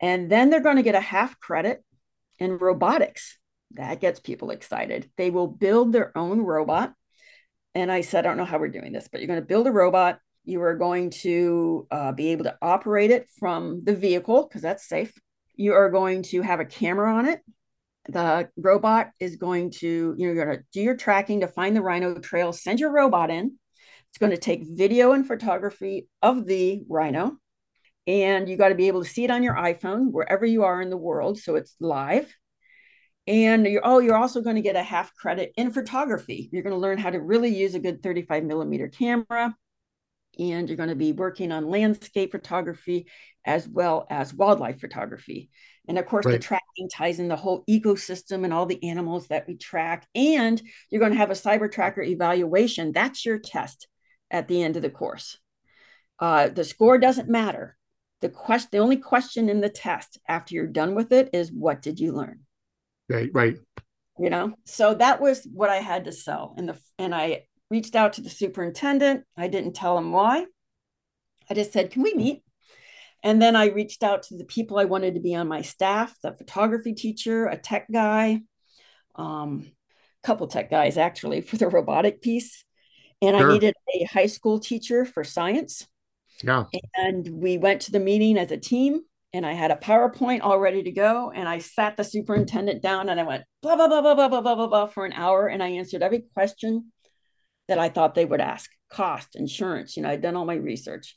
And 0.00 0.30
then 0.30 0.50
they're 0.50 0.60
going 0.60 0.76
to 0.76 0.82
get 0.82 0.94
a 0.94 1.00
half 1.00 1.40
credit 1.40 1.82
in 2.38 2.58
robotics. 2.58 3.38
That 3.72 4.00
gets 4.00 4.20
people 4.20 4.50
excited. 4.50 5.10
They 5.16 5.30
will 5.30 5.48
build 5.48 5.92
their 5.92 6.16
own 6.16 6.40
robot. 6.40 6.94
And 7.74 7.90
I 7.90 8.02
said, 8.02 8.24
I 8.24 8.28
don't 8.28 8.36
know 8.36 8.44
how 8.44 8.58
we're 8.58 8.68
doing 8.68 8.92
this, 8.92 9.08
but 9.10 9.20
you're 9.20 9.28
going 9.28 9.40
to 9.40 9.46
build 9.46 9.66
a 9.66 9.72
robot. 9.72 10.20
You 10.44 10.62
are 10.62 10.76
going 10.76 11.10
to 11.10 11.86
uh, 11.90 12.12
be 12.12 12.28
able 12.28 12.44
to 12.44 12.56
operate 12.62 13.10
it 13.10 13.28
from 13.38 13.84
the 13.84 13.94
vehicle 13.94 14.46
because 14.46 14.62
that's 14.62 14.88
safe. 14.88 15.12
You 15.54 15.74
are 15.74 15.90
going 15.90 16.22
to 16.24 16.42
have 16.42 16.60
a 16.60 16.64
camera 16.64 17.14
on 17.14 17.26
it 17.26 17.40
the 18.08 18.48
robot 18.56 19.10
is 19.20 19.36
going 19.36 19.70
to, 19.70 19.86
you 19.86 20.26
know, 20.26 20.32
you're 20.32 20.44
going 20.44 20.56
to 20.56 20.64
do 20.72 20.80
your 20.80 20.96
tracking 20.96 21.40
to 21.40 21.48
find 21.48 21.76
the 21.76 21.82
rhino 21.82 22.18
trail, 22.18 22.52
send 22.52 22.80
your 22.80 22.90
robot 22.90 23.30
in. 23.30 23.58
It's 24.10 24.18
going 24.18 24.32
to 24.32 24.38
take 24.38 24.62
video 24.64 25.12
and 25.12 25.26
photography 25.26 26.08
of 26.22 26.46
the 26.46 26.82
rhino. 26.88 27.36
And 28.06 28.48
you 28.48 28.56
got 28.56 28.70
to 28.70 28.74
be 28.74 28.88
able 28.88 29.04
to 29.04 29.08
see 29.08 29.24
it 29.24 29.30
on 29.30 29.42
your 29.42 29.54
iPhone 29.54 30.10
wherever 30.10 30.46
you 30.46 30.64
are 30.64 30.80
in 30.80 30.88
the 30.88 30.96
world. 30.96 31.38
So 31.38 31.56
it's 31.56 31.76
live. 31.78 32.34
And 33.26 33.66
you're, 33.66 33.82
oh, 33.84 33.98
you're 33.98 34.16
also 34.16 34.40
going 34.40 34.56
to 34.56 34.62
get 34.62 34.76
a 34.76 34.82
half 34.82 35.14
credit 35.14 35.52
in 35.58 35.70
photography. 35.70 36.48
You're 36.50 36.62
going 36.62 36.74
to 36.74 36.80
learn 36.80 36.96
how 36.96 37.10
to 37.10 37.20
really 37.20 37.54
use 37.54 37.74
a 37.74 37.78
good 37.78 38.02
35 38.02 38.44
millimeter 38.44 38.88
camera. 38.88 39.54
And 40.38 40.68
you're 40.68 40.78
going 40.78 40.88
to 40.88 40.94
be 40.94 41.12
working 41.12 41.52
on 41.52 41.68
landscape 41.68 42.32
photography 42.32 43.06
as 43.44 43.68
well 43.68 44.06
as 44.08 44.32
wildlife 44.32 44.80
photography. 44.80 45.50
And 45.88 45.98
of 45.98 46.06
course, 46.06 46.26
right. 46.26 46.32
the 46.32 46.38
tracking 46.38 46.88
ties 46.92 47.18
in 47.18 47.28
the 47.28 47.36
whole 47.36 47.64
ecosystem 47.68 48.44
and 48.44 48.52
all 48.52 48.66
the 48.66 48.84
animals 48.84 49.28
that 49.28 49.48
we 49.48 49.56
track. 49.56 50.06
And 50.14 50.60
you're 50.90 51.00
going 51.00 51.12
to 51.12 51.18
have 51.18 51.30
a 51.30 51.34
CyberTracker 51.34 52.06
evaluation. 52.06 52.92
That's 52.92 53.24
your 53.24 53.38
test 53.38 53.88
at 54.30 54.46
the 54.46 54.62
end 54.62 54.76
of 54.76 54.82
the 54.82 54.90
course. 54.90 55.38
Uh, 56.20 56.48
the 56.48 56.64
score 56.64 56.98
doesn't 56.98 57.28
matter. 57.28 57.76
The 58.20 58.28
question, 58.28 58.68
the 58.72 58.78
only 58.78 58.96
question 58.96 59.48
in 59.48 59.60
the 59.60 59.68
test 59.68 60.18
after 60.28 60.54
you're 60.54 60.66
done 60.66 60.94
with 60.94 61.12
it 61.12 61.30
is, 61.32 61.50
what 61.50 61.80
did 61.80 61.98
you 61.98 62.12
learn? 62.12 62.40
Right, 63.08 63.30
right. 63.32 63.56
You 64.18 64.28
know, 64.28 64.54
so 64.66 64.94
that 64.94 65.20
was 65.20 65.46
what 65.52 65.70
I 65.70 65.76
had 65.76 66.04
to 66.04 66.12
sell. 66.12 66.54
And 66.58 66.68
the 66.68 66.78
and 66.98 67.14
I 67.14 67.44
reached 67.70 67.94
out 67.94 68.14
to 68.14 68.20
the 68.20 68.28
superintendent. 68.28 69.24
I 69.36 69.46
didn't 69.46 69.74
tell 69.74 69.96
him 69.96 70.10
why. 70.10 70.46
I 71.48 71.54
just 71.54 71.72
said, 71.72 71.92
"Can 71.92 72.02
we 72.02 72.14
meet?" 72.14 72.42
And 73.22 73.42
then 73.42 73.56
I 73.56 73.66
reached 73.66 74.02
out 74.02 74.24
to 74.24 74.36
the 74.36 74.44
people 74.44 74.78
I 74.78 74.84
wanted 74.84 75.14
to 75.14 75.20
be 75.20 75.34
on 75.34 75.48
my 75.48 75.62
staff, 75.62 76.14
the 76.22 76.32
photography 76.32 76.94
teacher, 76.94 77.46
a 77.46 77.56
tech 77.56 77.86
guy, 77.92 78.40
um, 79.16 79.70
a 80.22 80.26
couple 80.26 80.46
tech 80.46 80.70
guys 80.70 80.96
actually 80.96 81.40
for 81.42 81.56
the 81.56 81.68
robotic 81.68 82.22
piece. 82.22 82.64
And 83.20 83.36
sure. 83.36 83.50
I 83.50 83.52
needed 83.52 83.74
a 83.94 84.04
high 84.04 84.26
school 84.26 84.60
teacher 84.60 85.04
for 85.04 85.24
science. 85.24 85.86
Yeah. 86.42 86.64
And 86.94 87.28
we 87.28 87.58
went 87.58 87.82
to 87.82 87.92
the 87.92 87.98
meeting 87.98 88.38
as 88.38 88.52
a 88.52 88.56
team 88.56 89.00
and 89.32 89.44
I 89.44 89.52
had 89.52 89.72
a 89.72 89.76
PowerPoint 89.76 90.40
all 90.42 90.58
ready 90.58 90.84
to 90.84 90.92
go. 90.92 91.32
And 91.34 91.48
I 91.48 91.58
sat 91.58 91.96
the 91.96 92.04
superintendent 92.04 92.80
down 92.80 93.08
and 93.08 93.18
I 93.18 93.24
went 93.24 93.44
blah, 93.60 93.74
blah, 93.74 93.88
blah, 93.88 94.00
blah, 94.00 94.14
blah, 94.14 94.28
blah, 94.28 94.40
blah, 94.40 94.54
blah, 94.54 94.66
blah 94.68 94.86
for 94.86 95.04
an 95.04 95.12
hour. 95.12 95.48
And 95.48 95.62
I 95.62 95.70
answered 95.70 96.02
every 96.02 96.24
question 96.34 96.92
that 97.66 97.78
I 97.78 97.88
thought 97.88 98.14
they 98.14 98.24
would 98.24 98.40
ask 98.40 98.70
cost, 98.90 99.36
insurance. 99.36 99.96
You 99.96 100.04
know, 100.04 100.10
I'd 100.10 100.22
done 100.22 100.36
all 100.36 100.46
my 100.46 100.54
research. 100.54 101.14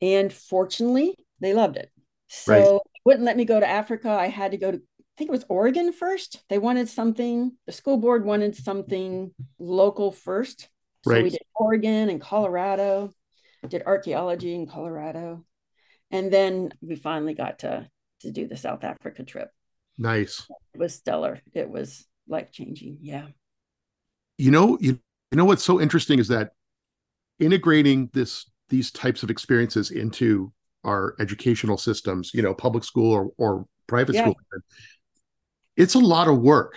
And 0.00 0.32
fortunately, 0.32 1.16
they 1.40 1.54
loved 1.54 1.76
it. 1.76 1.90
So 2.28 2.52
right. 2.52 2.80
wouldn't 3.04 3.24
let 3.24 3.36
me 3.36 3.44
go 3.44 3.58
to 3.58 3.68
Africa. 3.68 4.10
I 4.10 4.28
had 4.28 4.52
to 4.52 4.56
go 4.56 4.70
to, 4.70 4.78
I 4.78 5.14
think 5.16 5.28
it 5.28 5.32
was 5.32 5.44
Oregon 5.48 5.92
first. 5.92 6.42
They 6.48 6.58
wanted 6.58 6.88
something, 6.88 7.52
the 7.66 7.72
school 7.72 7.96
board 7.96 8.24
wanted 8.24 8.54
something 8.56 9.32
local 9.58 10.12
first. 10.12 10.68
So 11.04 11.12
right. 11.12 11.22
we 11.22 11.30
did 11.30 11.42
Oregon 11.54 12.08
and 12.10 12.20
Colorado, 12.20 13.12
did 13.68 13.82
archaeology 13.84 14.54
in 14.54 14.66
Colorado 14.66 15.44
and 16.10 16.32
then 16.32 16.72
we 16.80 16.96
finally 16.96 17.34
got 17.34 17.60
to 17.60 17.88
to 18.20 18.30
do 18.30 18.46
the 18.46 18.56
South 18.56 18.84
Africa 18.84 19.24
trip. 19.24 19.50
Nice. 19.96 20.46
It 20.74 20.78
was 20.78 20.94
stellar. 20.94 21.40
It 21.54 21.70
was 21.70 22.06
life 22.28 22.52
changing. 22.52 22.98
Yeah. 23.00 23.28
You 24.36 24.50
know, 24.50 24.76
you, 24.80 24.98
you 25.30 25.36
know 25.36 25.44
what's 25.44 25.64
so 25.64 25.80
interesting 25.80 26.18
is 26.18 26.28
that 26.28 26.50
integrating 27.38 28.10
this 28.12 28.50
these 28.68 28.90
types 28.90 29.22
of 29.22 29.30
experiences 29.30 29.90
into 29.90 30.52
our 30.84 31.14
educational 31.18 31.76
systems, 31.76 32.32
you 32.34 32.42
know, 32.42 32.54
public 32.54 32.84
school 32.84 33.12
or, 33.12 33.30
or 33.36 33.66
private 33.86 34.14
yeah. 34.14 34.22
school, 34.22 34.36
it's 35.76 35.94
a 35.94 35.98
lot 35.98 36.28
of 36.28 36.38
work. 36.38 36.76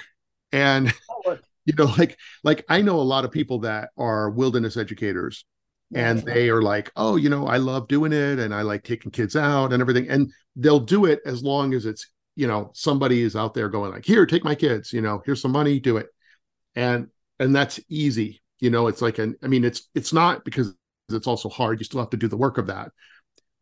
And 0.51 0.93
you 1.65 1.73
know, 1.77 1.85
like 1.97 2.17
like 2.43 2.65
I 2.69 2.81
know 2.81 2.99
a 2.99 3.01
lot 3.01 3.25
of 3.25 3.31
people 3.31 3.59
that 3.59 3.89
are 3.97 4.29
wilderness 4.29 4.77
educators. 4.77 5.45
And 5.95 6.23
they 6.23 6.49
are 6.49 6.63
like 6.63 6.91
oh 6.95 7.17
you 7.17 7.29
know 7.29 7.45
i 7.45 7.57
love 7.57 7.87
doing 7.87 8.13
it 8.13 8.39
and 8.39 8.51
i 8.51 8.63
like 8.63 8.81
taking 8.81 9.11
kids 9.11 9.35
out 9.35 9.73
and 9.73 9.79
everything. 9.79 10.09
And 10.09 10.31
they'll 10.55 10.79
do 10.79 11.05
it 11.05 11.19
as 11.23 11.43
long 11.43 11.75
as 11.75 11.85
it's 11.85 12.07
you 12.35 12.47
know 12.47 12.71
somebody 12.73 13.21
is 13.21 13.35
out 13.35 13.53
there 13.53 13.69
going 13.69 13.91
like 13.91 14.03
here 14.03 14.25
take 14.25 14.43
my 14.43 14.55
kids 14.55 14.91
you 14.91 15.01
know 15.01 15.21
here's 15.23 15.39
some 15.39 15.51
money 15.51 15.79
do 15.79 15.97
it. 15.97 16.07
And 16.75 17.09
and 17.37 17.55
that's 17.55 17.79
easy. 17.89 18.41
You 18.59 18.71
know 18.71 18.87
it's 18.87 19.03
like 19.03 19.19
an 19.19 19.35
i 19.43 19.47
mean 19.47 19.63
it's 19.63 19.87
it's 19.93 20.13
not 20.13 20.43
because 20.43 20.73
it's 21.09 21.27
also 21.27 21.49
hard. 21.49 21.79
You 21.79 21.85
still 21.85 21.99
have 21.99 22.09
to 22.09 22.17
do 22.17 22.27
the 22.27 22.37
work 22.37 22.57
of 22.57 22.67
that 22.67 22.91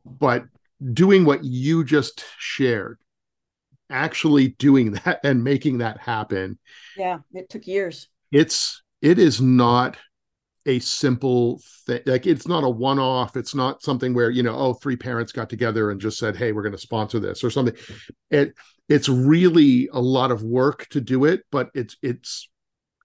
but 0.05 0.45
doing 0.93 1.25
what 1.25 1.43
you 1.43 1.83
just 1.83 2.25
shared 2.37 2.97
actually 3.91 4.49
doing 4.49 4.91
that 5.05 5.19
and 5.23 5.43
making 5.43 5.79
that 5.79 5.99
happen. 5.99 6.57
Yeah 6.97 7.19
it 7.33 7.49
took 7.49 7.67
years. 7.67 8.07
It's 8.31 8.81
it 9.01 9.19
is 9.19 9.41
not 9.41 9.97
a 10.67 10.77
simple 10.79 11.59
thing 11.87 12.01
like 12.05 12.25
it's 12.25 12.47
not 12.47 12.63
a 12.63 12.69
one-off. 12.69 13.35
It's 13.35 13.53
not 13.53 13.83
something 13.83 14.13
where 14.13 14.29
you 14.29 14.43
know 14.43 14.55
oh 14.55 14.73
three 14.73 14.95
parents 14.95 15.31
got 15.31 15.49
together 15.49 15.91
and 15.91 15.99
just 15.99 16.17
said 16.17 16.35
hey 16.35 16.51
we're 16.51 16.63
going 16.63 16.71
to 16.71 16.77
sponsor 16.77 17.19
this 17.19 17.43
or 17.43 17.49
something. 17.49 17.75
It 18.29 18.53
it's 18.87 19.09
really 19.09 19.89
a 19.91 19.99
lot 19.99 20.31
of 20.31 20.43
work 20.43 20.87
to 20.89 21.01
do 21.01 21.25
it 21.25 21.41
but 21.51 21.69
it's 21.73 21.97
it's 22.01 22.49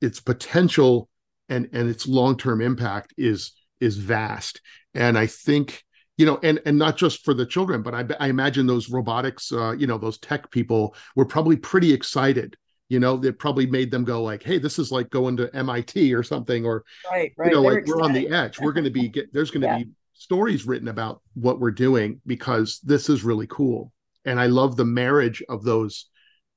its 0.01 0.21
potential 0.21 1.09
and 1.49 1.69
and 1.73 1.89
its 1.89 2.07
long-term 2.07 2.61
impact 2.61 3.15
is 3.17 3.53
is 3.81 3.97
vast. 3.97 4.61
And 4.95 5.19
i 5.19 5.27
think 5.27 5.85
you 6.17 6.27
know 6.27 6.39
and 6.43 6.61
and 6.67 6.79
not 6.79 6.97
just 6.97 7.25
for 7.25 7.35
the 7.35 7.47
children 7.47 7.83
but 7.83 7.95
i, 7.95 8.05
I 8.21 8.29
imagine 8.29 8.67
those 8.67 8.91
robotics 8.91 9.53
uh, 9.53 9.73
you 9.73 9.87
know 9.87 9.99
those 9.99 10.19
tech 10.19 10.51
people 10.51 10.95
were 11.15 11.27
probably 11.27 11.57
pretty 11.57 11.93
excited 11.93 12.57
you 12.89 13.01
know 13.01 13.17
that 13.17 13.39
probably 13.39 13.67
made 13.67 13.91
them 13.91 14.05
go 14.05 14.23
like 14.23 14.43
hey 14.43 14.59
this 14.59 14.79
is 14.79 14.91
like 14.91 15.11
going 15.11 15.37
to 15.39 15.51
mit 15.53 16.13
or 16.13 16.23
something 16.23 16.65
or 16.65 16.85
right, 17.11 17.33
right. 17.37 17.49
you 17.49 17.55
know 17.55 17.63
They're 17.63 17.73
like 17.73 17.87
we're 17.87 18.03
on 18.03 18.13
the 18.13 18.29
edge 18.29 18.61
we're 18.61 18.73
going 18.73 18.85
to 18.85 18.91
be 18.91 19.09
get 19.09 19.33
there's 19.33 19.51
going 19.51 19.63
to 19.63 19.67
yeah. 19.67 19.79
be 19.79 19.91
stories 20.15 20.67
written 20.67 20.89
about 20.89 21.21
what 21.35 21.61
we're 21.61 21.71
doing 21.71 22.21
because 22.27 22.81
this 22.83 23.09
is 23.09 23.23
really 23.23 23.47
cool 23.49 23.93
and 24.25 24.41
i 24.41 24.47
love 24.47 24.77
the 24.77 24.85
marriage 24.85 25.43
of 25.49 25.63
those 25.65 26.07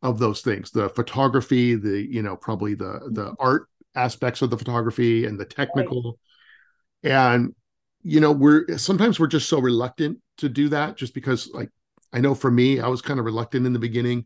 of 0.02 0.20
those 0.20 0.42
things 0.42 0.72
the 0.72 0.90
photography 0.90 1.76
the 1.76 2.08
you 2.10 2.22
know 2.22 2.36
probably 2.36 2.74
the 2.74 3.00
the 3.12 3.26
mm-hmm. 3.26 3.34
art 3.40 3.68
aspects 3.96 4.42
of 4.42 4.50
the 4.50 4.58
photography 4.58 5.26
and 5.26 5.40
the 5.40 5.46
technical 5.46 6.18
right. 7.04 7.12
and 7.12 7.56
you 8.02 8.20
know 8.20 8.32
we're 8.32 8.78
sometimes 8.78 9.20
we're 9.20 9.28
just 9.28 9.50
so 9.50 9.60
reluctant 9.60 10.20
to 10.38 10.48
do 10.48 10.70
that 10.70 10.96
just 10.96 11.14
because 11.14 11.50
like 11.54 11.70
i 12.14 12.20
know 12.20 12.34
for 12.34 12.50
me 12.50 12.80
i 12.80 12.88
was 12.88 13.02
kind 13.02 13.20
of 13.20 13.26
reluctant 13.26 13.66
in 13.66 13.74
the 13.74 13.80
beginning 13.80 14.26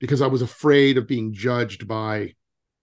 because 0.00 0.20
I 0.20 0.26
was 0.26 0.42
afraid 0.42 0.98
of 0.98 1.06
being 1.06 1.32
judged 1.32 1.88
by, 1.88 2.34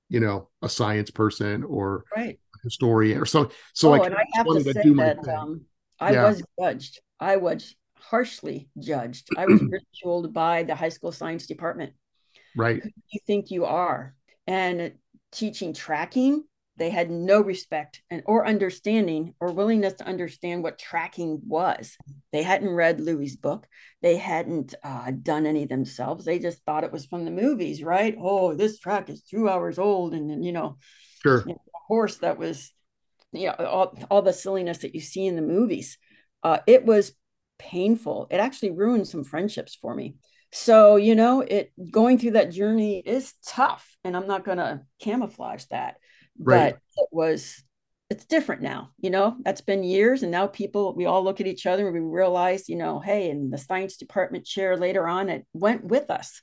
you 0.10 0.20
know, 0.20 0.50
a 0.62 0.70
science 0.70 1.12
person 1.12 1.64
or 1.64 2.04
right. 2.16 2.40
historian 2.64 3.20
or 3.20 3.26
so. 3.26 3.52
So 3.74 3.90
oh, 3.90 3.94
I, 4.02 4.06
and 4.06 4.16
I 4.16 4.24
have 4.34 4.48
to 4.48 4.62
say 4.62 4.74
to 4.74 4.94
that 4.96 5.28
um, 5.28 5.62
I 6.00 6.14
yeah. 6.14 6.28
was 6.28 6.44
judged. 6.60 7.00
I 7.20 7.38
was 7.38 7.76
harshly 7.96 8.70
judged. 8.80 9.28
I 9.38 9.46
was 9.46 9.62
ridiculed 9.70 10.34
by 10.34 10.64
the 10.64 10.74
high 10.74 10.90
school 10.90 11.12
science 11.12 11.46
department. 11.46 11.94
Right. 12.56 12.82
Who 12.82 12.90
do 12.90 12.96
you 13.12 13.20
think 13.28 13.52
you 13.52 13.66
are? 13.66 14.16
And 14.48 14.94
teaching 15.32 15.74
tracking 15.74 16.44
they 16.82 16.90
had 16.90 17.12
no 17.12 17.42
respect 17.42 18.02
and 18.10 18.24
or 18.26 18.48
understanding 18.48 19.36
or 19.40 19.52
willingness 19.52 19.94
to 19.94 20.04
understand 20.04 20.64
what 20.64 20.80
tracking 20.80 21.40
was. 21.46 21.96
They 22.32 22.42
hadn't 22.42 22.72
read 22.72 23.00
Louis' 23.00 23.36
book. 23.36 23.68
They 24.02 24.18
hadn't 24.18 24.74
uh, 24.84 25.12
done 25.12 25.46
any 25.46 25.66
themselves. 25.66 26.26
They 26.26 26.40
just 26.40 26.66
thought 26.66 26.84
it 26.84 26.92
was 26.92 27.06
from 27.06 27.24
the 27.24 27.30
movies, 27.30 27.84
right? 27.84 28.18
Oh, 28.20 28.56
this 28.56 28.80
track 28.80 29.12
is 29.12 29.22
two 29.22 29.48
hours 29.48 29.78
old, 29.78 30.16
and 30.16 30.28
then 30.28 30.42
you 30.42 30.54
know, 30.54 30.80
sure, 31.22 31.44
you 31.46 31.54
know, 31.54 31.62
a 31.68 31.80
horse 31.88 32.18
that 32.18 32.40
was, 32.40 32.72
you 33.32 33.46
know, 33.46 33.54
all, 33.64 33.96
all 34.10 34.24
the 34.24 34.34
silliness 34.34 34.80
that 34.80 34.96
you 34.96 35.02
see 35.02 35.28
in 35.28 35.36
the 35.36 35.44
movies. 35.44 36.00
Uh, 36.42 36.58
it 36.66 36.84
was 36.84 37.14
painful. 37.60 38.26
It 38.32 38.38
actually 38.38 38.72
ruined 38.72 39.08
some 39.08 39.24
friendships 39.24 39.78
for 39.80 39.94
me. 39.94 40.16
So 40.52 40.96
you 40.96 41.14
know, 41.14 41.42
it 41.42 41.74
going 41.92 42.18
through 42.18 42.32
that 42.32 42.52
journey 42.52 43.04
is 43.06 43.36
tough, 43.46 43.88
and 44.04 44.18
I'm 44.18 44.26
not 44.26 44.46
going 44.46 44.58
to 44.58 44.82
camouflage 45.00 45.66
that 45.66 45.98
right. 46.40 46.74
but 46.74 47.04
it 47.04 47.10
was 47.12 47.64
it's 48.10 48.26
different 48.26 48.62
now 48.62 48.90
you 49.00 49.10
know 49.10 49.38
that's 49.44 49.62
been 49.62 49.84
years 49.84 50.22
and 50.22 50.32
now 50.32 50.46
people 50.46 50.94
we 50.96 51.06
all 51.06 51.24
look 51.24 51.40
at 51.40 51.48
each 51.48 51.66
other 51.66 51.88
and 51.88 51.94
we 51.94 52.02
realize 52.02 52.68
you 52.68 52.76
know 52.76 53.00
hey 53.00 53.30
and 53.30 53.54
the 53.54 53.58
science 53.58 53.96
department 53.98 54.46
chair 54.46 54.76
later 54.76 55.08
on 55.08 55.30
it 55.30 55.46
went 55.54 55.84
with 55.86 56.10
us 56.10 56.42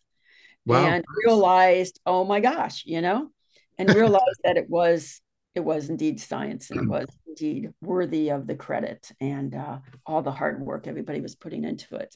wow. 0.65 0.87
and 0.87 1.05
realized 1.27 2.01
oh 2.07 2.25
my 2.25 2.41
gosh 2.41 2.85
you 2.87 3.03
know 3.03 3.29
and 3.77 3.89
realized 3.95 4.41
that 4.45 4.57
it 4.57 4.69
was 4.71 5.21
it 5.55 5.61
was 5.61 5.91
indeed 5.91 6.21
science 6.21 6.71
and 6.71 6.81
it 6.81 6.89
was 6.89 7.07
indeed 7.27 7.71
worthy 7.83 8.31
of 8.31 8.47
the 8.47 8.55
credit 8.55 9.11
and 9.21 9.55
uh, 9.55 9.79
all 10.07 10.23
the 10.23 10.33
hard 10.33 10.61
work 10.63 10.87
everybody 10.87 11.21
was 11.21 11.35
putting 11.35 11.65
into 11.65 11.97
it 11.97 12.15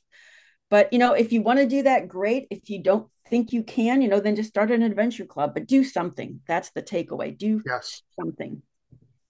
but 0.72 0.90
you 0.90 0.98
know, 0.98 1.12
if 1.12 1.34
you 1.34 1.42
want 1.42 1.58
to 1.58 1.66
do 1.66 1.82
that, 1.82 2.08
great. 2.08 2.46
If 2.48 2.70
you 2.70 2.82
don't 2.82 3.06
think 3.28 3.52
you 3.52 3.62
can, 3.62 4.00
you 4.00 4.08
know, 4.08 4.20
then 4.20 4.34
just 4.34 4.48
start 4.48 4.70
an 4.70 4.80
adventure 4.80 5.26
club, 5.26 5.52
but 5.52 5.66
do 5.66 5.84
something. 5.84 6.40
That's 6.48 6.70
the 6.70 6.82
takeaway. 6.82 7.36
Do 7.36 7.60
yes. 7.66 8.00
something. 8.18 8.62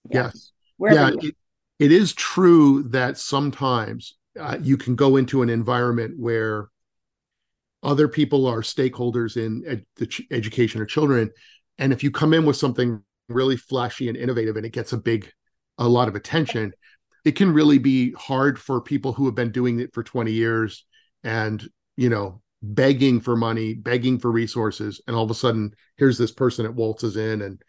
Yeah. 0.09 0.27
Yes. 0.27 0.53
Wherever 0.77 1.15
yeah. 1.15 1.27
It, 1.27 1.35
it 1.79 1.91
is 1.91 2.13
true 2.13 2.83
that 2.83 3.17
sometimes 3.17 4.15
uh, 4.39 4.57
you 4.61 4.77
can 4.77 4.95
go 4.95 5.17
into 5.17 5.41
an 5.41 5.49
environment 5.49 6.17
where 6.17 6.69
other 7.83 8.07
people 8.07 8.47
are 8.47 8.61
stakeholders 8.61 9.35
in 9.35 9.65
ed- 9.67 9.85
the 9.97 10.07
ch- 10.07 10.21
education 10.31 10.81
of 10.81 10.87
children. 10.87 11.29
And 11.77 11.91
if 11.91 12.05
you 12.05 12.09
come 12.09 12.33
in 12.33 12.45
with 12.45 12.55
something 12.55 13.03
really 13.27 13.57
flashy 13.57 14.07
and 14.07 14.15
innovative 14.15 14.55
and 14.55 14.65
it 14.65 14.71
gets 14.71 14.93
a 14.93 14.97
big, 14.97 15.29
a 15.77 15.89
lot 15.89 16.07
of 16.07 16.15
attention, 16.15 16.71
it 17.25 17.33
can 17.33 17.53
really 17.53 17.79
be 17.79 18.13
hard 18.13 18.57
for 18.57 18.79
people 18.79 19.11
who 19.11 19.25
have 19.25 19.35
been 19.35 19.51
doing 19.51 19.81
it 19.81 19.93
for 19.93 20.03
20 20.03 20.31
years 20.31 20.85
and 21.23 21.67
you 21.97 22.09
know 22.09 22.41
begging 22.61 23.19
for 23.19 23.35
money, 23.35 23.73
begging 23.73 24.19
for 24.19 24.31
resources, 24.31 25.01
and 25.07 25.15
all 25.15 25.23
of 25.23 25.31
a 25.31 25.35
sudden 25.35 25.73
here's 25.97 26.17
this 26.17 26.31
person 26.31 26.65
that 26.65 26.75
waltzes 26.75 27.17
in 27.17 27.41
and 27.41 27.61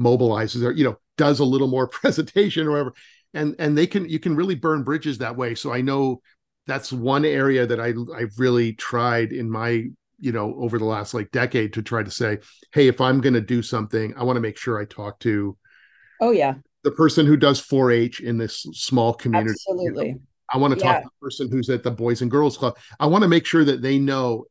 mobilizes 0.00 0.64
or 0.64 0.72
you 0.72 0.84
know 0.84 0.96
does 1.16 1.40
a 1.40 1.44
little 1.44 1.68
more 1.68 1.86
presentation 1.88 2.66
or 2.66 2.70
whatever. 2.72 2.94
And 3.34 3.54
and 3.58 3.76
they 3.76 3.86
can 3.86 4.08
you 4.08 4.18
can 4.18 4.36
really 4.36 4.54
burn 4.54 4.82
bridges 4.82 5.18
that 5.18 5.36
way. 5.36 5.54
So 5.54 5.72
i 5.72 5.80
know 5.80 6.20
that's 6.66 6.92
one 6.92 7.24
area 7.24 7.66
that 7.66 7.80
i 7.80 7.92
i've 8.16 8.38
really 8.38 8.72
tried 8.74 9.32
in 9.32 9.50
my 9.50 9.84
you 10.18 10.32
know 10.32 10.54
over 10.58 10.78
the 10.78 10.84
last 10.84 11.14
like 11.14 11.30
decade 11.30 11.72
to 11.72 11.82
try 11.82 12.02
to 12.02 12.10
say 12.10 12.38
hey 12.72 12.88
if 12.88 13.00
i'm 13.00 13.20
going 13.20 13.34
to 13.34 13.40
do 13.40 13.62
something 13.62 14.14
i 14.16 14.22
want 14.22 14.36
to 14.36 14.40
make 14.40 14.56
sure 14.56 14.80
i 14.80 14.84
talk 14.84 15.18
to 15.18 15.56
oh 16.20 16.30
yeah. 16.30 16.54
the 16.84 16.90
person 16.90 17.26
who 17.26 17.36
does 17.36 17.60
4-h 17.60 18.20
in 18.20 18.38
this 18.38 18.66
small 18.72 19.12
community 19.12 19.50
absolutely 19.50 20.08
you 20.08 20.14
know? 20.14 20.20
I 20.52 20.58
want 20.58 20.72
to 20.74 20.80
talk 20.80 20.96
yeah. 20.96 21.00
to 21.00 21.04
the 21.04 21.26
person 21.26 21.50
who's 21.50 21.70
at 21.70 21.82
the 21.82 21.90
boys 21.90 22.22
and 22.22 22.30
girls 22.30 22.56
club 22.56 22.76
i 23.00 23.06
want 23.06 23.22
to 23.22 23.28
make 23.28 23.46
sure 23.46 23.64
that 23.64 23.82
they 23.82 23.98
know 23.98 24.44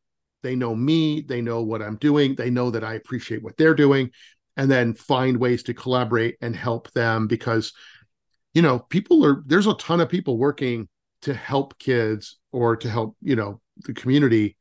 they 0.44 0.56
know 0.56 0.76
me 0.76 1.22
they 1.22 1.42
know 1.42 1.62
what 1.62 1.82
i'm 1.82 1.98
doing 1.98 2.36
they 2.36 2.50
know 2.50 2.72
that 2.72 2.84
i 2.84 2.96
appreciate 2.96 3.44
what 3.44 3.56
they're 3.58 3.76
doing 3.76 4.10
and 4.58 4.70
then 4.70 4.94
find 4.94 5.38
ways 5.38 5.64
to 5.64 5.74
collaborate 5.74 6.38
and 6.42 6.56
help 6.56 6.92
them 6.92 7.28
because 7.28 7.74
you 8.54 8.62
know 8.62 8.80
people 8.80 9.26
are 9.26 9.44
there's 9.46 9.68
a 9.68 9.74
ton 9.76 10.02
of 10.02 10.10
people 10.10 10.38
working 10.38 10.88
to 11.22 11.34
help 11.34 11.78
kids 11.80 12.40
or 12.52 12.76
to 12.76 12.90
help 12.90 13.16
you 13.22 13.36
know 13.36 13.62
the 13.86 13.94
community 13.94 14.58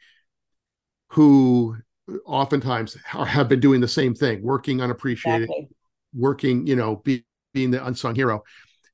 who 1.08 1.76
oftentimes 2.24 2.96
have 3.04 3.48
been 3.48 3.60
doing 3.60 3.80
the 3.80 3.88
same 3.88 4.14
thing 4.14 4.42
working 4.42 4.80
unappreciated 4.80 5.48
exactly. 5.48 5.68
working 6.14 6.66
you 6.66 6.76
know 6.76 6.96
be, 6.96 7.24
being 7.52 7.70
the 7.70 7.84
unsung 7.84 8.14
hero 8.14 8.42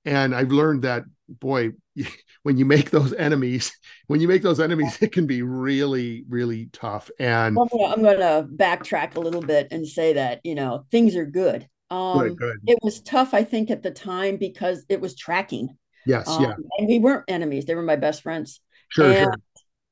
and 0.05 0.34
i've 0.34 0.53
learned 0.53 0.82
that 0.82 1.05
boy 1.28 1.70
when 2.47 2.57
you 2.57 2.64
make 2.64 2.90
those 2.90 3.12
enemies 3.14 3.76
when 4.07 4.20
you 4.20 4.28
make 4.28 4.40
those 4.40 4.61
enemies 4.61 4.97
it 5.03 5.11
can 5.11 5.26
be 5.26 5.42
really 5.42 6.24
really 6.28 6.68
tough. 6.72 7.11
And 7.18 7.59
i'm 7.59 7.66
gonna, 7.66 7.92
I'm 7.92 8.03
gonna 8.05 8.47
backtrack 8.49 9.16
a 9.16 9.20
little 9.20 9.42
bit 9.42 9.66
and 9.72 9.84
say 9.84 10.12
that 10.12 10.40
you 10.44 10.55
know 10.55 10.86
things 10.92 11.16
are 11.16 11.26
good. 11.26 11.68
Um 11.90 12.20
good, 12.20 12.38
good. 12.38 12.57
it 12.68 12.78
was 12.82 13.03
tough 13.03 13.34
i 13.34 13.42
think 13.42 13.70
at 13.70 13.82
the 13.82 13.90
time 13.90 14.36
because 14.36 14.84
it 14.88 15.01
was 15.01 15.16
tracking. 15.16 15.76
Yes 16.07 16.28
um, 16.28 16.44
yeah. 16.44 16.55
and 16.78 16.86
we 16.86 17.01
weren't 17.01 17.24
enemies 17.26 17.64
they 17.64 17.74
were 17.74 17.82
my 17.82 17.97
best 17.97 18.22
friends. 18.22 18.61
Sure, 18.90 19.11
and 19.11 19.24
sure. 19.24 19.34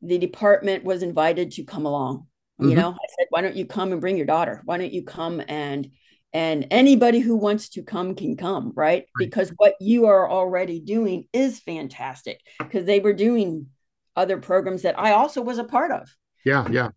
the 0.02 0.18
department 0.18 0.84
was 0.84 1.02
invited 1.02 1.50
to 1.52 1.64
come 1.64 1.86
along 1.86 2.28
you 2.60 2.66
mm-hmm. 2.66 2.76
know? 2.76 2.90
I 2.90 3.06
said 3.18 3.26
why 3.30 3.40
don't 3.40 3.56
you 3.56 3.66
come 3.66 3.90
and 3.90 4.00
bring 4.00 4.16
your 4.16 4.26
daughter? 4.26 4.62
Why 4.64 4.78
don't 4.78 4.92
you 4.92 5.02
come 5.02 5.42
and 5.48 5.90
and 6.34 6.66
anybody 6.72 7.20
who 7.20 7.36
wants 7.36 7.68
to 7.70 7.82
come 7.82 8.16
can 8.16 8.36
come 8.36 8.72
right, 8.74 9.04
right. 9.04 9.06
because 9.16 9.50
what 9.56 9.74
you 9.80 10.06
are 10.06 10.28
already 10.28 10.80
doing 10.80 11.26
is 11.32 11.60
fantastic 11.60 12.40
because 12.58 12.84
they 12.84 13.00
were 13.00 13.12
doing 13.14 13.68
other 14.16 14.38
programs 14.38 14.82
that 14.82 14.98
i 14.98 15.12
also 15.12 15.40
was 15.40 15.58
a 15.58 15.64
part 15.64 15.90
of 15.90 16.08
yeah 16.44 16.68
yeah 16.70 16.90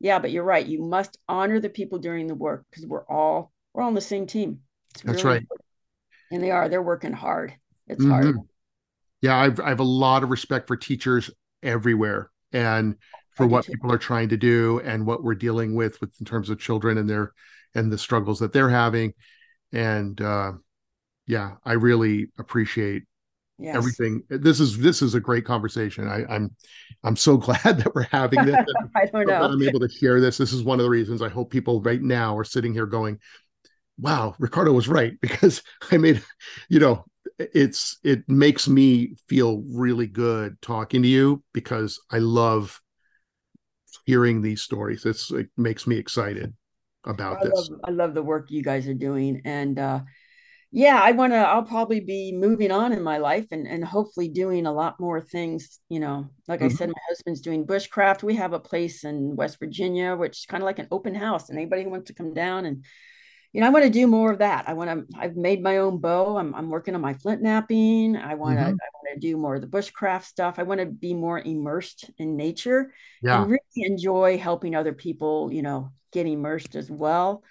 yeah 0.00 0.18
but 0.18 0.30
you're 0.30 0.44
right 0.44 0.66
you 0.66 0.82
must 0.82 1.16
honor 1.28 1.60
the 1.60 1.70
people 1.70 1.98
doing 1.98 2.26
the 2.26 2.34
work 2.34 2.66
because 2.70 2.86
we're 2.86 3.06
all 3.06 3.52
we're 3.72 3.82
all 3.82 3.88
on 3.88 3.94
the 3.94 4.00
same 4.00 4.26
team 4.26 4.60
it's 4.94 5.02
that's 5.02 5.24
really 5.24 5.34
right 5.34 5.42
important. 5.42 5.66
and 6.32 6.42
they 6.42 6.50
are 6.50 6.68
they're 6.68 6.82
working 6.82 7.12
hard 7.12 7.54
it's 7.86 8.02
mm-hmm. 8.02 8.12
hard 8.12 8.36
yeah 9.20 9.36
I've, 9.36 9.60
I 9.60 9.68
have 9.68 9.80
a 9.80 9.84
lot 9.84 10.22
of 10.22 10.30
respect 10.30 10.68
for 10.68 10.76
teachers 10.76 11.30
everywhere 11.62 12.30
and 12.52 12.96
for 13.32 13.46
what 13.46 13.64
too. 13.64 13.72
people 13.72 13.92
are 13.92 13.98
trying 13.98 14.28
to 14.30 14.36
do 14.36 14.80
and 14.84 15.06
what 15.06 15.22
we're 15.22 15.34
dealing 15.34 15.74
with 15.74 16.00
with 16.00 16.10
in 16.20 16.26
terms 16.26 16.50
of 16.50 16.58
children 16.58 16.98
and 16.98 17.08
their 17.08 17.32
and 17.74 17.92
the 17.92 17.98
struggles 17.98 18.40
that 18.40 18.52
they're 18.52 18.70
having. 18.70 19.14
And 19.72 20.20
uh 20.20 20.52
yeah 21.26 21.52
i 21.64 21.74
really 21.74 22.26
appreciate 22.38 23.04
yes. 23.58 23.76
everything. 23.76 24.22
This 24.28 24.58
is 24.58 24.78
this 24.78 25.00
is 25.02 25.14
a 25.14 25.20
great 25.20 25.44
conversation. 25.44 26.08
I, 26.08 26.24
i'm 26.28 26.54
i'm 27.04 27.16
so 27.16 27.36
glad 27.46 27.62
that 27.62 27.94
we're 27.94 28.08
having 28.10 28.44
this. 28.44 28.56
I 28.96 29.06
don't 29.06 29.26
know. 29.26 29.42
I'm 29.42 29.62
able 29.62 29.80
to 29.80 29.88
share 29.88 30.20
this. 30.20 30.38
This 30.38 30.52
is 30.52 30.62
one 30.62 30.80
of 30.80 30.84
the 30.84 30.90
reasons 30.90 31.22
i 31.22 31.28
hope 31.28 31.50
people 31.50 31.80
right 31.82 32.02
now 32.02 32.36
are 32.36 32.44
sitting 32.44 32.72
here 32.72 32.86
going 32.86 33.18
wow 33.98 34.34
ricardo 34.38 34.72
was 34.72 34.88
right 34.88 35.12
because 35.20 35.62
i 35.92 35.98
made 35.98 36.22
you 36.68 36.80
know 36.80 37.04
it's 37.38 37.98
it 38.02 38.26
makes 38.28 38.66
me 38.66 39.14
feel 39.28 39.62
really 39.70 40.06
good 40.06 40.60
talking 40.62 41.02
to 41.02 41.08
you 41.08 41.42
because 41.52 42.00
i 42.10 42.18
love 42.18 42.80
hearing 44.06 44.42
these 44.42 44.62
stories. 44.62 45.04
It's 45.04 45.30
it 45.30 45.48
makes 45.56 45.86
me 45.86 45.96
excited 45.96 46.52
about 47.04 47.38
I 47.38 47.44
this. 47.44 47.70
Love, 47.70 47.80
I 47.84 47.90
love 47.90 48.14
the 48.14 48.22
work 48.22 48.50
you 48.50 48.62
guys 48.62 48.86
are 48.88 48.94
doing. 48.94 49.42
And 49.44 49.78
uh, 49.78 50.00
yeah, 50.70 51.00
I 51.02 51.12
want 51.12 51.32
to, 51.32 51.38
I'll 51.38 51.64
probably 51.64 52.00
be 52.00 52.32
moving 52.32 52.70
on 52.70 52.92
in 52.92 53.02
my 53.02 53.18
life 53.18 53.46
and, 53.50 53.66
and 53.66 53.84
hopefully 53.84 54.28
doing 54.28 54.66
a 54.66 54.72
lot 54.72 55.00
more 55.00 55.20
things. 55.20 55.80
You 55.88 56.00
know, 56.00 56.28
like 56.46 56.60
mm-hmm. 56.60 56.66
I 56.66 56.76
said, 56.76 56.88
my 56.88 57.00
husband's 57.08 57.40
doing 57.40 57.66
bushcraft. 57.66 58.22
We 58.22 58.36
have 58.36 58.52
a 58.52 58.60
place 58.60 59.04
in 59.04 59.36
West 59.36 59.58
Virginia, 59.58 60.14
which 60.14 60.38
is 60.38 60.46
kind 60.46 60.62
of 60.62 60.66
like 60.66 60.78
an 60.78 60.88
open 60.90 61.14
house, 61.14 61.48
and 61.48 61.58
anybody 61.58 61.84
who 61.84 61.90
wants 61.90 62.08
to 62.08 62.14
come 62.14 62.34
down 62.34 62.66
and 62.66 62.84
you 63.52 63.60
know, 63.60 63.66
I 63.66 63.70
want 63.70 63.84
to 63.84 63.90
do 63.90 64.06
more 64.06 64.30
of 64.30 64.38
that. 64.38 64.68
I 64.68 64.74
want 64.74 65.10
to, 65.10 65.18
I've 65.18 65.34
made 65.34 65.60
my 65.62 65.78
own 65.78 65.98
bow. 65.98 66.36
I'm, 66.36 66.54
I'm 66.54 66.70
working 66.70 66.94
on 66.94 67.00
my 67.00 67.14
flint 67.14 67.42
knapping. 67.42 68.16
I 68.16 68.34
want 68.34 68.58
to, 68.58 68.64
mm-hmm. 68.64 68.74
I 68.74 68.88
want 68.94 69.14
to 69.14 69.18
do 69.18 69.36
more 69.36 69.56
of 69.56 69.60
the 69.60 69.66
bushcraft 69.66 70.24
stuff. 70.24 70.58
I 70.58 70.62
want 70.62 70.80
to 70.80 70.86
be 70.86 71.14
more 71.14 71.40
immersed 71.40 72.10
in 72.18 72.36
nature 72.36 72.92
yeah. 73.22 73.42
and 73.42 73.50
really 73.50 73.60
enjoy 73.74 74.38
helping 74.38 74.76
other 74.76 74.92
people, 74.92 75.52
you 75.52 75.62
know, 75.62 75.90
get 76.12 76.26
immersed 76.26 76.76
as 76.76 76.90
well. 76.90 77.42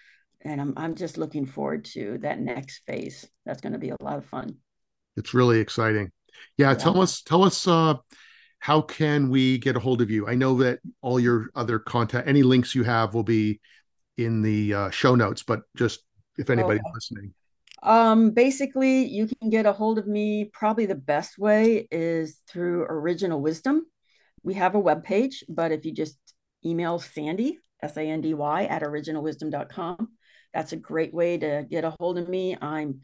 And 0.41 0.61
I'm, 0.61 0.73
I'm 0.77 0.95
just 0.95 1.17
looking 1.17 1.45
forward 1.45 1.85
to 1.85 2.17
that 2.19 2.39
next 2.39 2.83
phase. 2.87 3.27
That's 3.45 3.61
going 3.61 3.73
to 3.73 3.79
be 3.79 3.89
a 3.89 3.97
lot 4.01 4.17
of 4.17 4.25
fun. 4.25 4.57
It's 5.17 5.33
really 5.33 5.59
exciting. 5.59 6.11
Yeah. 6.57 6.69
yeah. 6.69 6.75
Tell 6.75 7.01
us, 7.01 7.21
tell 7.21 7.43
us, 7.43 7.67
uh, 7.67 7.95
how 8.59 8.81
can 8.81 9.29
we 9.29 9.57
get 9.57 9.75
a 9.75 9.79
hold 9.79 10.01
of 10.01 10.09
you? 10.09 10.27
I 10.27 10.35
know 10.35 10.57
that 10.57 10.79
all 11.01 11.19
your 11.19 11.49
other 11.55 11.79
contact, 11.79 12.27
any 12.27 12.43
links 12.43 12.75
you 12.75 12.83
have 12.83 13.13
will 13.13 13.23
be 13.23 13.59
in 14.17 14.41
the 14.41 14.73
uh, 14.73 14.89
show 14.89 15.15
notes, 15.15 15.43
but 15.43 15.61
just 15.77 16.01
if 16.37 16.49
anybody's 16.49 16.81
okay. 16.81 16.91
listening. 16.93 17.33
Um, 17.81 18.31
basically, 18.31 19.05
you 19.05 19.27
can 19.27 19.49
get 19.49 19.65
a 19.65 19.71
hold 19.71 19.97
of 19.97 20.07
me. 20.07 20.49
Probably 20.51 20.85
the 20.85 20.95
best 20.95 21.37
way 21.37 21.87
is 21.89 22.41
through 22.49 22.83
Original 22.83 23.41
Wisdom. 23.41 23.85
We 24.43 24.55
have 24.55 24.75
a 24.75 24.79
web 24.79 25.03
page, 25.05 25.43
but 25.47 25.71
if 25.71 25.85
you 25.85 25.93
just 25.93 26.17
email 26.65 26.99
Sandy, 26.99 27.59
S 27.81 27.97
A 27.97 28.01
N 28.01 28.21
D 28.21 28.33
Y, 28.33 28.65
at 28.65 28.81
originalwisdom.com, 28.81 30.09
that's 30.53 30.73
a 30.73 30.77
great 30.77 31.13
way 31.13 31.37
to 31.37 31.65
get 31.69 31.83
a 31.83 31.95
hold 31.99 32.17
of 32.17 32.27
me. 32.27 32.57
I'm 32.59 33.01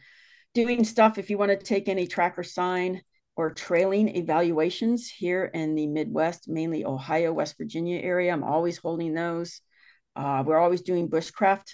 doing 0.53 0.84
stuff 0.84 1.17
if 1.17 1.30
you 1.30 1.38
want 1.38 1.51
to 1.51 1.57
take 1.57 1.88
any 1.88 2.07
track 2.07 2.38
and 2.38 2.45
sign 2.45 3.01
or 3.36 3.51
trailing 3.51 4.15
evaluations 4.15 5.09
here 5.09 5.45
in 5.53 5.76
the 5.76 5.88
Midwest, 5.88 6.47
mainly 6.47 6.86
Ohio, 6.86 7.34
West 7.34 7.57
Virginia 7.57 7.99
area. 7.99 8.32
I'm 8.32 8.43
always 8.43 8.78
holding 8.78 9.13
those. 9.13 9.61
Uh, 10.15 10.43
we're 10.45 10.57
always 10.57 10.82
doing 10.82 11.09
bushcraft, 11.09 11.71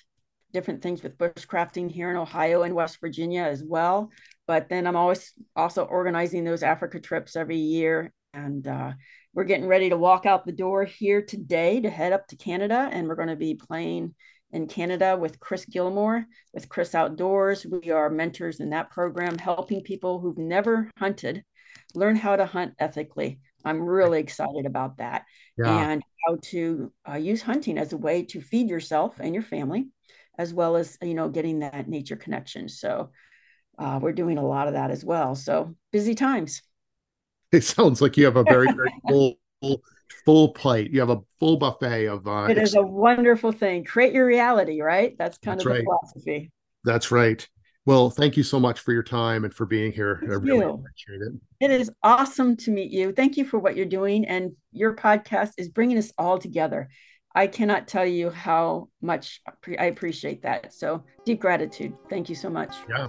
different 0.52 0.82
things 0.82 1.04
with 1.04 1.18
bushcrafting 1.18 1.92
here 1.92 2.10
in 2.10 2.18
Ohio 2.18 2.64
and 2.64 2.74
West 2.74 3.00
Virginia 3.00 3.44
as 3.44 3.64
well. 3.64 4.10
But 4.48 4.70
then 4.70 4.88
I'm 4.88 4.96
always 4.96 5.34
also 5.56 5.84
organizing 5.84 6.44
those 6.44 6.64
Africa 6.64 7.00
trips 7.00 7.36
every 7.36 7.58
year. 7.58 8.12
And 8.34 8.66
uh, 8.68 8.94
we're 9.34 9.46
getting 9.46 9.68
ready 9.68 9.90
to 9.90 9.98
walk 9.98 10.26
out 10.26 10.46
the 10.46 10.52
door 10.52 10.84
here 10.84 11.22
today 11.22 11.80
to 11.82 11.90
head 11.90 12.14
up 12.14 12.28
to 12.28 12.36
Canada. 12.36 12.90
And 12.92 13.08
we're 13.08 13.16
going 13.16 13.30
to 13.30 13.36
be 13.36 13.56
playing 13.56 14.14
in 14.52 14.68
Canada 14.68 15.18
with 15.18 15.40
Chris 15.40 15.66
Gilmore, 15.66 16.26
with 16.54 16.68
Chris 16.68 16.94
Outdoors. 16.94 17.66
We 17.66 17.92
are 17.92 18.10
mentors 18.10 18.60
in 18.60 18.72
that 18.72 18.90
program, 18.90 19.38
helping 19.38 19.82
people 19.82 20.20
who've 20.20 20.38
never 20.38 20.90
hunted 20.98 21.44
learn 21.96 22.16
how 22.16 22.36
to 22.36 22.46
hunt 22.46 22.74
ethically. 22.80 23.40
I'm 23.64 23.82
really 23.82 24.20
excited 24.20 24.66
about 24.66 24.98
that. 24.98 25.24
Yeah. 25.58 25.92
And 25.92 26.04
how 26.28 26.38
to 26.44 26.92
uh, 27.10 27.16
use 27.16 27.42
hunting 27.42 27.78
as 27.78 27.94
a 27.94 27.98
way 27.98 28.24
to 28.26 28.42
feed 28.42 28.70
yourself 28.70 29.20
and 29.20 29.34
your 29.34 29.44
family, 29.44 29.88
as 30.38 30.54
well 30.54 30.76
as, 30.76 30.98
you 31.02 31.14
know, 31.14 31.30
getting 31.30 31.60
that 31.60 31.88
nature 31.88 32.16
connection. 32.16 32.68
So 32.68 33.12
uh, 33.80 34.00
we're 34.02 34.12
doing 34.12 34.38
a 34.38 34.46
lot 34.46 34.68
of 34.68 34.74
that 34.74 34.92
as 34.92 35.06
well. 35.06 35.36
So 35.36 35.76
busy 35.92 36.16
times. 36.16 36.62
It 37.58 37.66
sounds 37.66 38.02
like 38.02 38.16
you 38.16 38.24
have 38.26 38.38
a 38.38 38.44
very, 38.44 38.72
very 38.72 38.94
full, 39.10 39.36
full, 40.26 40.50
plate. 40.54 40.92
You 40.92 41.02
have 41.02 41.10
a 41.10 41.20
full 41.38 41.58
buffet 41.58 42.06
of. 42.08 42.26
Uh, 42.26 42.48
it 42.50 42.58
is 42.58 42.76
a 42.76 42.82
wonderful 42.82 43.52
thing. 43.52 43.84
Create 43.84 44.14
your 44.14 44.26
reality, 44.26 44.82
right? 44.82 45.18
That's 45.18 45.38
kind 45.38 45.60
That's 45.60 45.66
of 45.66 45.72
right. 45.74 45.80
the 45.80 45.84
philosophy. 45.84 46.52
That's 46.86 47.12
right. 47.12 47.46
Well, 47.86 48.10
thank 48.10 48.38
you 48.38 48.44
so 48.44 48.60
much 48.60 48.80
for 48.80 48.94
your 48.94 49.04
time 49.04 49.44
and 49.44 49.54
for 49.54 49.66
being 49.66 49.92
here. 49.92 50.20
Thank 50.22 50.32
I 50.32 50.36
really 50.36 50.60
you. 50.60 50.70
appreciate 50.70 51.22
it. 51.22 51.34
It 51.60 51.72
is 51.72 51.92
awesome 52.04 52.56
to 52.58 52.72
meet 52.72 52.92
you. 52.92 53.12
Thank 53.12 53.38
you 53.38 53.46
for 53.46 53.60
what 53.60 53.76
you're 53.76 53.86
doing. 53.86 54.26
And 54.28 54.52
your 54.72 54.96
podcast 54.96 55.52
is 55.58 55.68
bringing 55.68 55.98
us 55.98 56.14
all 56.18 56.38
together. 56.38 56.90
I 57.34 57.48
cannot 57.48 57.88
tell 57.88 58.06
you 58.06 58.30
how 58.30 58.90
much 59.02 59.42
I 59.80 59.86
appreciate 59.86 60.44
that. 60.44 60.74
So, 60.74 61.04
deep 61.26 61.40
gratitude. 61.40 61.94
Thank 62.10 62.30
you 62.30 62.36
so 62.36 62.50
much. 62.50 62.76
Yeah. 62.90 63.08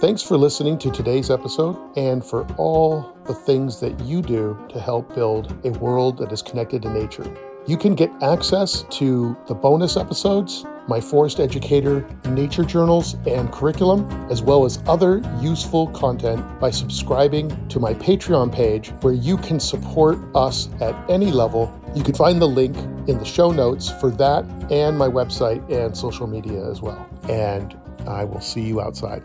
Thanks 0.00 0.22
for 0.22 0.36
listening 0.36 0.78
to 0.78 0.92
today's 0.92 1.28
episode 1.28 1.76
and 1.96 2.24
for 2.24 2.46
all 2.56 3.18
the 3.24 3.34
things 3.34 3.80
that 3.80 3.98
you 3.98 4.22
do 4.22 4.56
to 4.68 4.78
help 4.78 5.12
build 5.12 5.52
a 5.66 5.70
world 5.70 6.18
that 6.18 6.30
is 6.30 6.40
connected 6.40 6.82
to 6.82 6.90
nature. 6.90 7.28
You 7.66 7.76
can 7.76 7.96
get 7.96 8.08
access 8.22 8.84
to 8.90 9.36
the 9.48 9.54
bonus 9.56 9.96
episodes 9.96 10.64
my 10.86 11.00
Forest 11.00 11.40
Educator 11.40 12.08
nature 12.30 12.64
journals 12.64 13.14
and 13.26 13.52
curriculum, 13.52 14.08
as 14.30 14.40
well 14.40 14.64
as 14.64 14.82
other 14.86 15.20
useful 15.40 15.88
content 15.88 16.42
by 16.60 16.70
subscribing 16.70 17.68
to 17.68 17.80
my 17.80 17.92
Patreon 17.92 18.52
page 18.52 18.90
where 19.02 19.12
you 19.12 19.36
can 19.36 19.58
support 19.58 20.18
us 20.34 20.68
at 20.80 20.94
any 21.10 21.32
level. 21.32 21.76
You 21.94 22.04
can 22.04 22.14
find 22.14 22.40
the 22.40 22.48
link 22.48 22.76
in 23.08 23.18
the 23.18 23.24
show 23.24 23.50
notes 23.50 23.90
for 24.00 24.10
that 24.12 24.44
and 24.70 24.96
my 24.96 25.08
website 25.08 25.68
and 25.70 25.94
social 25.94 26.28
media 26.28 26.70
as 26.70 26.80
well. 26.80 27.06
And 27.28 27.76
I 28.06 28.22
will 28.22 28.40
see 28.40 28.62
you 28.62 28.80
outside. 28.80 29.22